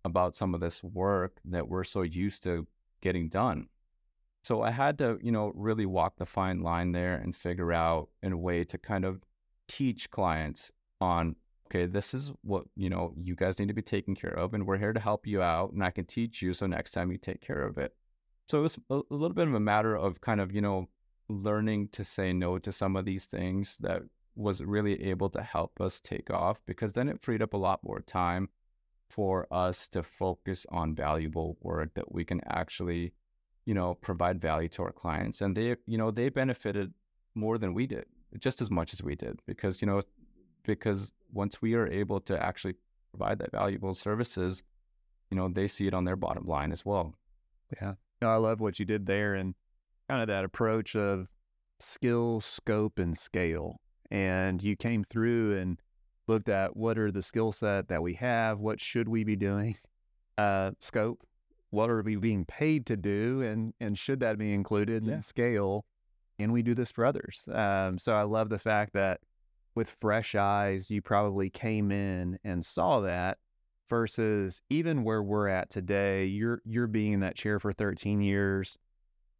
about 0.04 0.34
some 0.34 0.54
of 0.54 0.60
this 0.60 0.82
work 0.82 1.38
that 1.44 1.68
we're 1.68 1.84
so 1.84 2.02
used 2.02 2.42
to 2.44 2.66
getting 3.00 3.28
done. 3.28 3.68
So 4.44 4.62
I 4.62 4.70
had 4.70 4.98
to, 4.98 5.18
you 5.22 5.30
know, 5.30 5.52
really 5.54 5.86
walk 5.86 6.16
the 6.16 6.26
fine 6.26 6.62
line 6.62 6.92
there 6.92 7.14
and 7.14 7.34
figure 7.34 7.72
out 7.72 8.08
in 8.22 8.32
a 8.32 8.38
way 8.38 8.64
to 8.64 8.78
kind 8.78 9.04
of 9.04 9.22
teach 9.68 10.10
clients 10.10 10.70
on 11.00 11.36
okay, 11.72 11.86
this 11.86 12.12
is 12.12 12.30
what, 12.42 12.64
you 12.76 12.90
know, 12.90 13.14
you 13.16 13.34
guys 13.34 13.58
need 13.58 13.68
to 13.68 13.74
be 13.74 13.80
taking 13.80 14.14
care 14.14 14.36
of, 14.36 14.52
and 14.52 14.66
we're 14.66 14.76
here 14.76 14.92
to 14.92 15.00
help 15.00 15.26
you 15.26 15.40
out, 15.40 15.72
and 15.72 15.82
I 15.82 15.90
can 15.90 16.04
teach 16.04 16.42
you 16.42 16.52
so 16.52 16.66
next 16.66 16.90
time 16.90 17.10
you 17.10 17.16
take 17.16 17.40
care 17.40 17.62
of 17.62 17.78
it. 17.78 17.94
So 18.46 18.58
it 18.58 18.62
was 18.62 18.78
a 18.90 19.00
little 19.08 19.32
bit 19.32 19.48
of 19.48 19.54
a 19.54 19.60
matter 19.60 19.96
of 19.96 20.20
kind 20.20 20.40
of, 20.40 20.54
you 20.54 20.60
know, 20.60 20.88
learning 21.32 21.88
to 21.92 22.04
say 22.04 22.32
no 22.32 22.58
to 22.58 22.72
some 22.72 22.96
of 22.96 23.04
these 23.04 23.26
things 23.26 23.78
that 23.78 24.02
was 24.34 24.62
really 24.62 25.02
able 25.04 25.28
to 25.30 25.42
help 25.42 25.80
us 25.80 26.00
take 26.00 26.30
off 26.30 26.60
because 26.66 26.92
then 26.92 27.08
it 27.08 27.22
freed 27.22 27.42
up 27.42 27.52
a 27.52 27.58
lot 27.58 27.82
more 27.82 28.00
time 28.00 28.48
for 29.08 29.46
us 29.50 29.88
to 29.88 30.02
focus 30.02 30.66
on 30.70 30.94
valuable 30.94 31.58
work 31.60 31.92
that 31.94 32.10
we 32.10 32.24
can 32.24 32.40
actually, 32.46 33.12
you 33.66 33.74
know, 33.74 33.94
provide 33.94 34.40
value 34.40 34.68
to 34.70 34.82
our 34.82 34.92
clients. 34.92 35.42
And 35.42 35.54
they, 35.54 35.76
you 35.86 35.98
know, 35.98 36.10
they 36.10 36.30
benefited 36.30 36.94
more 37.34 37.58
than 37.58 37.74
we 37.74 37.86
did, 37.86 38.06
just 38.38 38.62
as 38.62 38.70
much 38.70 38.94
as 38.94 39.02
we 39.02 39.14
did, 39.14 39.40
because, 39.46 39.82
you 39.82 39.86
know, 39.86 40.00
because 40.64 41.12
once 41.30 41.60
we 41.60 41.74
are 41.74 41.86
able 41.88 42.20
to 42.20 42.42
actually 42.42 42.74
provide 43.10 43.38
that 43.40 43.52
valuable 43.52 43.94
services, 43.94 44.62
you 45.30 45.36
know, 45.36 45.48
they 45.48 45.68
see 45.68 45.86
it 45.86 45.94
on 45.94 46.04
their 46.04 46.16
bottom 46.16 46.46
line 46.46 46.72
as 46.72 46.84
well. 46.84 47.14
Yeah. 47.80 47.94
No, 48.22 48.30
I 48.30 48.36
love 48.36 48.60
what 48.60 48.78
you 48.78 48.86
did 48.86 49.06
there 49.06 49.34
and 49.34 49.54
kind 50.12 50.20
of 50.20 50.28
that 50.28 50.44
approach 50.44 50.94
of 50.94 51.26
skill, 51.80 52.38
scope, 52.42 52.98
and 52.98 53.16
scale. 53.16 53.80
And 54.10 54.62
you 54.62 54.76
came 54.76 55.04
through 55.04 55.56
and 55.56 55.80
looked 56.28 56.50
at 56.50 56.76
what 56.76 56.98
are 56.98 57.10
the 57.10 57.22
skill 57.22 57.50
set 57.50 57.88
that 57.88 58.02
we 58.02 58.12
have, 58.14 58.60
what 58.60 58.78
should 58.78 59.08
we 59.08 59.24
be 59.24 59.36
doing, 59.36 59.74
uh, 60.38 60.72
scope, 60.80 61.22
what 61.70 61.88
are 61.88 62.02
we 62.02 62.16
being 62.16 62.44
paid 62.44 62.84
to 62.86 62.96
do, 62.98 63.40
and 63.40 63.72
and 63.80 63.96
should 63.96 64.20
that 64.20 64.36
be 64.36 64.52
included, 64.52 65.06
yeah. 65.06 65.20
scale, 65.20 65.86
and 66.38 66.52
we 66.52 66.62
do 66.62 66.74
this 66.74 66.92
for 66.92 67.06
others. 67.06 67.48
Um, 67.50 67.98
so 67.98 68.12
I 68.12 68.24
love 68.24 68.50
the 68.50 68.58
fact 68.58 68.92
that 68.92 69.20
with 69.74 69.88
fresh 69.88 70.34
eyes, 70.34 70.90
you 70.90 71.00
probably 71.00 71.48
came 71.48 71.90
in 71.90 72.38
and 72.44 72.62
saw 72.62 73.00
that 73.00 73.38
versus 73.88 74.60
even 74.68 75.04
where 75.04 75.22
we're 75.22 75.48
at 75.48 75.70
today, 75.70 76.26
you're 76.26 76.60
you're 76.66 76.86
being 76.86 77.14
in 77.14 77.20
that 77.20 77.34
chair 77.34 77.58
for 77.58 77.72
13 77.72 78.20
years. 78.20 78.76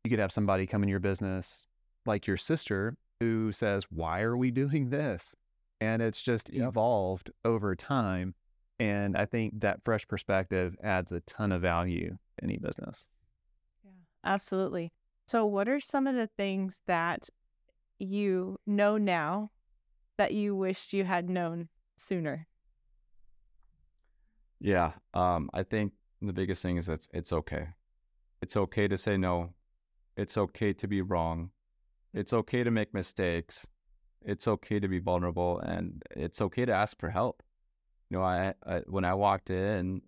You 0.05 0.11
could 0.11 0.19
have 0.19 0.33
somebody 0.33 0.67
come 0.67 0.83
in 0.83 0.89
your 0.89 1.01
business 1.01 1.67
like 2.07 2.27
your 2.27 2.37
sister 2.37 2.97
who 3.21 3.53
says, 3.53 3.85
"Why 3.91 4.23
are 4.23 4.37
we 4.37 4.51
doing 4.51 4.91
this?" 4.91 5.35
And 5.81 6.03
it's 6.03 6.23
just 6.23 6.53
yep. 6.53 6.69
evolved 6.69 7.31
over 7.45 7.75
time. 7.77 8.35
And 8.81 9.17
I 9.17 9.27
think 9.27 9.61
that 9.61 9.85
fresh 9.85 10.07
perspective 10.09 10.77
adds 10.83 11.13
a 11.13 11.21
ton 11.21 11.53
of 11.53 11.63
value 11.63 12.11
to 12.39 12.45
any 12.45 12.57
business. 12.57 13.07
Yeah, 13.85 13.91
absolutely. 14.25 14.93
So, 15.27 15.47
what 15.47 15.69
are 15.69 15.79
some 15.79 16.07
of 16.07 16.17
the 16.17 16.27
things 16.27 16.83
that 16.87 17.29
you 17.99 18.59
know 18.67 18.99
now 18.99 19.51
that 20.19 20.33
you 20.33 20.57
wished 20.57 20.93
you 20.93 21.05
had 21.05 21.31
known 21.31 21.69
sooner? 21.97 22.49
Yeah, 24.61 24.93
um, 25.15 25.49
I 25.53 25.63
think 25.63 25.93
the 26.21 26.33
biggest 26.33 26.63
thing 26.63 26.77
is 26.77 26.87
that 26.87 27.07
it's 27.13 27.33
okay. 27.33 27.69
It's 28.41 28.57
okay 28.57 28.89
to 28.89 28.97
say 28.97 29.17
no. 29.17 29.55
It's 30.17 30.37
okay 30.37 30.73
to 30.75 30.87
be 30.87 31.03
wrong. 31.03 31.51
It's 32.15 32.33
okay 32.33 32.63
to 32.63 32.71
make 32.71 32.93
mistakes. 32.93 33.67
It's 34.25 34.47
okay 34.47 34.79
to 34.79 34.89
be 34.89 34.99
vulnerable, 34.99 35.59
and 35.61 36.03
it's 36.11 36.41
okay 36.41 36.65
to 36.65 36.73
ask 36.73 36.99
for 36.99 37.11
help. 37.11 37.43
You 38.11 38.19
know, 38.19 38.25
I, 38.25 38.55
I 38.67 38.83
when 38.87 39.05
I 39.05 39.15
walked 39.15 39.51
in, 39.51 40.03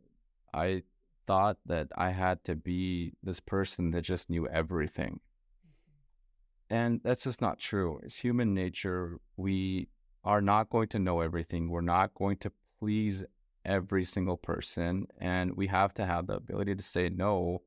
I 0.53 0.83
thought 1.27 1.57
that 1.67 1.89
I 1.97 2.11
had 2.11 2.45
to 2.45 2.55
be 2.55 3.13
this 3.23 3.41
person 3.41 3.91
that 3.93 4.03
just 4.03 4.31
knew 4.31 4.47
everything. 4.49 5.21
Mm-hmm. 5.67 6.75
And 6.75 7.01
that's 7.03 7.25
just 7.25 7.41
not 7.41 7.59
true. 7.59 8.01
It's 8.03 8.17
human 8.17 8.55
nature. 8.55 9.19
We 9.37 9.89
are 10.23 10.41
not 10.41 10.71
going 10.71 10.89
to 10.89 10.99
know 10.99 11.21
everything. 11.21 11.71
We're 11.71 11.81
not 11.81 12.15
going 12.15 12.37
to 12.39 12.53
please 12.79 13.25
every 13.65 14.05
single 14.05 14.37
person. 14.37 15.07
And 15.19 15.57
we 15.57 15.67
have 15.69 15.95
to 15.95 16.07
have 16.07 16.27
the 16.27 16.35
ability 16.35 16.75
to 16.77 16.83
say 16.83 17.09
no, 17.09 17.63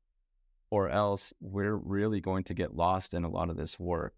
or 0.70 0.88
else 0.88 1.32
we're 1.40 1.76
really 1.76 2.20
going 2.20 2.44
to 2.44 2.54
get 2.54 2.76
lost 2.76 3.14
in 3.14 3.24
a 3.24 3.30
lot 3.30 3.50
of 3.50 3.56
this 3.56 3.78
work 3.78 4.14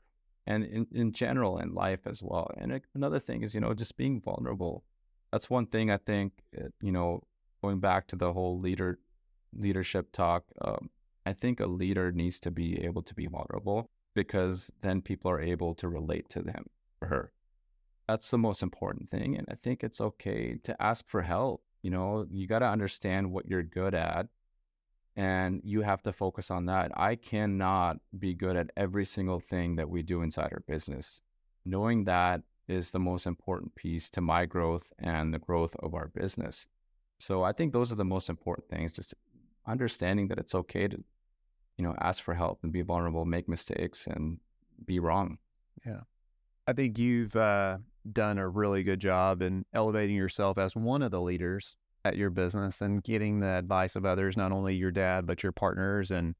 and 0.46 0.64
in, 0.64 0.86
in 0.92 1.12
general 1.12 1.58
in 1.58 1.74
life 1.74 2.06
as 2.06 2.22
well. 2.22 2.50
And 2.56 2.80
another 2.94 3.18
thing 3.18 3.42
is, 3.42 3.54
you 3.54 3.60
know, 3.60 3.74
just 3.74 3.96
being 3.96 4.20
vulnerable. 4.20 4.84
That's 5.32 5.50
one 5.50 5.66
thing 5.66 5.90
I 5.90 5.96
think, 5.96 6.32
eh, 6.56 6.68
you 6.80 6.92
know, 6.92 7.22
going 7.62 7.78
back 7.78 8.06
to 8.08 8.16
the 8.16 8.32
whole 8.32 8.58
leader 8.58 8.98
leadership 9.52 10.12
talk, 10.12 10.44
um, 10.62 10.90
I 11.26 11.32
think 11.32 11.60
a 11.60 11.66
leader 11.66 12.12
needs 12.12 12.40
to 12.40 12.50
be 12.50 12.82
able 12.84 13.02
to 13.02 13.14
be 13.14 13.26
vulnerable 13.26 13.90
because 14.14 14.70
then 14.80 15.02
people 15.02 15.30
are 15.30 15.40
able 15.40 15.74
to 15.74 15.88
relate 15.88 16.28
to 16.30 16.42
them 16.42 16.66
or 17.00 17.08
her. 17.08 17.32
That's 18.08 18.30
the 18.30 18.38
most 18.38 18.62
important 18.62 19.08
thing. 19.08 19.36
And 19.36 19.46
I 19.50 19.54
think 19.54 19.84
it's 19.84 20.00
okay 20.00 20.56
to 20.64 20.82
ask 20.82 21.08
for 21.08 21.22
help. 21.22 21.62
You 21.82 21.90
know, 21.90 22.26
you 22.30 22.46
got 22.46 22.58
to 22.60 22.66
understand 22.66 23.30
what 23.30 23.46
you're 23.46 23.62
good 23.62 23.94
at 23.94 24.26
and 25.20 25.60
you 25.64 25.82
have 25.82 26.02
to 26.02 26.14
focus 26.14 26.50
on 26.50 26.64
that. 26.64 26.90
I 26.96 27.14
cannot 27.14 27.98
be 28.18 28.32
good 28.32 28.56
at 28.56 28.70
every 28.74 29.04
single 29.04 29.38
thing 29.38 29.76
that 29.76 29.90
we 29.90 30.02
do 30.02 30.22
inside 30.22 30.50
our 30.50 30.64
business. 30.66 31.20
Knowing 31.66 32.04
that 32.04 32.40
is 32.68 32.90
the 32.90 32.98
most 32.98 33.26
important 33.26 33.74
piece 33.74 34.08
to 34.08 34.22
my 34.22 34.46
growth 34.46 34.94
and 34.98 35.34
the 35.34 35.38
growth 35.38 35.76
of 35.80 35.92
our 35.92 36.08
business. 36.08 36.66
So 37.18 37.42
I 37.42 37.52
think 37.52 37.74
those 37.74 37.92
are 37.92 37.96
the 37.96 38.04
most 38.04 38.30
important 38.30 38.70
things, 38.70 38.94
just 38.94 39.12
understanding 39.66 40.28
that 40.28 40.38
it's 40.38 40.54
okay 40.54 40.88
to, 40.88 41.04
you 41.76 41.84
know, 41.84 41.94
ask 42.00 42.24
for 42.24 42.32
help 42.32 42.60
and 42.62 42.72
be 42.72 42.80
vulnerable, 42.80 43.26
make 43.26 43.46
mistakes 43.46 44.06
and 44.06 44.38
be 44.86 45.00
wrong. 45.00 45.36
Yeah. 45.84 46.00
I 46.66 46.72
think 46.72 46.98
you've 46.98 47.36
uh, 47.36 47.76
done 48.10 48.38
a 48.38 48.48
really 48.48 48.82
good 48.84 49.00
job 49.00 49.42
in 49.42 49.66
elevating 49.74 50.16
yourself 50.16 50.56
as 50.56 50.74
one 50.74 51.02
of 51.02 51.10
the 51.10 51.20
leaders 51.20 51.76
at 52.04 52.16
your 52.16 52.30
business 52.30 52.80
and 52.80 53.02
getting 53.02 53.40
the 53.40 53.58
advice 53.58 53.96
of 53.96 54.06
others, 54.06 54.36
not 54.36 54.52
only 54.52 54.74
your 54.74 54.90
dad, 54.90 55.26
but 55.26 55.42
your 55.42 55.52
partners 55.52 56.10
and 56.10 56.34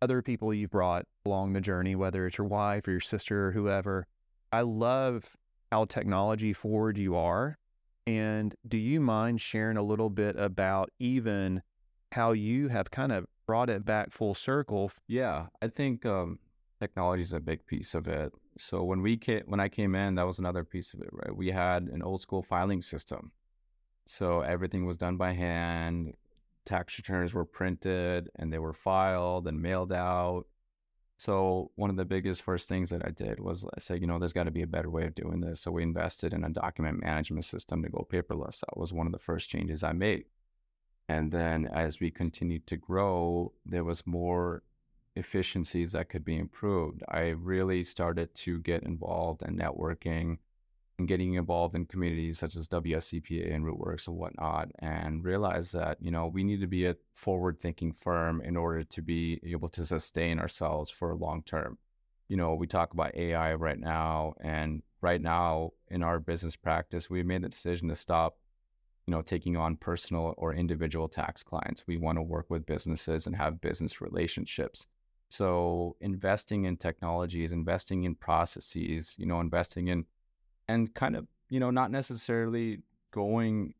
other 0.00 0.22
people 0.22 0.52
you've 0.52 0.70
brought 0.70 1.06
along 1.24 1.52
the 1.52 1.60
journey, 1.60 1.94
whether 1.94 2.26
it's 2.26 2.38
your 2.38 2.46
wife 2.46 2.86
or 2.88 2.92
your 2.92 3.00
sister 3.00 3.48
or 3.48 3.52
whoever. 3.52 4.06
I 4.52 4.62
love 4.62 5.36
how 5.70 5.84
technology 5.84 6.52
forward 6.52 6.98
you 6.98 7.16
are. 7.16 7.58
And 8.06 8.54
do 8.66 8.76
you 8.76 9.00
mind 9.00 9.40
sharing 9.40 9.76
a 9.76 9.82
little 9.82 10.10
bit 10.10 10.36
about 10.36 10.90
even 10.98 11.62
how 12.10 12.32
you 12.32 12.68
have 12.68 12.90
kind 12.90 13.12
of 13.12 13.26
brought 13.46 13.70
it 13.70 13.84
back 13.84 14.12
full 14.12 14.34
circle? 14.34 14.90
Yeah, 15.06 15.46
I 15.62 15.68
think 15.68 16.04
um, 16.04 16.38
technology 16.80 17.22
is 17.22 17.32
a 17.32 17.40
big 17.40 17.64
piece 17.66 17.94
of 17.94 18.08
it. 18.08 18.32
So 18.58 18.82
when 18.82 19.02
we 19.02 19.16
came, 19.16 19.42
when 19.46 19.60
I 19.60 19.68
came 19.68 19.94
in, 19.94 20.16
that 20.16 20.26
was 20.26 20.38
another 20.38 20.64
piece 20.64 20.94
of 20.94 21.00
it, 21.00 21.08
right? 21.12 21.34
We 21.34 21.50
had 21.50 21.84
an 21.84 22.02
old 22.02 22.20
school 22.20 22.42
filing 22.42 22.82
system, 22.82 23.32
so 24.06 24.40
everything 24.40 24.86
was 24.86 24.96
done 24.96 25.16
by 25.16 25.32
hand. 25.32 26.14
Tax 26.64 26.98
returns 26.98 27.34
were 27.34 27.44
printed 27.44 28.30
and 28.36 28.52
they 28.52 28.58
were 28.58 28.72
filed 28.72 29.46
and 29.48 29.60
mailed 29.60 29.92
out. 29.92 30.44
So 31.18 31.70
one 31.76 31.90
of 31.90 31.96
the 31.96 32.04
biggest 32.04 32.42
first 32.42 32.68
things 32.68 32.90
that 32.90 33.06
I 33.06 33.10
did 33.10 33.38
was 33.38 33.64
I 33.64 33.78
said, 33.78 34.00
you 34.00 34.06
know, 34.06 34.18
there's 34.18 34.32
got 34.32 34.44
to 34.44 34.50
be 34.50 34.62
a 34.62 34.66
better 34.66 34.90
way 34.90 35.06
of 35.06 35.14
doing 35.14 35.40
this. 35.40 35.60
So 35.60 35.70
we 35.70 35.82
invested 35.82 36.32
in 36.32 36.44
a 36.44 36.50
document 36.50 37.00
management 37.00 37.44
system 37.44 37.82
to 37.82 37.88
go 37.88 38.06
paperless. 38.10 38.60
That 38.60 38.76
was 38.76 38.92
one 38.92 39.06
of 39.06 39.12
the 39.12 39.18
first 39.18 39.48
changes 39.48 39.84
I 39.84 39.92
made. 39.92 40.24
And 41.08 41.30
then 41.30 41.68
as 41.72 42.00
we 42.00 42.10
continued 42.10 42.66
to 42.68 42.76
grow, 42.76 43.52
there 43.64 43.84
was 43.84 44.06
more 44.06 44.62
efficiencies 45.14 45.92
that 45.92 46.08
could 46.08 46.24
be 46.24 46.38
improved. 46.38 47.02
I 47.08 47.28
really 47.28 47.84
started 47.84 48.34
to 48.36 48.60
get 48.60 48.82
involved 48.82 49.42
in 49.42 49.56
networking 49.56 50.38
and 50.98 51.08
getting 51.08 51.34
involved 51.34 51.74
in 51.74 51.86
communities 51.86 52.38
such 52.38 52.56
as 52.56 52.68
WSCPA 52.68 53.54
and 53.54 53.64
Rootworks 53.64 54.08
and 54.08 54.16
whatnot, 54.16 54.70
and 54.78 55.24
realized 55.24 55.72
that, 55.72 55.98
you 56.00 56.10
know, 56.10 56.26
we 56.26 56.44
need 56.44 56.60
to 56.60 56.66
be 56.66 56.86
a 56.86 56.96
forward 57.14 57.60
thinking 57.60 57.92
firm 57.92 58.40
in 58.40 58.56
order 58.56 58.84
to 58.84 59.02
be 59.02 59.40
able 59.44 59.68
to 59.70 59.86
sustain 59.86 60.38
ourselves 60.38 60.90
for 60.90 61.14
long 61.14 61.42
term. 61.42 61.78
You 62.28 62.36
know, 62.36 62.54
we 62.54 62.66
talk 62.66 62.92
about 62.92 63.14
AI 63.14 63.54
right 63.54 63.78
now, 63.78 64.34
and 64.40 64.82
right 65.00 65.20
now 65.20 65.72
in 65.88 66.02
our 66.02 66.20
business 66.20 66.56
practice, 66.56 67.10
we 67.10 67.22
made 67.22 67.42
the 67.42 67.48
decision 67.48 67.88
to 67.88 67.94
stop 67.94 68.36
you 69.06 69.12
know, 69.12 69.22
taking 69.22 69.56
on 69.56 69.76
personal 69.76 70.34
or 70.36 70.54
individual 70.54 71.08
tax 71.08 71.42
clients. 71.42 71.84
We 71.86 71.96
want 71.96 72.18
to 72.18 72.22
work 72.22 72.46
with 72.48 72.66
businesses 72.66 73.26
and 73.26 73.34
have 73.34 73.60
business 73.60 74.00
relationships. 74.00 74.86
So 75.28 75.96
investing 76.00 76.66
in 76.66 76.76
technology 76.76 77.44
is 77.44 77.52
investing 77.52 78.04
in 78.04 78.14
processes, 78.14 79.14
you 79.18 79.26
know, 79.26 79.40
investing 79.40 79.88
in 79.88 80.04
and 80.72 80.94
kind 80.94 81.16
of, 81.16 81.26
you 81.50 81.60
know, 81.60 81.70
not 81.70 81.90
necessarily 81.90 82.78
going 83.10 83.74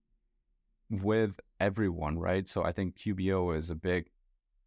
with 0.90 1.40
everyone, 1.58 2.18
right? 2.18 2.46
So 2.46 2.62
I 2.64 2.72
think 2.72 2.98
QBO 2.98 3.56
is 3.56 3.70
a 3.70 3.74
big, 3.74 4.10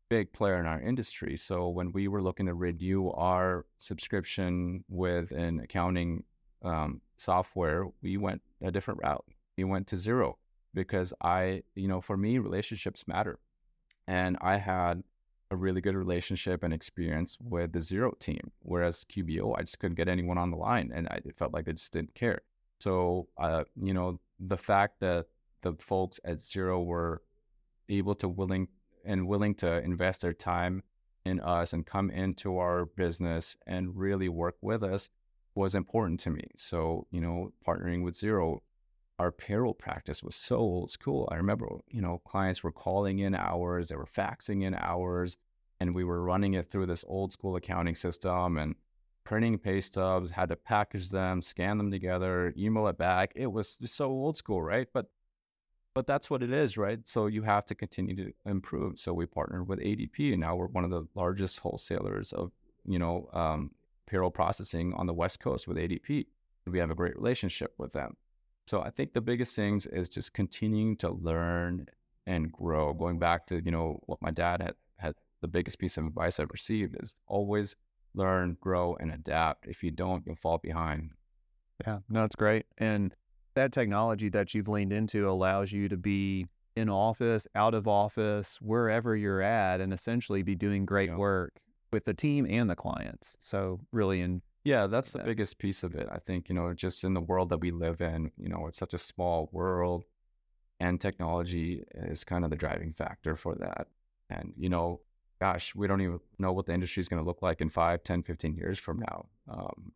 big 0.10 0.34
player 0.34 0.60
in 0.60 0.66
our 0.66 0.82
industry. 0.82 1.38
So 1.38 1.70
when 1.70 1.92
we 1.92 2.08
were 2.08 2.24
looking 2.24 2.48
to 2.48 2.56
renew 2.56 3.10
our 3.12 3.66
subscription 3.78 4.84
with 4.90 5.32
an 5.32 5.60
accounting 5.60 6.24
um, 6.64 7.02
software, 7.18 7.86
we 8.02 8.18
went 8.18 8.42
a 8.64 8.72
different 8.72 9.02
route. 9.04 9.26
We 9.56 9.66
went 9.66 9.86
to 9.88 9.96
Xero 9.96 10.34
because 10.74 11.14
I, 11.22 11.62
you 11.76 11.88
know, 11.88 12.02
for 12.02 12.18
me, 12.18 12.40
relationships 12.40 13.08
matter. 13.08 13.38
And 14.08 14.36
I 14.42 14.58
had 14.58 15.04
a 15.52 15.56
really 15.56 15.82
good 15.82 15.96
relationship 15.96 16.64
and 16.64 16.74
experience 16.74 17.38
with 17.40 17.72
the 17.72 17.80
Xero 17.80 18.18
team, 18.20 18.52
whereas 18.60 19.06
QBO, 19.06 19.56
I 19.58 19.62
just 19.62 19.80
couldn't 19.80 19.96
get 19.96 20.08
anyone 20.08 20.38
on 20.38 20.52
the 20.52 20.58
line 20.58 20.92
and 20.94 21.08
I, 21.08 21.20
it 21.24 21.38
felt 21.38 21.54
like 21.54 21.66
they 21.66 21.74
just 21.74 21.94
didn't 21.94 22.16
care. 22.16 22.42
So, 22.80 23.28
uh, 23.38 23.64
you 23.82 23.94
know, 23.94 24.20
the 24.40 24.58
fact 24.58 25.00
that 25.02 25.28
the 25.62 25.74
folks 25.80 26.20
at 26.26 26.38
Xero 26.38 26.84
were 26.84 27.22
able 27.90 28.16
to 28.16 28.28
willing 28.28 28.68
and 29.06 29.28
willing 29.28 29.56
to 29.56 29.80
invest 29.80 30.22
their 30.22 30.34
time 30.34 30.84
in 31.26 31.40
us 31.40 31.74
and 31.74 31.86
come 31.86 32.10
into 32.10 32.58
our 32.58 32.86
business 32.86 33.56
and 33.68 33.96
really 33.96 34.30
work 34.30 34.56
with 34.62 34.84
us 34.84 35.10
was 35.54 35.76
important 35.76 36.20
to 36.22 36.30
me. 36.30 36.44
So, 36.58 37.08
you 37.12 37.22
know, 37.22 37.54
partnering 37.66 38.04
with 38.04 38.16
Xero 38.16 38.60
our 39.20 39.32
payroll 39.32 39.74
practice 39.74 40.22
was 40.22 40.36
so 40.36 40.58
old 40.58 40.92
school. 40.92 41.28
I 41.32 41.36
remember, 41.36 41.68
you 41.90 42.02
know, 42.02 42.22
clients 42.26 42.64
were 42.64 42.72
calling 42.72 43.20
in 43.20 43.34
hours, 43.34 43.88
they 43.88 43.96
were 43.96 44.06
faxing 44.06 44.64
in 44.64 44.76
hours, 44.76 45.38
and 45.80 45.96
we 45.96 46.04
were 46.04 46.24
running 46.24 46.54
it 46.54 46.70
through 46.70 46.88
this 46.88 47.06
old 47.08 47.32
school 47.32 47.56
accounting 47.56 47.96
system 47.96 48.58
and 48.58 48.76
printing 49.24 49.58
pay 49.58 49.82
stubs, 49.82 50.32
had 50.32 50.50
to 50.50 50.56
package 50.56 51.10
them, 51.10 51.42
scan 51.42 51.78
them 51.78 51.92
together, 51.92 52.54
email 52.58 52.88
it 52.88 52.98
back. 52.98 53.32
It 53.36 53.48
was 53.48 53.78
just 53.78 53.96
so 53.96 54.08
old 54.08 54.38
school, 54.38 54.62
right? 54.62 54.88
But 54.94 55.08
but 55.94 56.06
that's 56.06 56.30
what 56.30 56.44
it 56.44 56.52
is, 56.52 56.78
right? 56.78 57.00
So 57.08 57.28
you 57.28 57.42
have 57.44 57.66
to 57.68 57.76
continue 57.76 58.18
to 58.18 58.34
improve. 58.46 59.00
So 59.00 59.14
we 59.14 59.26
partnered 59.26 59.70
with 59.70 59.80
ADP, 59.80 60.34
and 60.34 60.42
now 60.42 60.58
we're 60.58 60.68
one 60.68 60.84
of 60.84 60.90
the 60.90 61.08
largest 61.16 61.60
wholesalers 61.60 62.34
of 62.34 62.52
you 62.86 63.00
know 63.00 63.30
um, 63.34 63.72
payroll 64.06 64.32
processing 64.32 64.94
on 64.94 65.08
the 65.08 65.14
West 65.14 65.40
Coast 65.40 65.68
with 65.68 65.78
ADP. 65.78 66.28
We 66.68 66.80
have 66.80 66.92
a 66.92 66.96
great 66.96 67.16
relationship 67.16 67.74
with 67.78 67.94
them. 67.94 68.18
So 68.68 68.82
I 68.82 68.90
think 68.90 69.14
the 69.14 69.22
biggest 69.22 69.56
things 69.56 69.86
is 69.86 70.10
just 70.10 70.34
continuing 70.34 70.98
to 70.98 71.12
learn 71.12 71.88
and 72.26 72.52
grow. 72.52 72.94
Going 72.94 73.20
back 73.20 73.46
to, 73.48 73.64
you 73.64 73.72
know, 73.72 74.00
what 74.08 74.22
my 74.22 74.32
dad 74.32 74.62
had 74.62 74.74
had 74.98 75.16
the 75.42 75.48
biggest 75.48 75.78
piece 75.78 75.98
of 75.98 76.06
advice 76.06 76.40
I've 76.40 76.52
received 76.52 76.96
is 77.00 77.14
always 77.28 77.76
learn, 78.16 78.58
grow, 78.60 78.96
and 78.96 79.12
adapt. 79.12 79.68
If 79.68 79.84
you 79.84 79.92
don't, 79.92 80.24
you'll 80.26 80.36
fall 80.36 80.58
behind. 80.58 81.12
Yeah, 81.86 82.00
no, 82.10 82.24
it's 82.24 82.36
great. 82.36 82.66
And 82.78 83.14
that 83.54 83.72
technology 83.72 84.30
that 84.30 84.54
you've 84.54 84.68
leaned 84.68 84.94
into 84.94 85.30
allows 85.30 85.72
you 85.72 85.88
to 85.90 85.98
be 85.98 86.48
in 86.76 86.90
office, 86.90 87.48
out 87.56 87.74
of 87.74 87.88
office, 87.88 88.58
wherever 88.62 89.16
you're 89.16 89.42
at, 89.42 89.80
and 89.82 89.94
essentially 89.94 90.42
be 90.44 90.56
doing 90.56 90.86
great 90.86 91.10
yeah. 91.10 91.18
work 91.18 91.54
with 91.92 92.06
the 92.06 92.14
team 92.14 92.46
and 92.50 92.70
the 92.70 92.76
clients. 92.76 93.38
So 93.40 93.80
really 93.92 94.22
in 94.22 94.42
yeah, 94.66 94.88
that's 94.88 95.14
the 95.14 95.20
biggest 95.20 95.60
piece 95.60 95.84
of 95.84 95.94
it. 95.94 96.10
I 96.12 96.18
think, 96.18 96.50
you 96.50 96.56
know, 96.56 96.74
just 96.74 97.04
in 97.04 97.14
the 97.14 97.22
world 97.22 97.50
that 97.50 97.60
we 97.60 97.70
live 97.70 98.02
in, 98.02 98.32
you 98.38 98.50
know, 98.50 98.66
it's 98.68 98.80
such 98.80 98.96
a 98.96 98.98
small 98.98 99.48
world 99.52 100.04
and 100.80 101.00
technology 101.00 101.84
is 101.94 102.24
kind 102.24 102.44
of 102.44 102.50
the 102.50 102.56
driving 102.56 102.92
factor 102.92 103.36
for 103.36 103.54
that. 103.56 103.88
And, 104.30 104.54
you 104.58 104.70
know, 104.70 105.02
gosh, 105.40 105.76
we 105.76 105.88
don't 105.88 106.02
even 106.02 106.20
know 106.40 106.52
what 106.52 106.66
the 106.66 106.74
industry 106.74 107.00
is 107.00 107.08
going 107.08 107.22
to 107.22 107.28
look 107.28 107.44
like 107.44 107.62
in 107.62 107.70
5, 107.70 108.02
10, 108.02 108.24
15 108.24 108.56
years 108.56 108.80
from 108.80 109.00
now. 109.00 109.28
Um, 109.48 109.92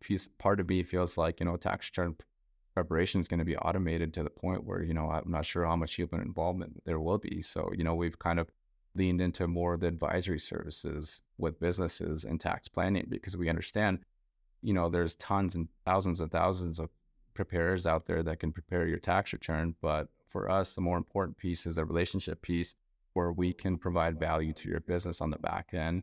piece, 0.00 0.28
part 0.38 0.60
of 0.60 0.68
me 0.68 0.84
feels 0.84 1.18
like, 1.18 1.40
you 1.40 1.46
know, 1.46 1.56
tax 1.56 1.90
return 1.90 2.14
preparation 2.74 3.20
is 3.20 3.26
going 3.26 3.40
to 3.40 3.44
be 3.44 3.56
automated 3.56 4.14
to 4.14 4.22
the 4.22 4.30
point 4.30 4.64
where, 4.64 4.84
you 4.84 4.94
know, 4.94 5.10
I'm 5.10 5.30
not 5.30 5.44
sure 5.44 5.66
how 5.66 5.74
much 5.74 5.94
human 5.94 6.20
involvement 6.20 6.82
there 6.86 7.00
will 7.00 7.18
be. 7.18 7.42
So, 7.42 7.70
you 7.76 7.82
know, 7.82 7.96
we've 7.96 8.18
kind 8.20 8.38
of 8.38 8.48
leaned 8.94 9.20
into 9.20 9.46
more 9.46 9.74
of 9.74 9.80
the 9.80 9.86
advisory 9.86 10.38
services 10.38 11.22
with 11.38 11.60
businesses 11.60 12.24
and 12.24 12.40
tax 12.40 12.68
planning 12.68 13.06
because 13.08 13.36
we 13.36 13.48
understand, 13.48 14.00
you 14.62 14.74
know, 14.74 14.88
there's 14.88 15.14
tons 15.16 15.54
and 15.54 15.68
thousands 15.84 16.20
and 16.20 16.30
thousands 16.30 16.78
of 16.78 16.90
preparers 17.34 17.86
out 17.86 18.06
there 18.06 18.22
that 18.22 18.40
can 18.40 18.52
prepare 18.52 18.86
your 18.86 18.98
tax 18.98 19.32
return. 19.32 19.74
But 19.80 20.08
for 20.28 20.50
us, 20.50 20.74
the 20.74 20.80
more 20.80 20.96
important 20.96 21.38
piece 21.38 21.66
is 21.66 21.76
the 21.76 21.84
relationship 21.84 22.42
piece 22.42 22.74
where 23.14 23.32
we 23.32 23.52
can 23.52 23.76
provide 23.76 24.18
value 24.18 24.52
to 24.52 24.68
your 24.68 24.80
business 24.80 25.20
on 25.20 25.30
the 25.30 25.38
back 25.38 25.72
end. 25.72 26.02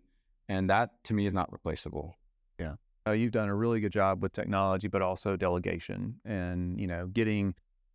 And 0.49 0.69
that 0.69 1.03
to 1.05 1.13
me 1.13 1.25
is 1.25 1.33
not 1.33 1.51
replaceable. 1.51 2.15
Yeah. 2.59 2.75
Uh, 3.05 3.11
you've 3.11 3.31
done 3.31 3.49
a 3.49 3.55
really 3.55 3.79
good 3.79 3.91
job 3.91 4.21
with 4.21 4.33
technology, 4.33 4.88
but 4.88 5.01
also 5.01 5.35
delegation 5.35 6.15
and, 6.25 6.79
you 6.79 6.88
know, 6.88 7.07
getting 7.07 7.53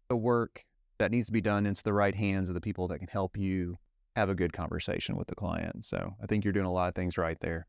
the 0.08 0.16
work 0.16 0.64
that 0.98 1.10
needs 1.10 1.26
to 1.26 1.32
be 1.32 1.40
done 1.40 1.66
into 1.66 1.82
the 1.82 1.92
right 1.92 2.14
hands 2.14 2.48
of 2.48 2.54
the 2.54 2.60
people 2.60 2.88
that 2.88 2.98
can 2.98 3.08
help 3.08 3.36
you 3.36 3.76
have 4.16 4.28
a 4.28 4.34
good 4.34 4.52
conversation 4.52 5.16
with 5.16 5.28
the 5.28 5.34
client. 5.34 5.84
So 5.84 6.14
I 6.22 6.26
think 6.26 6.44
you're 6.44 6.52
doing 6.52 6.66
a 6.66 6.72
lot 6.72 6.88
of 6.88 6.94
things 6.94 7.16
right 7.18 7.38
there. 7.40 7.66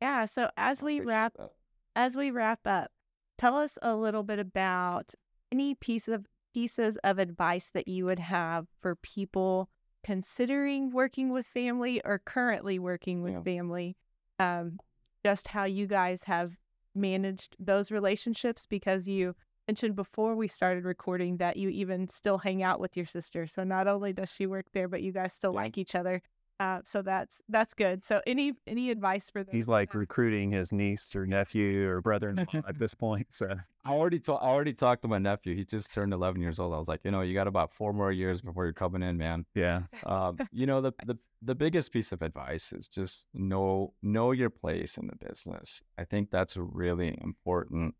Yeah. 0.00 0.24
So 0.24 0.50
as 0.56 0.82
we 0.82 1.00
wrap 1.00 1.34
that. 1.36 1.50
as 1.96 2.16
we 2.16 2.30
wrap 2.30 2.60
up, 2.66 2.90
tell 3.38 3.56
us 3.56 3.78
a 3.82 3.94
little 3.94 4.22
bit 4.22 4.38
about 4.38 5.14
any 5.52 5.74
piece 5.74 6.08
of 6.08 6.26
pieces 6.52 6.96
of 7.04 7.18
advice 7.18 7.70
that 7.74 7.88
you 7.88 8.04
would 8.04 8.18
have 8.18 8.66
for 8.80 8.94
people 8.96 9.68
considering 10.04 10.90
working 10.90 11.30
with 11.30 11.46
family 11.46 12.00
or 12.04 12.20
currently 12.24 12.78
working 12.78 13.22
with 13.22 13.32
yeah. 13.32 13.42
family. 13.42 13.96
Um, 14.38 14.78
just 15.24 15.48
how 15.48 15.64
you 15.64 15.86
guys 15.86 16.24
have 16.24 16.56
managed 16.94 17.56
those 17.58 17.90
relationships 17.90 18.66
because 18.66 19.08
you 19.08 19.34
mentioned 19.68 19.96
before 19.96 20.36
we 20.36 20.48
started 20.48 20.84
recording 20.84 21.38
that 21.38 21.56
you 21.56 21.68
even 21.68 22.08
still 22.08 22.38
hang 22.38 22.62
out 22.62 22.80
with 22.80 22.96
your 22.96 23.06
sister. 23.06 23.46
So 23.46 23.64
not 23.64 23.86
only 23.86 24.12
does 24.12 24.32
she 24.32 24.46
work 24.46 24.66
there, 24.72 24.88
but 24.88 25.02
you 25.02 25.12
guys 25.12 25.32
still 25.32 25.52
yeah. 25.52 25.60
like 25.60 25.78
each 25.78 25.94
other. 25.94 26.22
Uh, 26.60 26.78
so 26.84 27.02
that's 27.02 27.42
that's 27.48 27.74
good. 27.74 28.04
So 28.04 28.22
any 28.28 28.52
any 28.68 28.90
advice 28.90 29.28
for 29.28 29.42
them? 29.42 29.52
He's 29.52 29.66
like 29.66 29.92
recruiting 29.92 30.52
his 30.52 30.72
niece 30.72 31.16
or 31.16 31.26
nephew 31.26 31.88
or 31.88 32.00
brother-in-law 32.00 32.62
at 32.68 32.78
this 32.78 32.94
point. 32.94 33.26
So 33.30 33.56
I 33.84 33.92
already 33.92 34.20
ta- 34.20 34.36
I 34.36 34.50
already 34.50 34.72
talked 34.72 35.02
to 35.02 35.08
my 35.08 35.18
nephew. 35.18 35.56
He 35.56 35.64
just 35.64 35.92
turned 35.92 36.12
11 36.12 36.40
years 36.40 36.60
old. 36.60 36.72
I 36.72 36.78
was 36.78 36.86
like, 36.86 37.00
you 37.02 37.10
know, 37.10 37.22
you 37.22 37.34
got 37.34 37.48
about 37.48 37.72
four 37.72 37.92
more 37.92 38.12
years 38.12 38.40
before 38.40 38.64
you're 38.64 38.72
coming 38.72 39.02
in, 39.02 39.16
man. 39.16 39.44
Yeah. 39.56 39.82
Um, 40.06 40.38
you 40.52 40.66
know, 40.66 40.80
the, 40.80 40.92
the 41.04 41.16
the 41.42 41.56
biggest 41.56 41.92
piece 41.92 42.12
of 42.12 42.22
advice 42.22 42.72
is 42.72 42.86
just 42.86 43.26
know 43.34 43.92
know 44.00 44.30
your 44.30 44.50
place 44.50 44.96
in 44.96 45.08
the 45.08 45.16
business. 45.16 45.82
I 45.98 46.04
think 46.04 46.30
that's 46.30 46.54
a 46.54 46.62
really 46.62 47.18
important 47.20 47.96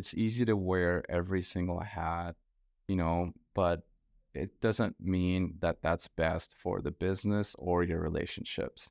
it's 0.00 0.14
easy 0.14 0.46
to 0.46 0.56
wear 0.56 1.04
every 1.10 1.42
single 1.42 1.80
hat, 1.80 2.34
you 2.88 2.96
know, 2.96 3.32
but 3.54 3.82
it 4.32 4.58
doesn't 4.62 4.96
mean 4.98 5.56
that 5.60 5.76
that's 5.82 6.08
best 6.08 6.54
for 6.54 6.80
the 6.80 6.90
business 6.90 7.54
or 7.58 7.82
your 7.82 8.00
relationships. 8.00 8.90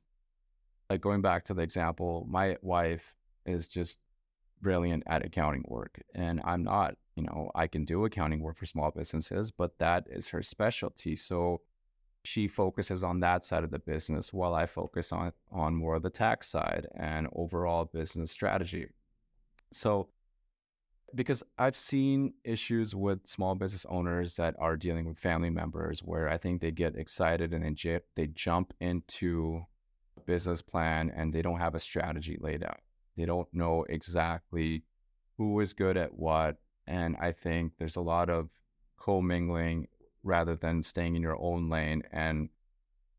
Like 0.88 1.00
going 1.00 1.20
back 1.20 1.44
to 1.46 1.54
the 1.54 1.62
example, 1.62 2.28
my 2.30 2.56
wife 2.62 3.16
is 3.44 3.66
just 3.66 3.98
brilliant 4.62 5.02
at 5.08 5.26
accounting 5.26 5.64
work. 5.66 6.00
And 6.14 6.40
I'm 6.44 6.62
not, 6.62 6.94
you 7.16 7.24
know, 7.24 7.50
I 7.56 7.66
can 7.66 7.84
do 7.84 8.04
accounting 8.04 8.40
work 8.40 8.56
for 8.56 8.66
small 8.66 8.92
businesses, 8.92 9.50
but 9.50 9.76
that 9.78 10.06
is 10.08 10.28
her 10.28 10.44
specialty. 10.44 11.16
So 11.16 11.60
she 12.22 12.46
focuses 12.46 13.02
on 13.02 13.18
that 13.20 13.44
side 13.44 13.64
of 13.64 13.72
the 13.72 13.80
business 13.80 14.32
while 14.32 14.54
I 14.54 14.66
focus 14.66 15.10
on 15.10 15.32
on 15.50 15.74
more 15.74 15.96
of 15.96 16.04
the 16.04 16.10
tax 16.10 16.48
side 16.48 16.86
and 16.94 17.26
overall 17.34 17.86
business 17.86 18.30
strategy. 18.30 18.86
So 19.72 20.10
because 21.14 21.42
I've 21.58 21.76
seen 21.76 22.34
issues 22.44 22.94
with 22.94 23.26
small 23.26 23.54
business 23.54 23.86
owners 23.88 24.36
that 24.36 24.54
are 24.58 24.76
dealing 24.76 25.06
with 25.06 25.18
family 25.18 25.50
members 25.50 26.00
where 26.00 26.28
I 26.28 26.38
think 26.38 26.60
they 26.60 26.70
get 26.70 26.96
excited 26.96 27.52
and 27.52 27.76
they, 27.76 28.00
they 28.16 28.26
jump 28.28 28.72
into 28.80 29.62
a 30.16 30.20
business 30.20 30.62
plan 30.62 31.12
and 31.14 31.32
they 31.32 31.42
don't 31.42 31.58
have 31.58 31.74
a 31.74 31.80
strategy 31.80 32.38
laid 32.40 32.62
out. 32.62 32.80
They 33.16 33.24
don't 33.24 33.48
know 33.52 33.84
exactly 33.88 34.84
who 35.36 35.60
is 35.60 35.74
good 35.74 35.96
at 35.96 36.14
what. 36.14 36.56
And 36.86 37.16
I 37.20 37.32
think 37.32 37.72
there's 37.78 37.96
a 37.96 38.00
lot 38.00 38.30
of 38.30 38.48
commingling 38.96 39.88
rather 40.22 40.56
than 40.56 40.82
staying 40.82 41.16
in 41.16 41.22
your 41.22 41.40
own 41.40 41.68
lane 41.68 42.02
and 42.12 42.48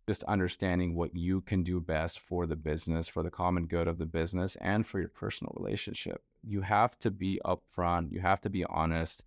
just 0.08 0.24
understanding 0.24 0.96
what 0.96 1.16
you 1.16 1.42
can 1.42 1.64
do 1.64 1.80
best 1.80 2.20
for 2.20 2.46
the 2.46 2.56
business, 2.56 3.08
for 3.08 3.24
the 3.24 3.30
common 3.30 3.66
good 3.66 3.88
of 3.88 3.98
the 3.98 4.06
business, 4.06 4.56
and 4.58 4.86
for 4.86 5.00
your 5.00 5.10
personal 5.10 5.54
relationship. 5.58 6.22
You 6.44 6.62
have 6.62 6.98
to 7.00 7.12
be 7.12 7.40
upfront, 7.46 8.12
you 8.12 8.20
have 8.20 8.42
to 8.42 8.50
be 8.50 8.66
honest. 8.66 9.24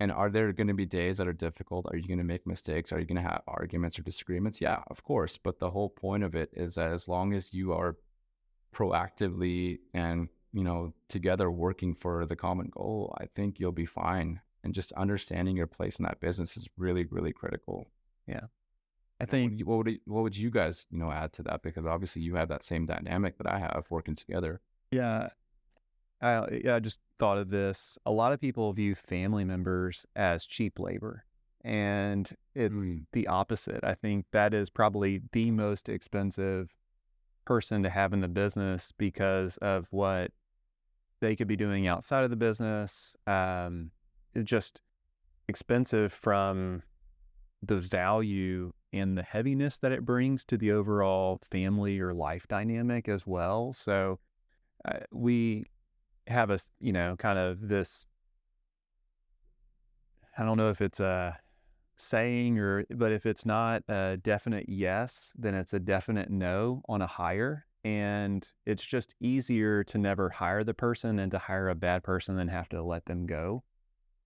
And 0.00 0.12
are 0.12 0.30
there 0.30 0.52
going 0.52 0.68
to 0.68 0.74
be 0.74 0.86
days 0.86 1.16
that 1.16 1.26
are 1.26 1.32
difficult? 1.32 1.86
Are 1.90 1.96
you 1.96 2.06
going 2.06 2.18
to 2.18 2.24
make 2.24 2.46
mistakes? 2.46 2.92
Are 2.92 3.00
you 3.00 3.04
going 3.04 3.22
to 3.22 3.28
have 3.28 3.42
arguments 3.48 3.98
or 3.98 4.02
disagreements? 4.02 4.60
Yeah, 4.60 4.82
of 4.88 5.02
course. 5.02 5.36
But 5.36 5.58
the 5.58 5.70
whole 5.70 5.88
point 5.88 6.22
of 6.22 6.36
it 6.36 6.50
is 6.52 6.76
that 6.76 6.92
as 6.92 7.08
long 7.08 7.34
as 7.34 7.52
you 7.52 7.72
are 7.72 7.96
proactively 8.72 9.80
and, 9.92 10.28
you 10.52 10.62
know, 10.62 10.94
together 11.08 11.50
working 11.50 11.96
for 11.96 12.26
the 12.26 12.36
common 12.36 12.70
goal, 12.70 13.12
I 13.20 13.26
think 13.34 13.58
you'll 13.58 13.72
be 13.72 13.86
fine 13.86 14.40
and 14.64 14.74
just 14.74 14.92
understanding 14.92 15.56
your 15.56 15.66
place 15.66 15.98
in 15.98 16.04
that 16.04 16.20
business 16.20 16.56
is 16.56 16.68
really 16.76 17.04
really 17.10 17.32
critical 17.32 17.90
yeah 18.26 18.42
i 19.20 19.24
think 19.24 19.60
what 19.62 19.78
would, 19.78 19.88
you, 19.88 19.98
what 20.06 20.22
would 20.22 20.36
you 20.36 20.50
guys 20.50 20.86
you 20.90 20.98
know 20.98 21.10
add 21.10 21.32
to 21.32 21.42
that 21.42 21.62
because 21.62 21.86
obviously 21.86 22.22
you 22.22 22.34
have 22.34 22.48
that 22.48 22.62
same 22.62 22.86
dynamic 22.86 23.38
that 23.38 23.50
i 23.50 23.58
have 23.58 23.84
working 23.90 24.14
together 24.14 24.60
yeah 24.90 25.28
I, 26.20 26.60
I 26.68 26.80
just 26.80 27.00
thought 27.18 27.38
of 27.38 27.50
this. 27.50 27.98
A 28.06 28.10
lot 28.10 28.32
of 28.32 28.40
people 28.40 28.72
view 28.72 28.94
family 28.94 29.44
members 29.44 30.04
as 30.16 30.46
cheap 30.46 30.78
labor, 30.78 31.24
and 31.64 32.28
it's 32.54 32.74
mm. 32.74 33.04
the 33.12 33.26
opposite. 33.28 33.84
I 33.84 33.94
think 33.94 34.26
that 34.32 34.54
is 34.54 34.70
probably 34.70 35.22
the 35.32 35.50
most 35.50 35.88
expensive 35.88 36.74
person 37.44 37.82
to 37.82 37.90
have 37.90 38.12
in 38.12 38.20
the 38.20 38.28
business 38.28 38.92
because 38.98 39.56
of 39.58 39.86
what 39.90 40.32
they 41.20 41.34
could 41.34 41.48
be 41.48 41.56
doing 41.56 41.86
outside 41.86 42.24
of 42.24 42.30
the 42.30 42.36
business. 42.36 43.16
Um, 43.26 43.90
just 44.44 44.80
expensive 45.48 46.12
from 46.12 46.82
the 47.62 47.78
value 47.78 48.72
and 48.92 49.18
the 49.18 49.22
heaviness 49.22 49.78
that 49.78 49.92
it 49.92 50.04
brings 50.04 50.44
to 50.44 50.56
the 50.56 50.72
overall 50.72 51.40
family 51.50 51.98
or 51.98 52.14
life 52.14 52.46
dynamic 52.48 53.08
as 53.08 53.26
well. 53.26 53.72
So 53.72 54.18
uh, 54.84 54.98
we 55.10 55.66
have 56.28 56.50
a, 56.50 56.58
you 56.80 56.92
know, 56.92 57.16
kind 57.16 57.38
of 57.38 57.68
this, 57.68 58.06
I 60.36 60.44
don't 60.44 60.56
know 60.56 60.70
if 60.70 60.80
it's 60.80 61.00
a 61.00 61.36
saying 61.96 62.58
or, 62.58 62.84
but 62.90 63.12
if 63.12 63.26
it's 63.26 63.44
not 63.44 63.82
a 63.88 64.18
definite 64.22 64.68
yes, 64.68 65.32
then 65.36 65.54
it's 65.54 65.72
a 65.72 65.80
definite 65.80 66.30
no 66.30 66.82
on 66.88 67.02
a 67.02 67.06
hire. 67.06 67.66
And 67.84 68.48
it's 68.66 68.84
just 68.84 69.14
easier 69.20 69.84
to 69.84 69.98
never 69.98 70.28
hire 70.28 70.64
the 70.64 70.74
person 70.74 71.16
than 71.16 71.30
to 71.30 71.38
hire 71.38 71.68
a 71.68 71.74
bad 71.74 72.02
person 72.02 72.38
and 72.38 72.50
have 72.50 72.68
to 72.70 72.82
let 72.82 73.06
them 73.06 73.26
go. 73.26 73.62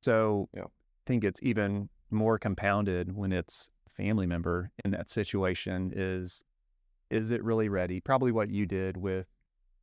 So 0.01 0.49
yeah. 0.55 0.63
I 0.63 1.05
think 1.07 1.25
it's 1.25 1.43
even 1.43 1.89
more 2.11 2.39
compounded 2.39 3.15
when 3.15 3.33
it's 3.33 3.71
family 3.89 4.27
member 4.27 4.71
in 4.85 4.91
that 4.93 5.09
situation 5.09 5.93
is 5.95 6.45
is 7.11 7.31
it 7.31 7.45
really 7.45 7.69
ready? 7.69 8.01
Probably 8.01 8.33
what 8.33 8.49
you 8.49 8.65
did 8.65 8.97
with 8.97 9.27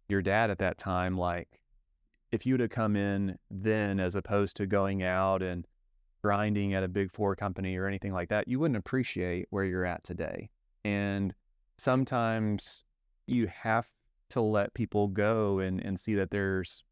your 0.07 0.21
dad 0.21 0.49
at 0.49 0.57
that 0.57 0.79
time 0.79 1.15
like 1.15 1.61
if 2.31 2.45
you'd 2.45 2.59
have 2.59 2.69
come 2.69 2.95
in 2.95 3.37
then 3.49 3.99
as 3.99 4.15
opposed 4.15 4.57
to 4.57 4.65
going 4.65 5.03
out 5.03 5.41
and 5.41 5.67
grinding 6.21 6.73
at 6.73 6.83
a 6.83 6.87
big 6.87 7.11
four 7.11 7.35
company 7.35 7.77
or 7.77 7.87
anything 7.87 8.13
like 8.13 8.29
that, 8.29 8.47
you 8.47 8.59
wouldn't 8.59 8.77
appreciate 8.77 9.47
where 9.49 9.63
you're 9.63 9.85
at 9.85 10.03
today. 10.03 10.49
And 10.83 11.33
sometimes 11.77 12.83
you 13.27 13.47
have 13.47 13.89
to 14.29 14.41
let 14.41 14.73
people 14.73 15.07
go 15.07 15.59
and, 15.59 15.83
and 15.83 15.99
see 15.99 16.15
that 16.15 16.29
there's 16.29 16.83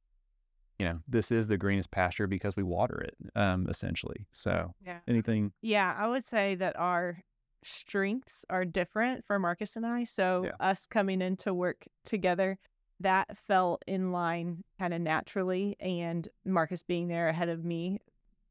you 0.80 0.86
know, 0.86 1.00
this 1.08 1.32
is 1.32 1.48
the 1.48 1.58
greenest 1.58 1.90
pasture 1.90 2.28
because 2.28 2.56
we 2.56 2.64
water 2.64 3.02
it, 3.02 3.16
um, 3.36 3.68
essentially. 3.68 4.28
So, 4.32 4.76
yeah. 4.86 5.00
anything? 5.08 5.52
Yeah, 5.62 5.96
I 5.98 6.08
would 6.08 6.26
say 6.26 6.54
that 6.56 6.78
our 6.78 7.24
strengths 7.64 8.46
are 8.50 8.64
different 8.64 9.26
for 9.26 9.40
Marcus 9.40 9.76
and 9.76 9.86
I. 9.86 10.04
So, 10.04 10.44
yeah. 10.46 10.52
us 10.60 10.86
coming 10.86 11.22
into 11.22 11.54
work 11.54 11.86
together, 12.06 12.60
that 13.00 13.38
fell 13.38 13.80
in 13.88 14.12
line 14.12 14.64
kind 14.80 14.94
of 14.94 15.02
naturally. 15.02 15.76
And 15.80 16.28
Marcus 16.46 16.84
being 16.84 17.08
there 17.08 17.30
ahead 17.30 17.50
of 17.50 17.64
me, 17.64 18.00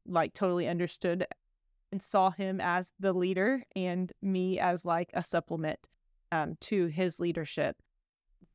like, 0.05 0.33
totally 0.33 0.67
understood 0.67 1.25
and 1.91 2.01
saw 2.01 2.31
him 2.31 2.59
as 2.61 2.91
the 2.99 3.13
leader 3.13 3.63
and 3.75 4.11
me 4.21 4.59
as 4.59 4.85
like 4.85 5.09
a 5.13 5.23
supplement 5.23 5.87
um, 6.31 6.55
to 6.61 6.87
his 6.87 7.19
leadership. 7.19 7.77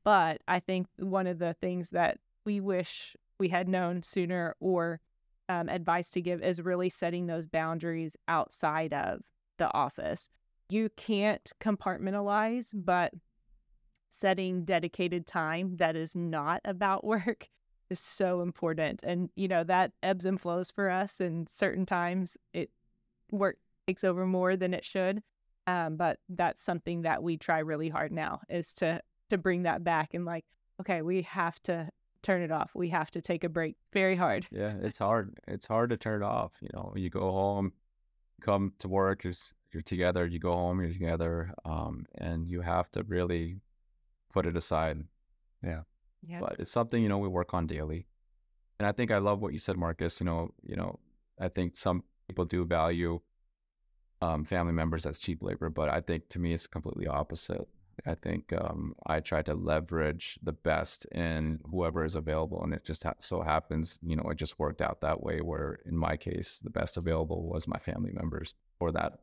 But 0.05 0.43
I 0.49 0.59
think 0.59 0.87
one 0.99 1.27
of 1.27 1.39
the 1.39 1.55
things 1.55 1.91
that 1.91 2.19
we 2.45 2.61
wish 2.61 3.17
we 3.39 3.49
had 3.49 3.69
known 3.69 4.03
sooner 4.03 4.55
or 4.61 5.01
um, 5.49 5.69
advice 5.69 6.11
to 6.11 6.21
give 6.21 6.43
is 6.43 6.61
really 6.61 6.89
setting 6.89 7.27
those 7.27 7.47
boundaries 7.47 8.17
outside 8.29 8.93
of 8.93 9.21
the 9.59 9.73
office. 9.73 10.29
You 10.69 10.91
can't 10.97 11.53
compartmentalize, 11.61 12.73
but 12.75 13.13
setting 14.13 14.65
dedicated 14.65 15.27
time 15.27 15.77
that 15.79 15.97
is 15.97 16.15
not 16.15 16.61
about 16.65 17.03
work 17.05 17.49
is 17.91 17.99
so 17.99 18.43
important. 18.43 19.03
And, 19.03 19.31
you 19.35 19.49
know, 19.49 19.65
that 19.65 19.93
ebbs 20.03 20.27
and 20.27 20.41
flows 20.41 20.71
for 20.71 20.89
us. 20.89 21.21
And 21.21 21.49
certain 21.49 21.87
times 21.87 22.37
it 22.53 22.71
work 23.31 23.59
takes 23.87 24.05
over 24.05 24.27
more 24.27 24.57
than 24.57 24.75
it 24.75 24.85
should. 24.85 25.23
Um, 25.67 25.97
but 25.97 26.19
that's 26.29 26.63
something 26.63 27.03
that 27.03 27.23
we 27.23 27.37
try 27.37 27.61
really 27.61 27.89
hard 27.89 28.13
now 28.13 28.41
is 28.49 28.73
to 28.75 29.01
to 29.31 29.39
bring 29.39 29.63
that 29.63 29.83
back 29.83 30.13
and 30.13 30.27
like, 30.27 30.45
okay, 30.81 31.01
we 31.01 31.23
have 31.23 31.61
to 31.63 31.89
turn 32.21 32.43
it 32.43 32.53
off. 32.53 32.73
We 32.75 32.89
have 32.91 33.11
to 33.13 33.23
take 33.23 33.45
a 33.45 33.49
break. 33.49 33.77
Very 33.93 34.15
hard. 34.15 34.47
Yeah, 34.51 34.75
it's 34.83 34.99
hard. 34.99 35.39
It's 35.49 35.67
hard 35.67 35.91
to 35.91 35.97
turn 35.97 36.23
it 36.23 36.27
off. 36.27 36.53
You 36.61 36.69
know, 36.75 36.93
you 36.97 37.09
go 37.09 37.21
home, 37.21 37.73
come 38.43 38.73
to 38.81 38.89
work, 38.89 39.25
you're, 39.25 39.33
you're 39.73 39.83
together, 39.83 40.27
you 40.27 40.39
go 40.39 40.53
home, 40.53 40.81
you're 40.81 40.93
together, 40.93 41.55
um, 41.65 42.05
and 42.17 42.47
you 42.47 42.61
have 42.61 42.91
to 42.91 43.05
really 43.05 43.57
put 44.33 44.47
it 44.47 44.57
aside. 44.57 45.05
Yeah. 45.63 45.83
Yeah. 46.27 46.41
But 46.41 46.57
it's 46.59 46.71
something, 46.71 47.03
you 47.03 47.09
know, 47.09 47.19
we 47.19 47.29
work 47.29 47.53
on 47.55 47.67
daily. 47.67 48.07
And 48.79 48.87
I 48.87 48.93
think 48.93 49.11
I 49.11 49.19
love 49.19 49.41
what 49.41 49.53
you 49.53 49.59
said, 49.59 49.77
Marcus. 49.77 50.21
You 50.21 50.27
know, 50.27 50.55
you 50.63 50.77
know, 50.77 50.99
I 51.41 51.49
think 51.49 51.77
some 51.77 52.05
people 52.29 52.45
do 52.45 52.65
value 52.65 53.21
um, 54.21 54.45
family 54.45 54.73
members 54.73 55.05
as 55.07 55.19
cheap 55.19 55.43
labor, 55.43 55.69
but 55.69 55.89
I 55.89 56.01
think 56.01 56.29
to 56.31 56.39
me 56.39 56.55
it's 56.55 56.67
completely 56.67 57.07
opposite. 57.07 57.67
I 58.07 58.15
think 58.15 58.53
um, 58.53 58.95
I 59.07 59.21
try 59.21 59.43
to 59.43 59.55
leverage 59.55 60.39
the 60.43 60.53
best 60.53 61.05
in 61.07 61.61
whoever 61.71 62.05
is 62.05 62.15
available, 62.15 62.63
and 62.63 62.73
it 62.73 62.85
just 62.85 63.03
ha- 63.03 63.15
so 63.19 63.43
happens, 63.43 63.99
you 64.03 64.17
know, 64.17 64.25
it 64.31 64.37
just 64.37 64.59
worked 64.59 64.81
out 64.81 65.01
that 65.03 65.23
way. 65.23 65.41
Where 65.41 65.81
in 65.85 65.97
my 65.97 66.17
case, 66.17 66.61
the 66.63 66.71
best 66.71 66.97
available 66.97 67.43
was 67.49 67.69
my 67.69 67.79
family 67.79 68.13
members 68.13 68.55
for 68.79 68.93
that, 68.93 69.19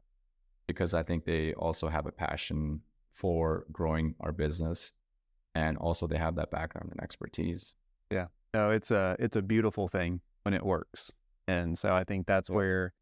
because 0.68 0.94
I 0.94 1.04
think 1.04 1.26
they 1.26 1.54
also 1.54 1.88
have 1.88 2.06
a 2.06 2.12
passion 2.12 2.82
for 3.12 3.66
growing 3.72 4.16
our 4.20 4.32
business, 4.32 4.94
and 5.56 5.78
also 5.78 6.08
they 6.08 6.18
have 6.18 6.36
that 6.36 6.52
background 6.52 6.90
and 6.92 7.02
expertise. 7.02 7.74
Yeah, 8.12 8.28
no, 8.54 8.72
it's 8.72 8.92
a 8.92 9.16
it's 9.20 9.36
a 9.36 9.42
beautiful 9.42 9.88
thing 9.88 10.22
when 10.44 10.54
it 10.54 10.66
works, 10.66 11.12
and 11.48 11.78
so 11.78 11.94
I 11.94 12.04
think 12.04 12.28
that's 12.28 12.50
where 12.50 12.94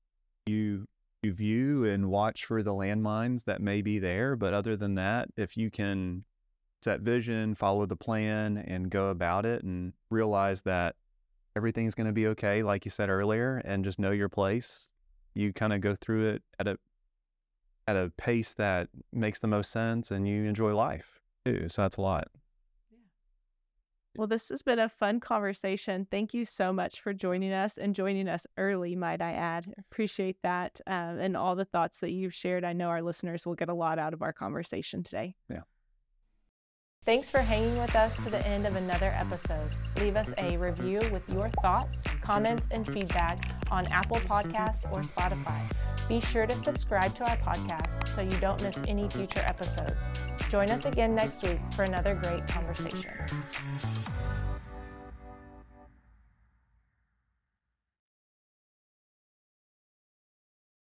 you 0.46 0.88
you 1.24 1.34
view 1.34 1.86
and 1.86 2.10
watch 2.10 2.46
for 2.46 2.64
the 2.64 2.74
landmines 2.74 3.46
that 3.46 3.62
may 3.62 3.82
be 3.82 4.00
there. 4.00 4.36
But 4.36 4.54
other 4.54 4.76
than 4.76 4.96
that, 4.96 5.30
if 5.36 5.58
you 5.58 5.72
can 5.72 6.24
set 6.84 7.02
vision, 7.02 7.56
follow 7.56 7.86
the 7.86 7.96
plan, 7.96 8.58
and 8.58 8.90
go 8.90 9.10
about 9.10 9.46
it 9.46 9.64
and 9.64 9.94
realize 10.10 10.62
that 10.62 10.96
everything's 11.56 11.96
going 11.96 12.08
to 12.08 12.14
be 12.14 12.28
okay, 12.28 12.64
like 12.64 12.86
you 12.86 12.92
said 12.92 13.10
earlier, 13.10 13.62
and 13.66 13.84
just 13.84 14.00
know 14.00 14.12
your 14.12 14.30
place, 14.30 14.90
you 15.34 15.54
kind 15.54 15.74
of 15.74 15.82
go 15.82 15.96
through 15.96 16.30
it 16.30 16.44
at 16.60 16.68
a 16.68 16.78
at 17.88 17.96
a 17.96 18.12
pace 18.18 18.54
that 18.54 18.90
makes 19.14 19.40
the 19.40 19.48
most 19.48 19.72
sense 19.72 20.12
and 20.12 20.28
you 20.28 20.44
enjoy 20.44 20.76
life 20.76 21.22
too. 21.48 21.70
So 21.70 21.82
that's 21.82 21.98
a 21.98 22.02
lot. 22.02 22.28
Yeah. 22.92 22.98
Well, 24.18 24.28
this 24.28 24.50
has 24.50 24.62
been 24.62 24.80
a 24.80 24.90
fun 24.90 25.20
conversation. 25.20 26.08
Thank 26.10 26.34
you 26.34 26.46
so 26.46 26.74
much 26.74 27.02
for 27.02 27.14
joining 27.14 27.54
us 27.54 27.78
and 27.78 27.94
joining 27.96 28.28
us 28.28 28.48
early, 28.58 28.96
might 28.96 29.22
I 29.22 29.34
add. 29.34 29.74
Appreciate 29.78 30.38
that 30.44 30.82
um, 30.88 31.20
and 31.20 31.38
all 31.38 31.56
the 31.56 31.66
thoughts 31.66 32.00
that 32.00 32.12
you've 32.12 32.34
shared. 32.34 32.64
I 32.64 32.74
know 32.74 32.90
our 32.90 33.02
listeners 33.02 33.46
will 33.46 33.56
get 33.56 33.70
a 33.70 33.74
lot 33.74 34.00
out 34.00 34.14
of 34.14 34.22
our 34.22 34.34
conversation 34.34 35.04
today. 35.04 35.36
Yeah. 35.50 35.62
Thanks 37.08 37.30
for 37.30 37.40
hanging 37.40 37.78
with 37.78 37.96
us 37.96 38.14
to 38.26 38.30
the 38.30 38.46
end 38.46 38.68
of 38.68 38.76
another 38.76 39.16
episode. 39.18 39.70
Leave 40.02 40.18
us 40.18 40.30
a 40.38 40.58
review 40.58 41.00
with 41.10 41.24
your 41.30 41.50
thoughts, 41.62 42.04
comments, 42.22 42.68
and 42.70 42.86
feedback 42.86 43.40
on 43.72 43.88
Apple 43.94 44.18
Podcasts 44.18 44.84
or 44.92 45.04
Spotify. 45.04 45.62
Be 46.10 46.20
sure 46.20 46.46
to 46.46 46.54
subscribe 46.54 47.16
to 47.16 47.24
our 47.24 47.38
podcast 47.38 48.10
so 48.10 48.20
you 48.20 48.38
don't 48.42 48.62
miss 48.62 48.78
any 48.90 49.08
future 49.08 49.40
episodes. 49.48 49.96
Join 50.50 50.70
us 50.70 50.84
again 50.84 51.16
next 51.16 51.44
week 51.44 51.62
for 51.74 51.84
another 51.84 52.14
great 52.14 52.46
conversation. 52.46 53.14